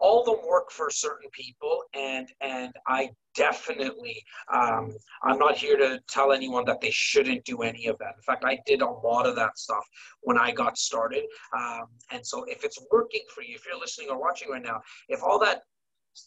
all 0.00 0.24
them 0.24 0.36
work 0.48 0.70
for 0.70 0.90
certain 0.90 1.28
people 1.30 1.82
and 1.94 2.26
and 2.40 2.72
i 2.86 3.10
definitely 3.36 4.24
um, 4.52 4.92
i'm 5.22 5.38
not 5.38 5.56
here 5.56 5.76
to 5.76 6.00
tell 6.08 6.32
anyone 6.32 6.64
that 6.64 6.80
they 6.80 6.90
shouldn't 6.90 7.44
do 7.44 7.62
any 7.62 7.86
of 7.86 7.96
that. 7.98 8.14
In 8.16 8.22
fact 8.22 8.44
i 8.44 8.58
did 8.66 8.82
a 8.82 8.88
lot 8.88 9.26
of 9.26 9.36
that 9.36 9.56
stuff 9.58 9.84
when 10.22 10.38
i 10.38 10.50
got 10.50 10.76
started. 10.78 11.24
Um, 11.56 11.84
and 12.10 12.26
so 12.26 12.44
if 12.44 12.64
it's 12.64 12.78
working 12.90 13.22
for 13.32 13.42
you 13.42 13.54
if 13.54 13.66
you're 13.66 13.78
listening 13.78 14.08
or 14.10 14.18
watching 14.18 14.50
right 14.50 14.62
now 14.62 14.80
if 15.08 15.22
all 15.22 15.38
that 15.40 15.62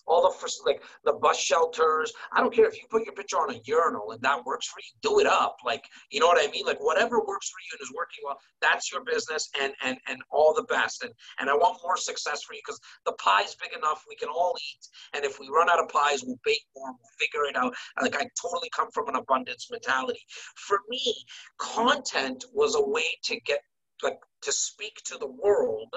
all 0.08 0.24
the 0.24 0.38
first, 0.38 0.62
like 0.66 0.82
the 1.04 1.14
bus 1.14 1.40
shelters. 1.40 2.12
I 2.32 2.40
don't 2.40 2.54
care 2.54 2.68
if 2.68 2.76
you 2.76 2.84
put 2.90 3.06
your 3.06 3.14
picture 3.14 3.38
on 3.38 3.54
a 3.54 3.60
urinal 3.66 4.12
and 4.12 4.22
that 4.22 4.46
works 4.46 4.68
for 4.68 4.80
you. 4.80 4.92
Do 5.02 5.20
it 5.20 5.28
up, 5.28 5.58
like 5.66 5.84
you 6.12 6.20
know 6.20 6.28
what 6.28 6.44
I 6.44 6.52
mean. 6.52 6.66
Like 6.66 6.80
whatever 6.80 7.20
works 7.20 7.50
for 7.50 7.60
you 7.60 7.78
and 7.78 7.82
is 7.82 7.94
working 7.96 8.24
well, 8.26 8.38
that's 8.62 8.92
your 8.92 9.04
business, 9.04 9.50
and 9.60 9.74
and 9.84 9.98
and 10.08 10.22
all 10.32 10.54
the 10.54 10.64
best. 10.64 11.04
And 11.04 11.14
and 11.40 11.50
I 11.50 11.54
want 11.54 11.80
more 11.84 11.98
success 11.98 12.44
for 12.44 12.54
you 12.54 12.62
because 12.66 12.80
the 13.06 13.14
pie's 13.14 13.56
big 13.56 13.78
enough. 13.78 14.04
We 14.08 14.16
can 14.16 14.30
all 14.30 14.56
eat, 14.58 14.88
and 15.16 15.26
if 15.26 15.40
we 15.40 15.50
run 15.50 15.70
out 15.70 15.80
of 15.80 15.90
pies, 15.90 16.24
we'll 16.26 16.40
bake 16.44 16.66
more. 16.76 16.90
We'll 16.90 17.18
figure 17.20 17.46
it 17.50 17.56
out. 17.56 17.74
Like 18.02 18.16
I 18.16 18.26
totally 18.42 18.70
come 18.76 18.90
from 18.94 19.10
an 19.10 19.16
abundance 19.16 19.70
mentality. 19.72 20.22
For 20.56 20.80
me, 20.90 21.14
content 21.60 22.46
was 22.54 22.76
a 22.76 22.84
way 22.84 23.06
to 23.26 23.40
get 23.42 23.60
like 24.02 24.20
to 24.42 24.52
speak 24.52 25.02
to 25.06 25.18
the 25.18 25.28
world 25.28 25.94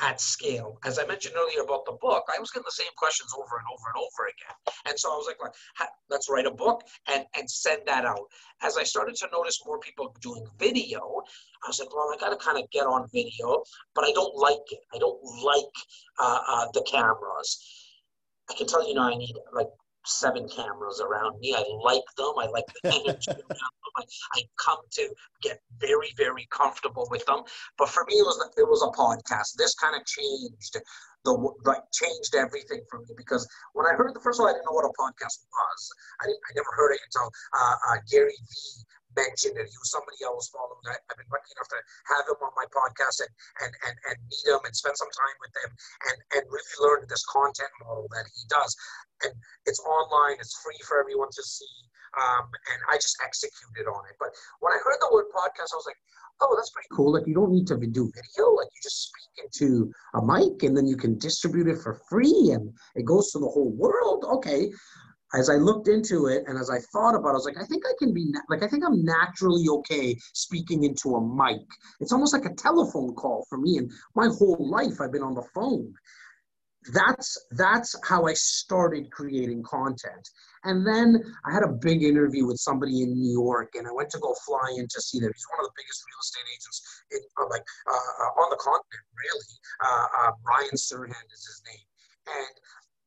at 0.00 0.20
scale. 0.20 0.78
As 0.84 0.98
I 0.98 1.06
mentioned 1.06 1.34
earlier 1.36 1.62
about 1.62 1.86
the 1.86 1.96
book, 2.00 2.24
I 2.34 2.38
was 2.38 2.50
getting 2.50 2.66
the 2.66 2.72
same 2.72 2.92
questions 2.96 3.32
over 3.34 3.56
and 3.56 3.66
over 3.72 3.88
and 3.94 3.96
over 3.96 4.28
again. 4.28 4.74
And 4.86 4.98
so 4.98 5.12
I 5.12 5.16
was 5.16 5.26
like, 5.26 5.88
let's 6.10 6.28
write 6.28 6.46
a 6.46 6.50
book 6.50 6.82
and, 7.12 7.24
and 7.36 7.50
send 7.50 7.82
that 7.86 8.04
out. 8.04 8.26
As 8.62 8.76
I 8.76 8.82
started 8.82 9.14
to 9.16 9.28
notice 9.32 9.60
more 9.64 9.78
people 9.78 10.14
doing 10.20 10.44
video, 10.58 11.00
I 11.64 11.68
was 11.68 11.78
like, 11.78 11.94
well, 11.94 12.12
I 12.12 12.16
got 12.18 12.30
to 12.30 12.44
kind 12.44 12.58
of 12.58 12.70
get 12.70 12.86
on 12.86 13.08
video, 13.12 13.62
but 13.94 14.04
I 14.04 14.12
don't 14.12 14.36
like 14.36 14.66
it. 14.70 14.80
I 14.94 14.98
don't 14.98 15.22
like 15.42 15.74
uh, 16.18 16.40
uh, 16.46 16.66
the 16.74 16.84
cameras. 16.90 17.58
I 18.50 18.54
can 18.54 18.66
tell 18.66 18.86
you 18.86 18.94
now 18.94 19.10
I 19.10 19.16
need 19.16 19.34
like 19.52 19.68
seven 20.06 20.48
cameras 20.48 21.00
around 21.00 21.38
me. 21.40 21.54
I 21.54 21.64
like 21.82 22.04
them. 22.16 22.32
I 22.38 22.46
like 22.46 22.66
the 22.82 22.90
energy 22.94 23.30
around 23.30 23.74
them. 23.82 23.94
I, 23.96 24.02
I 24.34 24.42
come 24.58 24.78
to 24.92 25.08
get 25.42 25.60
very, 25.78 26.12
very 26.16 26.46
comfortable 26.50 27.08
with 27.10 27.24
them. 27.26 27.42
But 27.78 27.88
for 27.88 28.04
me, 28.08 28.14
it 28.14 28.26
was 28.26 28.38
it 28.56 28.68
was 28.68 28.82
a 28.82 28.96
podcast. 28.96 29.56
This 29.56 29.74
kind 29.74 29.96
of 29.96 30.04
changed 30.06 30.78
the 31.24 31.32
like 31.64 31.82
changed 31.92 32.34
everything 32.34 32.80
for 32.88 33.00
me 33.00 33.14
because 33.16 33.46
when 33.74 33.86
I 33.86 33.94
heard 33.94 34.14
the 34.14 34.20
first 34.20 34.38
of 34.38 34.44
all, 34.44 34.48
I 34.48 34.52
didn't 34.52 34.66
know 34.66 34.76
what 34.78 34.84
a 34.86 34.94
podcast 34.94 35.42
was. 35.50 35.80
I, 36.22 36.26
I 36.28 36.50
never 36.54 36.70
heard 36.76 36.92
it 36.92 37.00
until 37.04 37.30
uh, 37.52 37.76
uh, 37.90 37.96
Gary 38.10 38.30
Vee 38.30 38.84
mentioned 39.16 39.56
it. 39.56 39.66
He 39.66 39.78
was 39.80 39.90
somebody 39.90 40.20
I 40.22 40.30
was 40.30 40.52
following. 40.52 40.84
I, 40.86 41.00
have 41.00 41.18
been 41.18 41.32
lucky 41.32 41.50
enough 41.56 41.70
to 41.72 41.80
have 42.12 42.24
him 42.28 42.40
on 42.44 42.52
my 42.54 42.68
podcast 42.70 43.24
and, 43.24 43.32
and, 43.64 43.72
and, 43.88 43.96
and 44.12 44.16
meet 44.28 44.46
him 44.46 44.62
and 44.62 44.74
spend 44.76 44.96
some 44.96 45.10
time 45.10 45.36
with 45.40 45.54
him 45.64 45.70
and, 46.12 46.18
and 46.38 46.42
really 46.52 46.76
learn 46.84 47.08
this 47.08 47.24
content 47.26 47.72
model 47.82 48.06
that 48.12 48.28
he 48.28 48.44
does. 48.52 48.76
And 49.24 49.32
it's 49.64 49.80
online, 49.80 50.36
it's 50.38 50.54
free 50.60 50.78
for 50.84 51.00
everyone 51.00 51.32
to 51.32 51.42
see. 51.42 51.76
Um, 52.16 52.48
and 52.72 52.80
I 52.88 52.96
just 52.96 53.16
executed 53.24 53.88
on 53.88 54.04
it. 54.08 54.16
But 54.20 54.30
when 54.60 54.72
I 54.72 54.80
heard 54.80 55.00
the 55.00 55.10
word 55.12 55.28
podcast, 55.32 55.72
I 55.72 55.80
was 55.80 55.88
like, 55.88 56.00
oh, 56.40 56.54
that's 56.56 56.70
pretty 56.70 56.88
cool. 56.92 57.12
Like 57.12 57.26
you 57.26 57.34
don't 57.34 57.52
need 57.52 57.66
to 57.68 57.76
do 57.76 58.12
video. 58.12 58.52
Like 58.52 58.68
you 58.72 58.80
just 58.82 59.08
speak 59.08 59.44
into 59.44 59.92
a 60.14 60.24
mic 60.24 60.62
and 60.62 60.76
then 60.76 60.86
you 60.86 60.96
can 60.96 61.18
distribute 61.18 61.68
it 61.68 61.80
for 61.80 62.00
free 62.08 62.52
and 62.52 62.72
it 62.94 63.04
goes 63.04 63.30
to 63.32 63.38
the 63.38 63.48
whole 63.48 63.72
world. 63.72 64.24
Okay. 64.24 64.70
As 65.36 65.50
I 65.50 65.56
looked 65.56 65.88
into 65.88 66.26
it 66.26 66.44
and 66.46 66.58
as 66.58 66.70
I 66.70 66.78
thought 66.92 67.14
about 67.14 67.30
it, 67.30 67.32
I 67.32 67.40
was 67.40 67.44
like, 67.44 67.62
I 67.62 67.66
think 67.66 67.84
I 67.86 67.92
can 67.98 68.14
be, 68.14 68.26
na- 68.28 68.40
like, 68.48 68.62
I 68.62 68.68
think 68.68 68.84
I'm 68.84 69.04
naturally 69.04 69.66
okay 69.68 70.16
speaking 70.32 70.84
into 70.84 71.16
a 71.16 71.20
mic. 71.20 71.66
It's 72.00 72.12
almost 72.12 72.32
like 72.32 72.46
a 72.46 72.54
telephone 72.54 73.14
call 73.14 73.44
for 73.48 73.58
me. 73.58 73.78
And 73.78 73.90
my 74.14 74.26
whole 74.26 74.68
life, 74.70 75.00
I've 75.00 75.12
been 75.12 75.22
on 75.22 75.34
the 75.34 75.46
phone. 75.54 75.92
That's 76.94 77.36
that's 77.50 77.96
how 78.04 78.26
I 78.26 78.34
started 78.34 79.10
creating 79.10 79.64
content. 79.64 80.30
And 80.62 80.86
then 80.86 81.20
I 81.44 81.52
had 81.52 81.64
a 81.64 81.78
big 81.82 82.04
interview 82.04 82.46
with 82.46 82.58
somebody 82.58 83.02
in 83.02 83.12
New 83.12 83.32
York, 83.32 83.74
and 83.74 83.88
I 83.88 83.92
went 83.92 84.10
to 84.10 84.20
go 84.20 84.34
fly 84.46 84.70
in 84.78 84.86
to 84.86 85.00
see 85.02 85.18
them. 85.18 85.32
He's 85.34 85.46
one 85.50 85.66
of 85.66 85.66
the 85.66 85.74
biggest 85.76 86.04
real 86.06 86.22
estate 86.22 86.46
agents 86.46 86.78
in, 87.10 87.18
uh, 87.42 87.48
like 87.50 87.64
uh, 87.90 88.22
uh 88.22 88.40
on 88.40 88.50
the 88.50 88.60
continent, 88.62 89.06
really. 89.18 89.54
Uh, 89.82 90.06
uh, 90.20 90.32
Ryan 90.46 90.76
Serhant 90.78 91.26
is 91.34 91.42
his 91.42 91.62
name, 91.66 91.86
and 92.38 92.54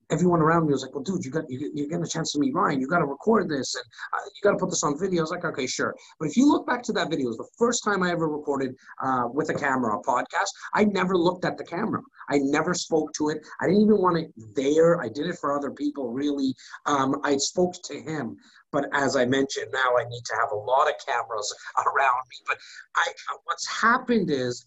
everyone 0.10 0.42
around 0.42 0.66
me 0.66 0.74
was 0.74 0.82
like, 0.82 0.94
"Well, 0.94 1.04
dude, 1.04 1.24
you 1.24 1.32
got 1.32 1.50
you, 1.50 1.72
you're 1.74 1.88
getting 1.88 2.04
a 2.04 2.08
chance 2.08 2.32
to 2.34 2.40
meet 2.40 2.54
Ryan. 2.54 2.80
You 2.80 2.88
got 2.88 3.00
to 3.00 3.06
record 3.06 3.50
this, 3.50 3.76
and 3.76 3.84
uh, 4.14 4.26
you 4.26 4.42
got 4.44 4.52
to 4.52 4.58
put 4.58 4.70
this 4.70 4.84
on 4.84 5.00
video." 5.00 5.22
I 5.22 5.24
was 5.24 5.32
like, 5.32 5.46
"Okay, 5.46 5.68
sure." 5.68 5.96
But 6.20 6.30
if 6.30 6.38
you 6.38 6.48
look 6.48 6.66
back 6.66 6.84
to 6.84 6.94
that 6.94 7.10
video, 7.10 7.26
it 7.26 7.30
was 7.30 7.38
the 7.38 7.50
first 7.58 7.84
time 7.84 8.04
I 8.04 8.12
ever 8.12 8.28
recorded 8.28 8.76
uh, 9.02 9.24
with 9.32 9.50
a 9.50 9.54
camera 9.54 9.98
a 9.98 10.04
podcast. 10.04 10.50
I 10.74 10.86
never 10.86 11.18
looked 11.18 11.46
at 11.46 11.58
the 11.58 11.64
camera. 11.64 12.02
I 12.30 12.40
never 12.40 12.74
spoke 12.74 13.14
to 13.14 13.30
it. 13.30 13.46
I 13.62 13.68
didn't 13.68 13.82
even 13.82 13.98
want 13.98 14.18
it 14.18 14.32
there. 14.56 15.02
I 15.02 15.10
did 15.10 15.28
it 15.28 15.38
for 15.40 15.58
other 15.58 15.72
people. 15.72 16.12
Really, 16.12 16.54
um, 16.86 17.20
I 17.24 17.38
spoke 17.38 17.76
to 17.84 18.00
him. 18.00 18.38
But 18.72 18.88
as 18.94 19.16
I 19.16 19.26
mentioned, 19.26 19.68
now 19.74 19.98
I 19.98 20.04
need 20.04 20.24
to 20.26 20.36
have 20.40 20.52
a 20.52 20.56
lot 20.56 20.88
of 20.88 20.94
cameras 21.06 21.56
around 21.78 22.22
me. 22.30 22.38
But 22.48 22.58
I, 22.96 23.12
what's 23.46 23.68
happened 23.68 24.30
is, 24.30 24.66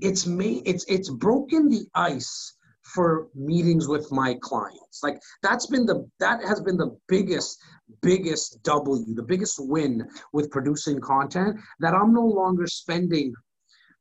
it's 0.00 0.26
made 0.26 0.62
it's 0.66 0.84
it's 0.88 1.10
broken 1.10 1.68
the 1.68 1.86
ice 1.94 2.54
for 2.82 3.28
meetings 3.34 3.88
with 3.88 4.10
my 4.10 4.36
clients. 4.40 5.00
Like 5.02 5.20
that's 5.42 5.66
been 5.66 5.86
the 5.86 6.08
that 6.20 6.42
has 6.44 6.60
been 6.60 6.76
the 6.76 6.96
biggest 7.08 7.58
biggest 8.00 8.62
W, 8.62 9.14
the 9.14 9.22
biggest 9.22 9.56
win 9.58 10.08
with 10.32 10.50
producing 10.50 11.00
content 11.00 11.58
that 11.80 11.94
I'm 11.94 12.12
no 12.12 12.26
longer 12.26 12.66
spending 12.66 13.32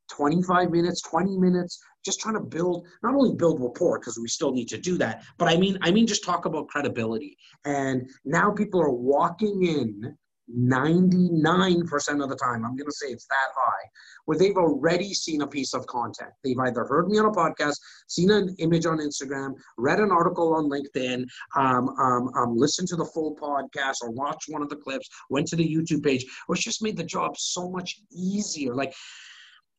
25 0.09 0.71
minutes, 0.71 1.01
20 1.01 1.37
minutes 1.37 1.79
just 2.03 2.19
trying 2.19 2.33
to 2.33 2.41
build 2.41 2.85
not 3.03 3.13
only 3.13 3.35
build 3.35 3.61
rapport 3.61 3.99
because 3.99 4.17
we 4.19 4.27
still 4.27 4.51
need 4.51 4.67
to 4.69 4.77
do 4.77 4.97
that, 4.97 5.23
but 5.37 5.47
I 5.47 5.57
mean 5.57 5.77
I 5.81 5.91
mean 5.91 6.07
just 6.07 6.23
talk 6.23 6.45
about 6.45 6.67
credibility. 6.67 7.37
And 7.65 8.09
now 8.25 8.51
people 8.51 8.81
are 8.81 8.91
walking 8.91 9.63
in 9.63 10.17
99% 10.57 12.23
of 12.23 12.29
the 12.29 12.35
time, 12.35 12.65
I'm 12.65 12.75
going 12.75 12.89
to 12.89 12.91
say 12.91 13.07
it's 13.07 13.27
that 13.27 13.49
high, 13.55 13.89
where 14.25 14.37
they've 14.37 14.57
already 14.57 15.13
seen 15.13 15.41
a 15.41 15.47
piece 15.47 15.73
of 15.73 15.85
content. 15.87 16.31
They've 16.43 16.59
either 16.59 16.85
heard 16.85 17.07
me 17.07 17.19
on 17.19 17.25
a 17.25 17.31
podcast, 17.31 17.77
seen 18.07 18.31
an 18.31 18.55
image 18.59 18.85
on 18.85 18.99
Instagram, 18.99 19.53
read 19.77 19.99
an 19.99 20.11
article 20.11 20.53
on 20.55 20.69
LinkedIn, 20.69 21.25
um, 21.55 21.89
um, 21.99 22.29
um, 22.35 22.57
listened 22.57 22.87
to 22.89 22.95
the 22.95 23.05
full 23.05 23.35
podcast, 23.35 23.97
or 24.01 24.11
watched 24.11 24.49
one 24.49 24.61
of 24.61 24.69
the 24.69 24.75
clips, 24.75 25.09
went 25.29 25.47
to 25.47 25.55
the 25.55 25.67
YouTube 25.67 26.03
page, 26.03 26.25
which 26.47 26.61
just 26.61 26.83
made 26.83 26.97
the 26.97 27.03
job 27.03 27.37
so 27.37 27.69
much 27.69 28.01
easier. 28.11 28.73
Like, 28.73 28.93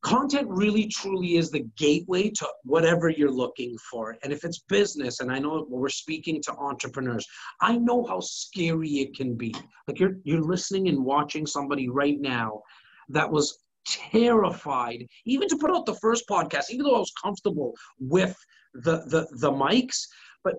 content 0.03 0.47
really 0.49 0.87
truly 0.87 1.37
is 1.37 1.49
the 1.49 1.65
gateway 1.77 2.29
to 2.29 2.47
whatever 2.63 3.09
you're 3.09 3.31
looking 3.31 3.75
for. 3.89 4.17
And 4.23 4.31
if 4.31 4.43
it's 4.43 4.59
business 4.59 5.19
and 5.19 5.31
i 5.31 5.39
know 5.39 5.65
we're 5.69 5.89
speaking 5.89 6.41
to 6.43 6.53
entrepreneurs 6.53 7.25
i 7.61 7.77
know 7.77 8.05
how 8.05 8.19
scary 8.19 8.89
it 8.99 9.15
can 9.15 9.35
be. 9.35 9.55
Like 9.87 9.99
you're 9.99 10.17
you're 10.23 10.41
listening 10.41 10.89
and 10.89 11.03
watching 11.03 11.45
somebody 11.47 11.89
right 11.89 12.19
now 12.19 12.61
that 13.09 13.31
was 13.31 13.59
terrified 13.85 15.05
even 15.25 15.47
to 15.49 15.57
put 15.57 15.71
out 15.71 15.85
the 15.85 15.95
first 15.95 16.25
podcast 16.29 16.69
even 16.69 16.85
though 16.85 16.95
i 16.95 16.99
was 16.99 17.11
comfortable 17.21 17.73
with 17.99 18.35
the 18.73 19.03
the 19.07 19.27
the 19.39 19.51
mics 19.51 20.07
but 20.43 20.55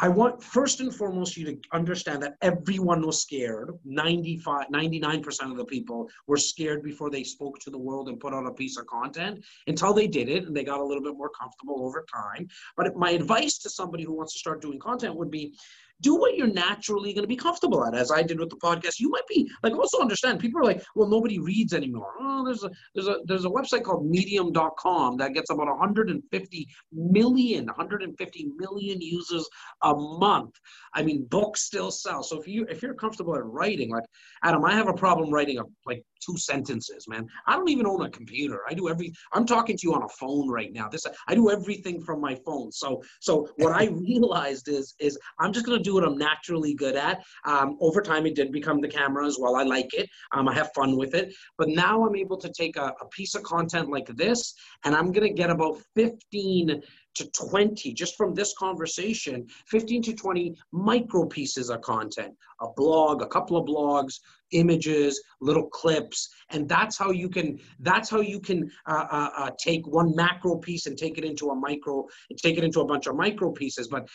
I 0.00 0.08
want 0.08 0.42
first 0.42 0.80
and 0.80 0.94
foremost 0.94 1.36
you 1.36 1.46
to 1.46 1.58
understand 1.72 2.22
that 2.22 2.36
everyone 2.42 3.06
was 3.06 3.22
scared. 3.22 3.70
95, 3.84 4.68
99% 4.68 5.50
of 5.50 5.56
the 5.56 5.64
people 5.64 6.08
were 6.26 6.36
scared 6.36 6.82
before 6.82 7.08
they 7.08 7.24
spoke 7.24 7.58
to 7.60 7.70
the 7.70 7.78
world 7.78 8.08
and 8.08 8.20
put 8.20 8.34
out 8.34 8.46
a 8.46 8.52
piece 8.52 8.76
of 8.76 8.86
content 8.86 9.44
until 9.66 9.94
they 9.94 10.06
did 10.06 10.28
it 10.28 10.44
and 10.44 10.54
they 10.54 10.64
got 10.64 10.80
a 10.80 10.84
little 10.84 11.02
bit 11.02 11.16
more 11.16 11.30
comfortable 11.30 11.84
over 11.84 12.04
time. 12.12 12.46
But 12.76 12.94
my 12.96 13.10
advice 13.10 13.58
to 13.58 13.70
somebody 13.70 14.04
who 14.04 14.14
wants 14.14 14.34
to 14.34 14.38
start 14.38 14.60
doing 14.60 14.78
content 14.78 15.16
would 15.16 15.30
be 15.30 15.54
do 16.00 16.16
what 16.16 16.36
you're 16.36 16.46
naturally 16.46 17.12
going 17.12 17.22
to 17.22 17.28
be 17.28 17.36
comfortable 17.36 17.84
at. 17.84 17.94
As 17.94 18.10
i 18.10 18.22
did 18.22 18.38
with 18.38 18.50
the 18.50 18.56
podcast 18.56 18.98
you 18.98 19.10
might 19.10 19.26
be 19.28 19.50
like 19.62 19.74
also 19.74 20.00
understand 20.00 20.40
people 20.40 20.60
are 20.60 20.64
like 20.64 20.82
well 20.94 21.08
nobody 21.08 21.38
reads 21.38 21.72
anymore. 21.72 22.12
Oh 22.20 22.44
there's 22.44 22.64
a 22.64 22.70
there's 22.94 23.08
a 23.08 23.18
there's 23.24 23.44
a 23.44 23.50
website 23.50 23.82
called 23.82 24.06
medium.com 24.06 25.16
that 25.18 25.34
gets 25.34 25.50
about 25.50 25.66
150 25.66 26.68
million 26.92 27.66
150 27.66 28.48
million 28.56 29.00
users 29.00 29.48
a 29.82 29.94
month. 29.94 30.54
I 30.94 31.02
mean 31.02 31.24
books 31.24 31.62
still 31.62 31.90
sell. 31.90 32.22
So 32.22 32.40
if 32.40 32.46
you 32.46 32.66
if 32.68 32.82
you're 32.82 32.94
comfortable 32.94 33.36
at 33.36 33.44
writing 33.44 33.90
like 33.90 34.04
adam 34.42 34.64
i 34.64 34.72
have 34.72 34.88
a 34.88 34.94
problem 34.94 35.30
writing 35.30 35.58
a 35.58 35.62
like 35.86 36.02
two 36.24 36.36
sentences 36.36 37.06
man 37.08 37.26
i 37.46 37.54
don't 37.54 37.68
even 37.68 37.86
own 37.86 38.02
a 38.02 38.10
computer 38.10 38.60
i 38.68 38.74
do 38.74 38.88
every 38.88 39.12
i'm 39.32 39.46
talking 39.46 39.76
to 39.76 39.86
you 39.86 39.94
on 39.94 40.02
a 40.02 40.08
phone 40.08 40.48
right 40.48 40.72
now 40.72 40.88
this 40.88 41.06
i 41.28 41.34
do 41.34 41.50
everything 41.50 42.00
from 42.00 42.20
my 42.20 42.34
phone 42.46 42.70
so 42.72 43.02
so 43.20 43.48
what 43.56 43.72
i 43.72 43.86
realized 44.08 44.68
is 44.68 44.94
is 44.98 45.18
i'm 45.40 45.52
just 45.52 45.66
going 45.66 45.78
to 45.78 45.82
do 45.82 45.94
what 45.94 46.04
I'm 46.04 46.16
naturally 46.18 46.74
good 46.74 46.96
at. 46.96 47.24
Um, 47.44 47.76
over 47.80 48.00
time, 48.02 48.26
it 48.26 48.34
did 48.34 48.52
become 48.52 48.80
the 48.80 48.88
camera 48.88 49.26
as 49.26 49.38
well. 49.40 49.56
I 49.56 49.62
like 49.62 49.92
it. 49.94 50.08
Um, 50.32 50.48
I 50.48 50.54
have 50.54 50.70
fun 50.74 50.96
with 50.96 51.14
it. 51.14 51.34
But 51.58 51.68
now 51.68 52.06
I'm 52.06 52.16
able 52.16 52.36
to 52.38 52.52
take 52.52 52.76
a, 52.76 52.92
a 53.00 53.08
piece 53.10 53.34
of 53.34 53.42
content 53.42 53.90
like 53.90 54.08
this, 54.16 54.54
and 54.84 54.94
I'm 54.94 55.12
going 55.12 55.28
to 55.28 55.34
get 55.34 55.50
about 55.50 55.78
15 55.94 56.82
to 57.16 57.30
20 57.30 57.92
just 57.92 58.16
from 58.16 58.34
this 58.34 58.54
conversation 58.58 59.46
15 59.66 60.02
to 60.02 60.14
20 60.14 60.54
micro 60.72 61.26
pieces 61.26 61.70
of 61.70 61.80
content. 61.80 62.34
A 62.60 62.68
blog 62.76 63.22
a 63.22 63.26
couple 63.26 63.56
of 63.56 63.66
blogs 63.66 64.20
images 64.52 65.20
little 65.40 65.66
clips 65.68 66.28
and 66.50 66.68
that's 66.68 66.96
how 66.96 67.10
you 67.10 67.28
can 67.28 67.58
that's 67.80 68.08
how 68.08 68.20
you 68.20 68.40
can 68.40 68.70
uh, 68.86 69.06
uh, 69.10 69.30
uh, 69.36 69.50
take 69.58 69.86
one 69.86 70.14
macro 70.14 70.56
piece 70.56 70.86
and 70.86 70.96
take 70.96 71.18
it 71.18 71.24
into 71.24 71.50
a 71.50 71.54
micro 71.54 72.06
take 72.40 72.56
it 72.56 72.64
into 72.64 72.80
a 72.80 72.86
bunch 72.86 73.06
of 73.06 73.16
micro 73.16 73.50
pieces. 73.50 73.88
But 73.88 74.08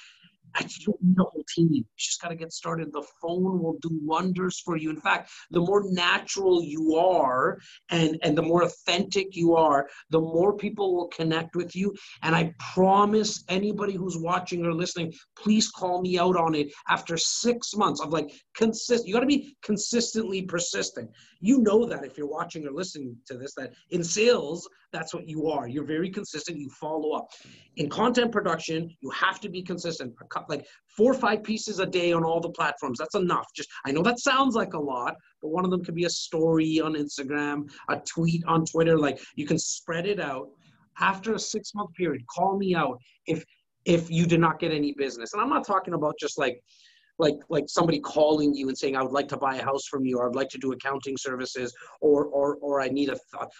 I 0.55 0.63
just 0.63 0.85
don't 0.85 1.01
need 1.01 1.17
a 1.19 1.23
whole 1.23 1.43
team. 1.53 1.69
You 1.71 1.83
just 1.97 2.21
got 2.21 2.29
to 2.29 2.35
get 2.35 2.51
started. 2.53 2.91
The 2.91 3.05
phone 3.21 3.61
will 3.61 3.77
do 3.81 3.89
wonders 4.03 4.59
for 4.59 4.77
you. 4.77 4.89
In 4.89 4.99
fact, 4.99 5.31
the 5.51 5.59
more 5.59 5.83
natural 5.91 6.63
you 6.63 6.95
are 6.95 7.59
and, 7.89 8.17
and 8.23 8.37
the 8.37 8.41
more 8.41 8.63
authentic 8.63 9.35
you 9.35 9.55
are, 9.55 9.87
the 10.09 10.19
more 10.19 10.55
people 10.55 10.95
will 10.95 11.07
connect 11.07 11.55
with 11.55 11.75
you. 11.75 11.93
And 12.23 12.35
I 12.35 12.53
promise 12.73 13.43
anybody 13.49 13.93
who's 13.93 14.17
watching 14.17 14.65
or 14.65 14.73
listening, 14.73 15.13
please 15.37 15.69
call 15.69 16.01
me 16.01 16.17
out 16.17 16.35
on 16.35 16.55
it 16.55 16.71
after 16.89 17.17
six 17.17 17.75
months 17.75 18.01
of 18.01 18.11
like 18.11 18.31
consistent. 18.55 19.07
You 19.07 19.13
got 19.13 19.21
to 19.21 19.25
be 19.25 19.55
consistently 19.61 20.41
persistent. 20.41 21.09
You 21.41 21.59
know 21.59 21.85
that 21.85 22.05
if 22.05 22.17
you're 22.17 22.27
watching 22.27 22.65
or 22.65 22.71
listening 22.71 23.17
to 23.25 23.37
this, 23.37 23.53
that 23.55 23.73
in 23.89 24.03
sales, 24.03 24.69
that's 24.93 25.13
what 25.13 25.27
you 25.27 25.47
are. 25.47 25.67
You're 25.67 25.85
very 25.85 26.09
consistent. 26.09 26.57
You 26.57 26.69
follow 26.69 27.11
up. 27.11 27.29
In 27.77 27.89
content 27.89 28.31
production, 28.31 28.89
you 29.01 29.09
have 29.09 29.39
to 29.41 29.49
be 29.49 29.63
consistent. 29.63 30.13
Like 30.47 30.65
four 30.95 31.11
or 31.11 31.15
five 31.15 31.43
pieces 31.43 31.79
a 31.79 31.85
day 31.85 32.13
on 32.13 32.23
all 32.23 32.39
the 32.39 32.51
platforms. 32.51 32.99
That's 32.99 33.15
enough. 33.15 33.47
Just 33.55 33.69
I 33.85 33.91
know 33.91 34.03
that 34.03 34.19
sounds 34.19 34.55
like 34.55 34.73
a 34.73 34.79
lot, 34.79 35.15
but 35.41 35.49
one 35.49 35.65
of 35.65 35.71
them 35.71 35.83
could 35.83 35.95
be 35.95 36.05
a 36.05 36.09
story 36.09 36.79
on 36.79 36.93
Instagram, 36.93 37.69
a 37.89 37.97
tweet 37.97 38.43
on 38.45 38.65
Twitter. 38.65 38.97
Like 38.97 39.19
you 39.35 39.45
can 39.45 39.57
spread 39.57 40.05
it 40.05 40.19
out. 40.19 40.49
After 40.99 41.33
a 41.33 41.39
six 41.39 41.73
month 41.73 41.93
period, 41.95 42.21
call 42.27 42.57
me 42.57 42.75
out 42.75 42.99
if 43.25 43.43
if 43.85 44.11
you 44.11 44.25
did 44.27 44.39
not 44.39 44.59
get 44.59 44.71
any 44.71 44.93
business. 44.93 45.33
And 45.33 45.41
I'm 45.41 45.49
not 45.49 45.65
talking 45.65 45.93
about 45.93 46.15
just 46.19 46.37
like 46.37 46.61
like 47.21 47.37
like 47.49 47.65
somebody 47.69 47.99
calling 47.99 48.53
you 48.53 48.67
and 48.67 48.77
saying 48.77 48.97
I 48.97 49.03
would 49.03 49.11
like 49.13 49.27
to 49.29 49.37
buy 49.37 49.55
a 49.55 49.63
house 49.63 49.85
from 49.85 50.03
you 50.05 50.17
or 50.17 50.27
I'd 50.27 50.35
like 50.35 50.49
to 50.49 50.57
do 50.57 50.73
accounting 50.73 51.15
services 51.15 51.73
or 52.01 52.25
or 52.25 52.55
or 52.55 52.81
I 52.81 52.87
need 52.89 53.09
a, 53.09 53.17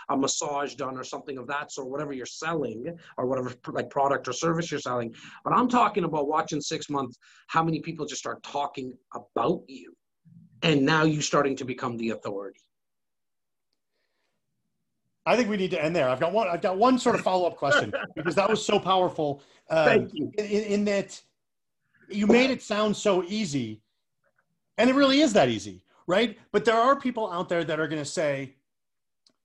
a 0.10 0.17
massage 0.17 0.74
done 0.74 0.97
or 0.97 1.04
something 1.04 1.38
of 1.38 1.47
that 1.47 1.71
sort 1.71 1.88
whatever 1.88 2.12
you're 2.12 2.26
selling 2.26 2.97
or 3.17 3.28
whatever 3.28 3.54
like 3.67 3.89
product 3.89 4.28
or 4.28 4.34
service 4.34 4.71
you're 4.71 4.80
selling 4.80 5.13
but 5.45 5.54
I'm 5.54 5.69
talking 5.69 6.04
about 6.04 6.28
watching 6.28 6.60
6 6.60 6.89
months 6.89 7.17
how 7.47 7.63
many 7.63 7.80
people 7.80 8.06
just 8.06 8.21
start 8.21 8.41
talking 8.41 8.93
about 9.13 9.62
you 9.67 9.93
and 10.63 10.84
now 10.84 11.04
you're 11.04 11.21
starting 11.21 11.56
to 11.58 11.65
become 11.65 11.97
the 11.97 12.10
authority 12.10 12.60
I 15.24 15.36
think 15.36 15.50
we 15.50 15.58
need 15.58 15.69
to 15.69 15.84
end 15.84 15.95
there. 15.95 16.10
I've 16.10 16.19
got 16.19 16.34
one. 16.34 16.47
I've 16.47 16.63
got 16.63 16.80
one 16.80 16.97
sort 16.97 17.13
of 17.13 17.21
follow 17.21 17.45
up 17.45 17.56
question 17.56 17.93
because 18.15 18.34
that 18.34 18.50
was 18.50 18.65
so 18.65 18.80
powerful. 18.80 19.43
Um, 19.69 19.86
Thank 19.86 20.10
you. 20.13 20.32
In, 20.39 20.45
in, 20.45 20.86
that 20.86 21.21
you 22.13 22.28
made 22.28 22.50
it 22.50 22.62
sound 22.62 22.95
so 22.95 23.24
easy 23.24 23.82
and 24.78 24.89
it 24.89 24.95
really 24.95 25.22
is 25.22 25.34
that 25.34 25.49
easy 25.49 25.82
right 26.07 26.38
but 26.51 26.66
there 26.66 26.78
are 26.78 26.99
people 26.99 27.30
out 27.32 27.49
there 27.49 27.64
that 27.64 27.80
are 27.80 27.88
going 27.88 28.01
to 28.01 28.09
say 28.09 28.55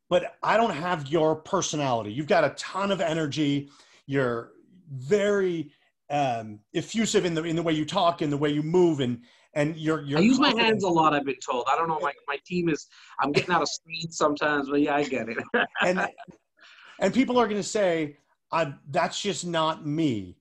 but 0.08 0.36
i 0.42 0.56
don't 0.56 0.70
have 0.70 1.08
your 1.08 1.36
personality 1.36 2.12
you've 2.12 2.26
got 2.26 2.44
a 2.44 2.50
ton 2.50 2.90
of 2.90 3.00
energy 3.00 3.70
you're 4.06 4.52
very 4.90 5.70
um, 6.08 6.60
effusive 6.74 7.24
in 7.24 7.34
the 7.34 7.42
in 7.42 7.56
the 7.56 7.62
way 7.62 7.72
you 7.72 7.84
talk 7.84 8.22
in 8.22 8.30
the 8.30 8.36
way 8.36 8.50
you 8.50 8.62
move 8.62 9.00
and 9.00 9.22
and 9.54 9.74
you're, 9.76 10.02
you're 10.02 10.18
I 10.18 10.22
use 10.22 10.36
confident. 10.36 10.58
my 10.58 10.64
hands 10.64 10.84
a 10.84 10.88
lot. 10.88 11.14
I've 11.14 11.24
been 11.24 11.40
told. 11.44 11.64
I 11.66 11.76
don't 11.76 11.88
know. 11.88 11.98
My 12.00 12.12
my 12.28 12.36
team 12.44 12.68
is. 12.68 12.86
I'm 13.20 13.32
getting 13.32 13.52
out 13.54 13.62
of 13.62 13.68
speed 13.68 14.12
sometimes, 14.12 14.68
but 14.68 14.82
yeah, 14.82 14.94
I 14.94 15.04
get 15.04 15.28
it. 15.30 15.38
and 15.82 16.06
and 17.00 17.12
people 17.12 17.38
are 17.38 17.46
going 17.46 17.60
to 17.60 17.68
say, 17.68 18.18
"I 18.52 18.74
"That's 18.90 19.20
just 19.20 19.46
not 19.46 19.86
me." 19.86 20.36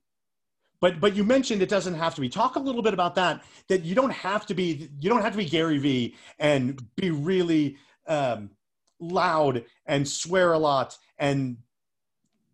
But 0.86 1.00
but 1.00 1.16
you 1.16 1.24
mentioned 1.24 1.64
it 1.64 1.70
doesn't 1.70 1.96
have 1.96 2.14
to 2.14 2.22
be. 2.22 2.30
Talk 2.30 2.58
a 2.58 2.60
little 2.60 2.84
bit 2.84 2.94
about 2.94 3.16
that. 3.16 3.44
That 3.70 3.84
you 3.84 3.96
don't 3.96 4.14
have 4.14 4.46
to 4.46 4.54
be 4.54 4.88
you 5.00 5.10
don't 5.10 5.24
have 5.24 5.32
to 5.32 5.38
be 5.40 5.46
Gary 5.46 5.80
Vee 5.80 6.16
and 6.38 6.80
be 6.96 7.10
really 7.10 7.78
um, 8.06 8.52
loud 9.00 9.66
and 9.88 10.08
swear 10.08 10.54
a 10.54 10.60
lot 10.60 10.96
and 11.18 11.58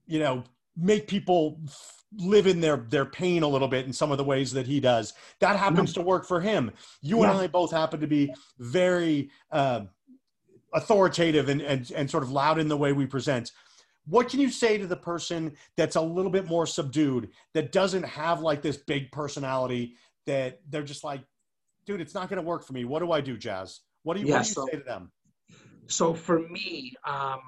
you 0.07 0.19
know 0.19 0.45
make 0.77 1.09
people 1.09 1.59
live 2.15 2.47
in 2.47 2.61
their 2.61 2.77
their 2.77 3.03
pain 3.03 3.43
a 3.43 3.47
little 3.49 3.67
bit 3.67 3.85
in 3.85 3.91
some 3.91 4.13
of 4.13 4.17
the 4.17 4.23
ways 4.23 4.53
that 4.53 4.65
he 4.65 4.79
does. 4.79 5.13
That 5.39 5.57
happens 5.57 5.91
to 5.95 6.01
work 6.01 6.25
for 6.25 6.39
him. 6.39 6.71
You 7.01 7.23
yeah. 7.23 7.31
and 7.31 7.37
I 7.37 7.47
both 7.47 7.71
happen 7.71 7.99
to 7.99 8.07
be 8.07 8.33
very 8.59 9.29
uh, 9.51 9.81
authoritative 10.73 11.49
and, 11.49 11.61
and 11.61 11.91
and 11.93 12.09
sort 12.09 12.23
of 12.23 12.31
loud 12.31 12.59
in 12.59 12.69
the 12.69 12.77
way 12.77 12.93
we 12.93 13.07
present. 13.07 13.51
What 14.05 14.29
can 14.29 14.39
you 14.39 14.49
say 14.49 14.77
to 14.77 14.87
the 14.87 14.95
person 14.95 15.53
that's 15.77 15.95
a 15.95 16.01
little 16.01 16.31
bit 16.31 16.47
more 16.47 16.65
subdued, 16.65 17.29
that 17.53 17.71
doesn't 17.71 18.03
have 18.03 18.41
like 18.41 18.61
this 18.61 18.77
big 18.77 19.11
personality, 19.11 19.95
that 20.25 20.59
they're 20.69 20.83
just 20.83 21.03
like, 21.03 21.21
dude, 21.85 22.01
it's 22.01 22.13
not 22.13 22.29
going 22.29 22.41
to 22.41 22.47
work 22.47 22.65
for 22.65 22.73
me. 22.73 22.85
What 22.85 22.99
do 22.99 23.11
I 23.11 23.21
do, 23.21 23.37
Jas? 23.37 23.81
What 24.03 24.15
do 24.15 24.21
you, 24.21 24.27
yeah, 24.27 24.37
what 24.37 24.43
do 24.43 24.49
you 24.49 24.53
so, 24.53 24.65
say 24.65 24.77
to 24.77 24.83
them? 24.83 25.11
So 25.87 26.13
for 26.13 26.39
me, 26.39 26.93
um, 27.05 27.39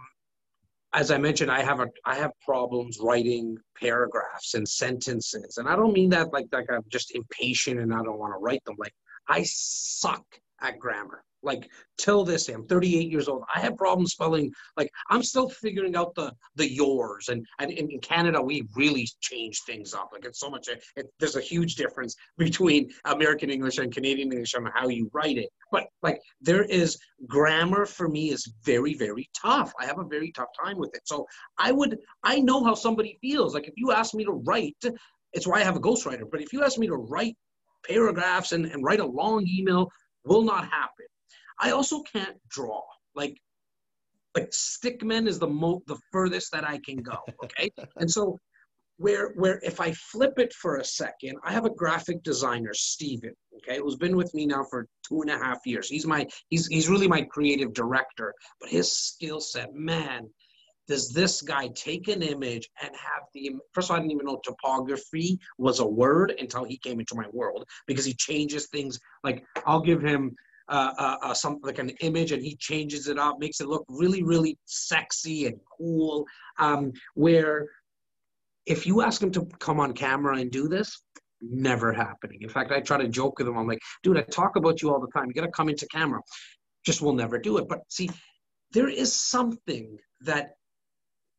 as 0.93 1.09
I 1.09 1.17
mentioned, 1.17 1.51
I 1.51 1.63
have 1.63 1.79
a 1.79 1.87
I 2.05 2.15
have 2.15 2.31
problems 2.45 2.99
writing 3.01 3.57
paragraphs 3.79 4.53
and 4.53 4.67
sentences, 4.67 5.57
and 5.57 5.67
I 5.67 5.75
don't 5.75 5.93
mean 5.93 6.09
that 6.11 6.31
like 6.31 6.47
like 6.51 6.71
I'm 6.71 6.83
just 6.89 7.15
impatient 7.15 7.79
and 7.79 7.93
I 7.93 8.03
don't 8.03 8.19
want 8.19 8.33
to 8.33 8.37
write 8.37 8.63
them. 8.65 8.75
Like 8.77 8.93
I 9.27 9.43
suck 9.43 10.25
at 10.63 10.79
grammar. 10.79 11.23
Like 11.45 11.69
till 11.97 12.23
this 12.23 12.45
day 12.45 12.53
i'm 12.53 12.65
38 12.65 13.11
years 13.11 13.27
old. 13.27 13.43
I 13.53 13.59
have 13.59 13.75
problems 13.75 14.13
spelling 14.13 14.49
like 14.77 14.89
i'm 15.09 15.21
still 15.21 15.49
figuring 15.49 15.95
out 15.95 16.15
the 16.15 16.31
the 16.55 16.71
yours. 16.71 17.27
And, 17.27 17.45
and 17.59 17.69
in 17.69 17.99
canada 17.99 18.41
we 18.41 18.65
really 18.75 19.07
change 19.19 19.61
things 19.65 19.93
up. 19.93 20.11
Like 20.13 20.23
it's 20.23 20.39
so 20.39 20.49
much 20.49 20.69
it, 20.69 20.81
there's 21.19 21.35
a 21.35 21.41
huge 21.41 21.75
difference 21.75 22.15
between 22.37 22.89
american 23.05 23.49
english 23.49 23.77
and 23.77 23.93
canadian 23.93 24.31
english 24.31 24.55
on 24.55 24.65
how 24.73 24.87
you 24.87 25.11
write 25.13 25.37
it. 25.37 25.49
But 25.69 25.87
like 26.01 26.21
there 26.39 26.63
is 26.63 26.97
grammar 27.27 27.85
for 27.85 28.07
me 28.07 28.31
is 28.31 28.49
very 28.63 28.93
very 28.93 29.29
tough. 29.35 29.73
I 29.81 29.85
have 29.85 29.99
a 29.99 30.05
very 30.05 30.31
tough 30.31 30.49
time 30.63 30.77
with 30.77 30.95
it. 30.95 31.01
So 31.03 31.25
i 31.57 31.73
would 31.73 31.99
i 32.23 32.39
know 32.39 32.63
how 32.63 32.73
somebody 32.73 33.17
feels. 33.21 33.53
Like 33.53 33.67
if 33.67 33.73
you 33.75 33.91
ask 33.91 34.13
me 34.13 34.23
to 34.23 34.41
write 34.47 34.77
it's 35.33 35.47
why 35.47 35.59
i 35.59 35.63
have 35.63 35.75
a 35.75 35.81
ghostwriter. 35.81 36.23
But 36.31 36.41
if 36.41 36.53
you 36.53 36.63
ask 36.63 36.77
me 36.77 36.87
to 36.87 36.95
write 36.95 37.35
paragraphs 37.85 38.53
and, 38.53 38.65
and 38.65 38.83
write 38.83 38.99
a 38.99 39.05
long 39.05 39.45
email 39.47 39.89
will 40.25 40.43
not 40.43 40.63
happen 40.65 41.05
I 41.59 41.71
also 41.71 42.01
can't 42.01 42.37
draw. 42.49 42.81
Like 43.15 43.37
like 44.35 44.49
stickmen 44.49 45.27
is 45.27 45.37
the 45.37 45.47
mo 45.47 45.81
the 45.87 45.97
furthest 46.11 46.51
that 46.51 46.67
I 46.67 46.79
can 46.79 46.97
go. 46.97 47.17
Okay. 47.43 47.69
and 47.97 48.09
so 48.09 48.39
where 48.97 49.33
where 49.35 49.59
if 49.63 49.79
I 49.79 49.91
flip 49.93 50.33
it 50.37 50.53
for 50.53 50.77
a 50.77 50.85
second, 50.85 51.37
I 51.43 51.51
have 51.51 51.65
a 51.65 51.69
graphic 51.69 52.23
designer, 52.23 52.73
Steven, 52.73 53.33
okay, 53.57 53.79
who's 53.79 53.95
been 53.95 54.15
with 54.15 54.33
me 54.33 54.45
now 54.45 54.63
for 54.69 54.87
two 55.07 55.21
and 55.21 55.29
a 55.29 55.37
half 55.37 55.59
years. 55.65 55.87
He's 55.89 56.05
my 56.05 56.27
he's 56.49 56.67
he's 56.67 56.89
really 56.89 57.07
my 57.07 57.21
creative 57.21 57.73
director, 57.73 58.33
but 58.59 58.69
his 58.69 58.91
skill 58.91 59.39
set, 59.39 59.73
man, 59.73 60.29
does 60.87 61.11
this 61.11 61.41
guy 61.41 61.67
take 61.69 62.07
an 62.07 62.21
image 62.21 62.69
and 62.81 62.91
have 62.95 63.23
the 63.33 63.51
first 63.73 63.89
of 63.89 63.91
all, 63.91 63.97
I 63.97 63.99
didn't 64.01 64.11
even 64.11 64.25
know 64.25 64.39
topography 64.43 65.39
was 65.57 65.79
a 65.79 65.87
word 65.87 66.33
until 66.39 66.63
he 66.63 66.77
came 66.77 66.99
into 66.99 67.15
my 67.15 67.27
world 67.31 67.65
because 67.87 68.05
he 68.05 68.13
changes 68.13 68.67
things 68.67 68.99
like 69.23 69.43
I'll 69.65 69.81
give 69.81 70.01
him 70.01 70.35
uh, 70.69 70.93
uh, 70.97 71.17
uh, 71.21 71.33
some 71.33 71.59
like 71.61 71.79
an 71.79 71.89
image 72.01 72.31
and 72.31 72.41
he 72.41 72.55
changes 72.55 73.07
it 73.07 73.19
up, 73.19 73.37
makes 73.39 73.59
it 73.59 73.67
look 73.67 73.85
really, 73.89 74.23
really 74.23 74.57
sexy 74.65 75.45
and 75.45 75.57
cool. 75.77 76.25
Um, 76.57 76.93
where 77.15 77.67
if 78.65 78.87
you 78.87 79.01
ask 79.01 79.21
him 79.21 79.31
to 79.31 79.45
come 79.59 79.79
on 79.79 79.93
camera 79.93 80.37
and 80.37 80.49
do 80.51 80.69
this, 80.69 81.01
never 81.41 81.91
happening. 81.91 82.41
In 82.41 82.49
fact, 82.49 82.71
I 82.71 82.79
try 82.79 82.97
to 82.97 83.09
joke 83.09 83.39
with 83.39 83.47
him. 83.47 83.57
I'm 83.57 83.67
like, 83.67 83.81
dude, 84.03 84.17
I 84.17 84.21
talk 84.21 84.55
about 84.55 84.81
you 84.81 84.89
all 84.91 85.01
the 85.01 85.11
time. 85.11 85.27
You 85.27 85.33
got 85.33 85.41
to 85.41 85.51
come 85.51 85.67
into 85.67 85.85
camera. 85.87 86.21
Just 86.85 87.01
will 87.01 87.13
never 87.13 87.37
do 87.37 87.57
it. 87.57 87.67
But 87.67 87.79
see, 87.89 88.09
there 88.71 88.87
is 88.87 89.13
something 89.13 89.97
that 90.21 90.55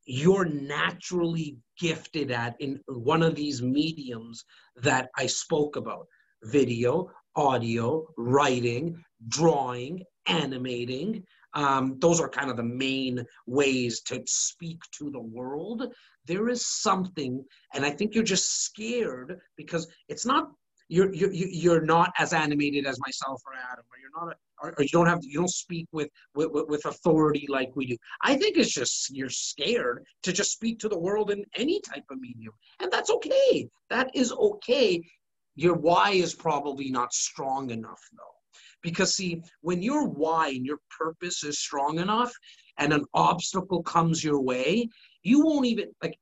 you're 0.05 0.45
naturally 0.45 1.57
gifted 1.79 2.31
at 2.31 2.55
in 2.59 2.79
one 2.87 3.23
of 3.23 3.35
these 3.35 3.61
mediums 3.61 4.43
that 4.77 5.09
I 5.17 5.25
spoke 5.25 5.75
about 5.75 6.07
video, 6.43 7.09
audio, 7.35 8.05
writing, 8.17 9.03
drawing, 9.27 10.03
animating. 10.27 11.23
Um, 11.53 11.97
those 11.99 12.19
are 12.19 12.29
kind 12.29 12.49
of 12.49 12.57
the 12.57 12.63
main 12.63 13.23
ways 13.47 14.01
to 14.01 14.21
speak 14.25 14.79
to 14.97 15.09
the 15.09 15.21
world. 15.21 15.93
There 16.25 16.49
is 16.49 16.65
something, 16.67 17.43
and 17.73 17.85
I 17.85 17.91
think 17.91 18.13
you're 18.13 18.23
just 18.23 18.63
scared 18.63 19.39
because 19.55 19.87
it's 20.09 20.25
not 20.25 20.49
you're 20.87 21.13
you're 21.13 21.31
you're 21.33 21.81
not 21.81 22.11
as 22.19 22.33
animated 22.33 22.85
as 22.85 22.99
myself 22.99 23.41
or 23.45 23.53
Adam, 23.71 23.85
or 23.91 23.97
you're 23.99 24.25
not, 24.25 24.33
a, 24.33 24.35
or, 24.61 24.73
or, 24.77 24.83
you 24.83 24.89
don't 24.89 25.07
have 25.07 25.19
you 25.21 25.39
don't 25.39 25.49
speak 25.49 25.87
with, 25.91 26.09
with 26.33 26.49
with 26.51 26.85
authority 26.85 27.45
like 27.49 27.71
we 27.75 27.85
do. 27.87 27.97
I 28.21 28.35
think 28.35 28.57
it's 28.57 28.73
just 28.73 29.09
you're 29.15 29.29
scared 29.29 30.03
to 30.23 30.31
just 30.31 30.51
speak 30.51 30.79
to 30.79 30.89
the 30.89 30.97
world 30.97 31.31
in 31.31 31.43
any 31.55 31.81
type 31.81 32.05
of 32.09 32.19
medium, 32.19 32.53
and 32.79 32.91
that's 32.91 33.09
okay. 33.09 33.67
That 33.89 34.11
is 34.13 34.31
okay. 34.31 35.01
Your 35.55 35.75
why 35.75 36.11
is 36.11 36.33
probably 36.33 36.89
not 36.89 37.13
strong 37.13 37.69
enough 37.69 38.01
though 38.13 38.35
because, 38.85 39.15
see, 39.15 39.41
when 39.61 39.81
your 39.81 40.07
why 40.07 40.49
and 40.49 40.65
your 40.65 40.77
purpose 40.95 41.43
is 41.43 41.59
strong 41.59 41.99
enough 41.99 42.31
and 42.77 42.93
an 42.93 43.03
obstacle 43.15 43.81
comes 43.81 44.23
your 44.23 44.39
way, 44.39 44.87
you 45.23 45.43
won't 45.43 45.65
even, 45.65 45.91
like, 46.03 46.15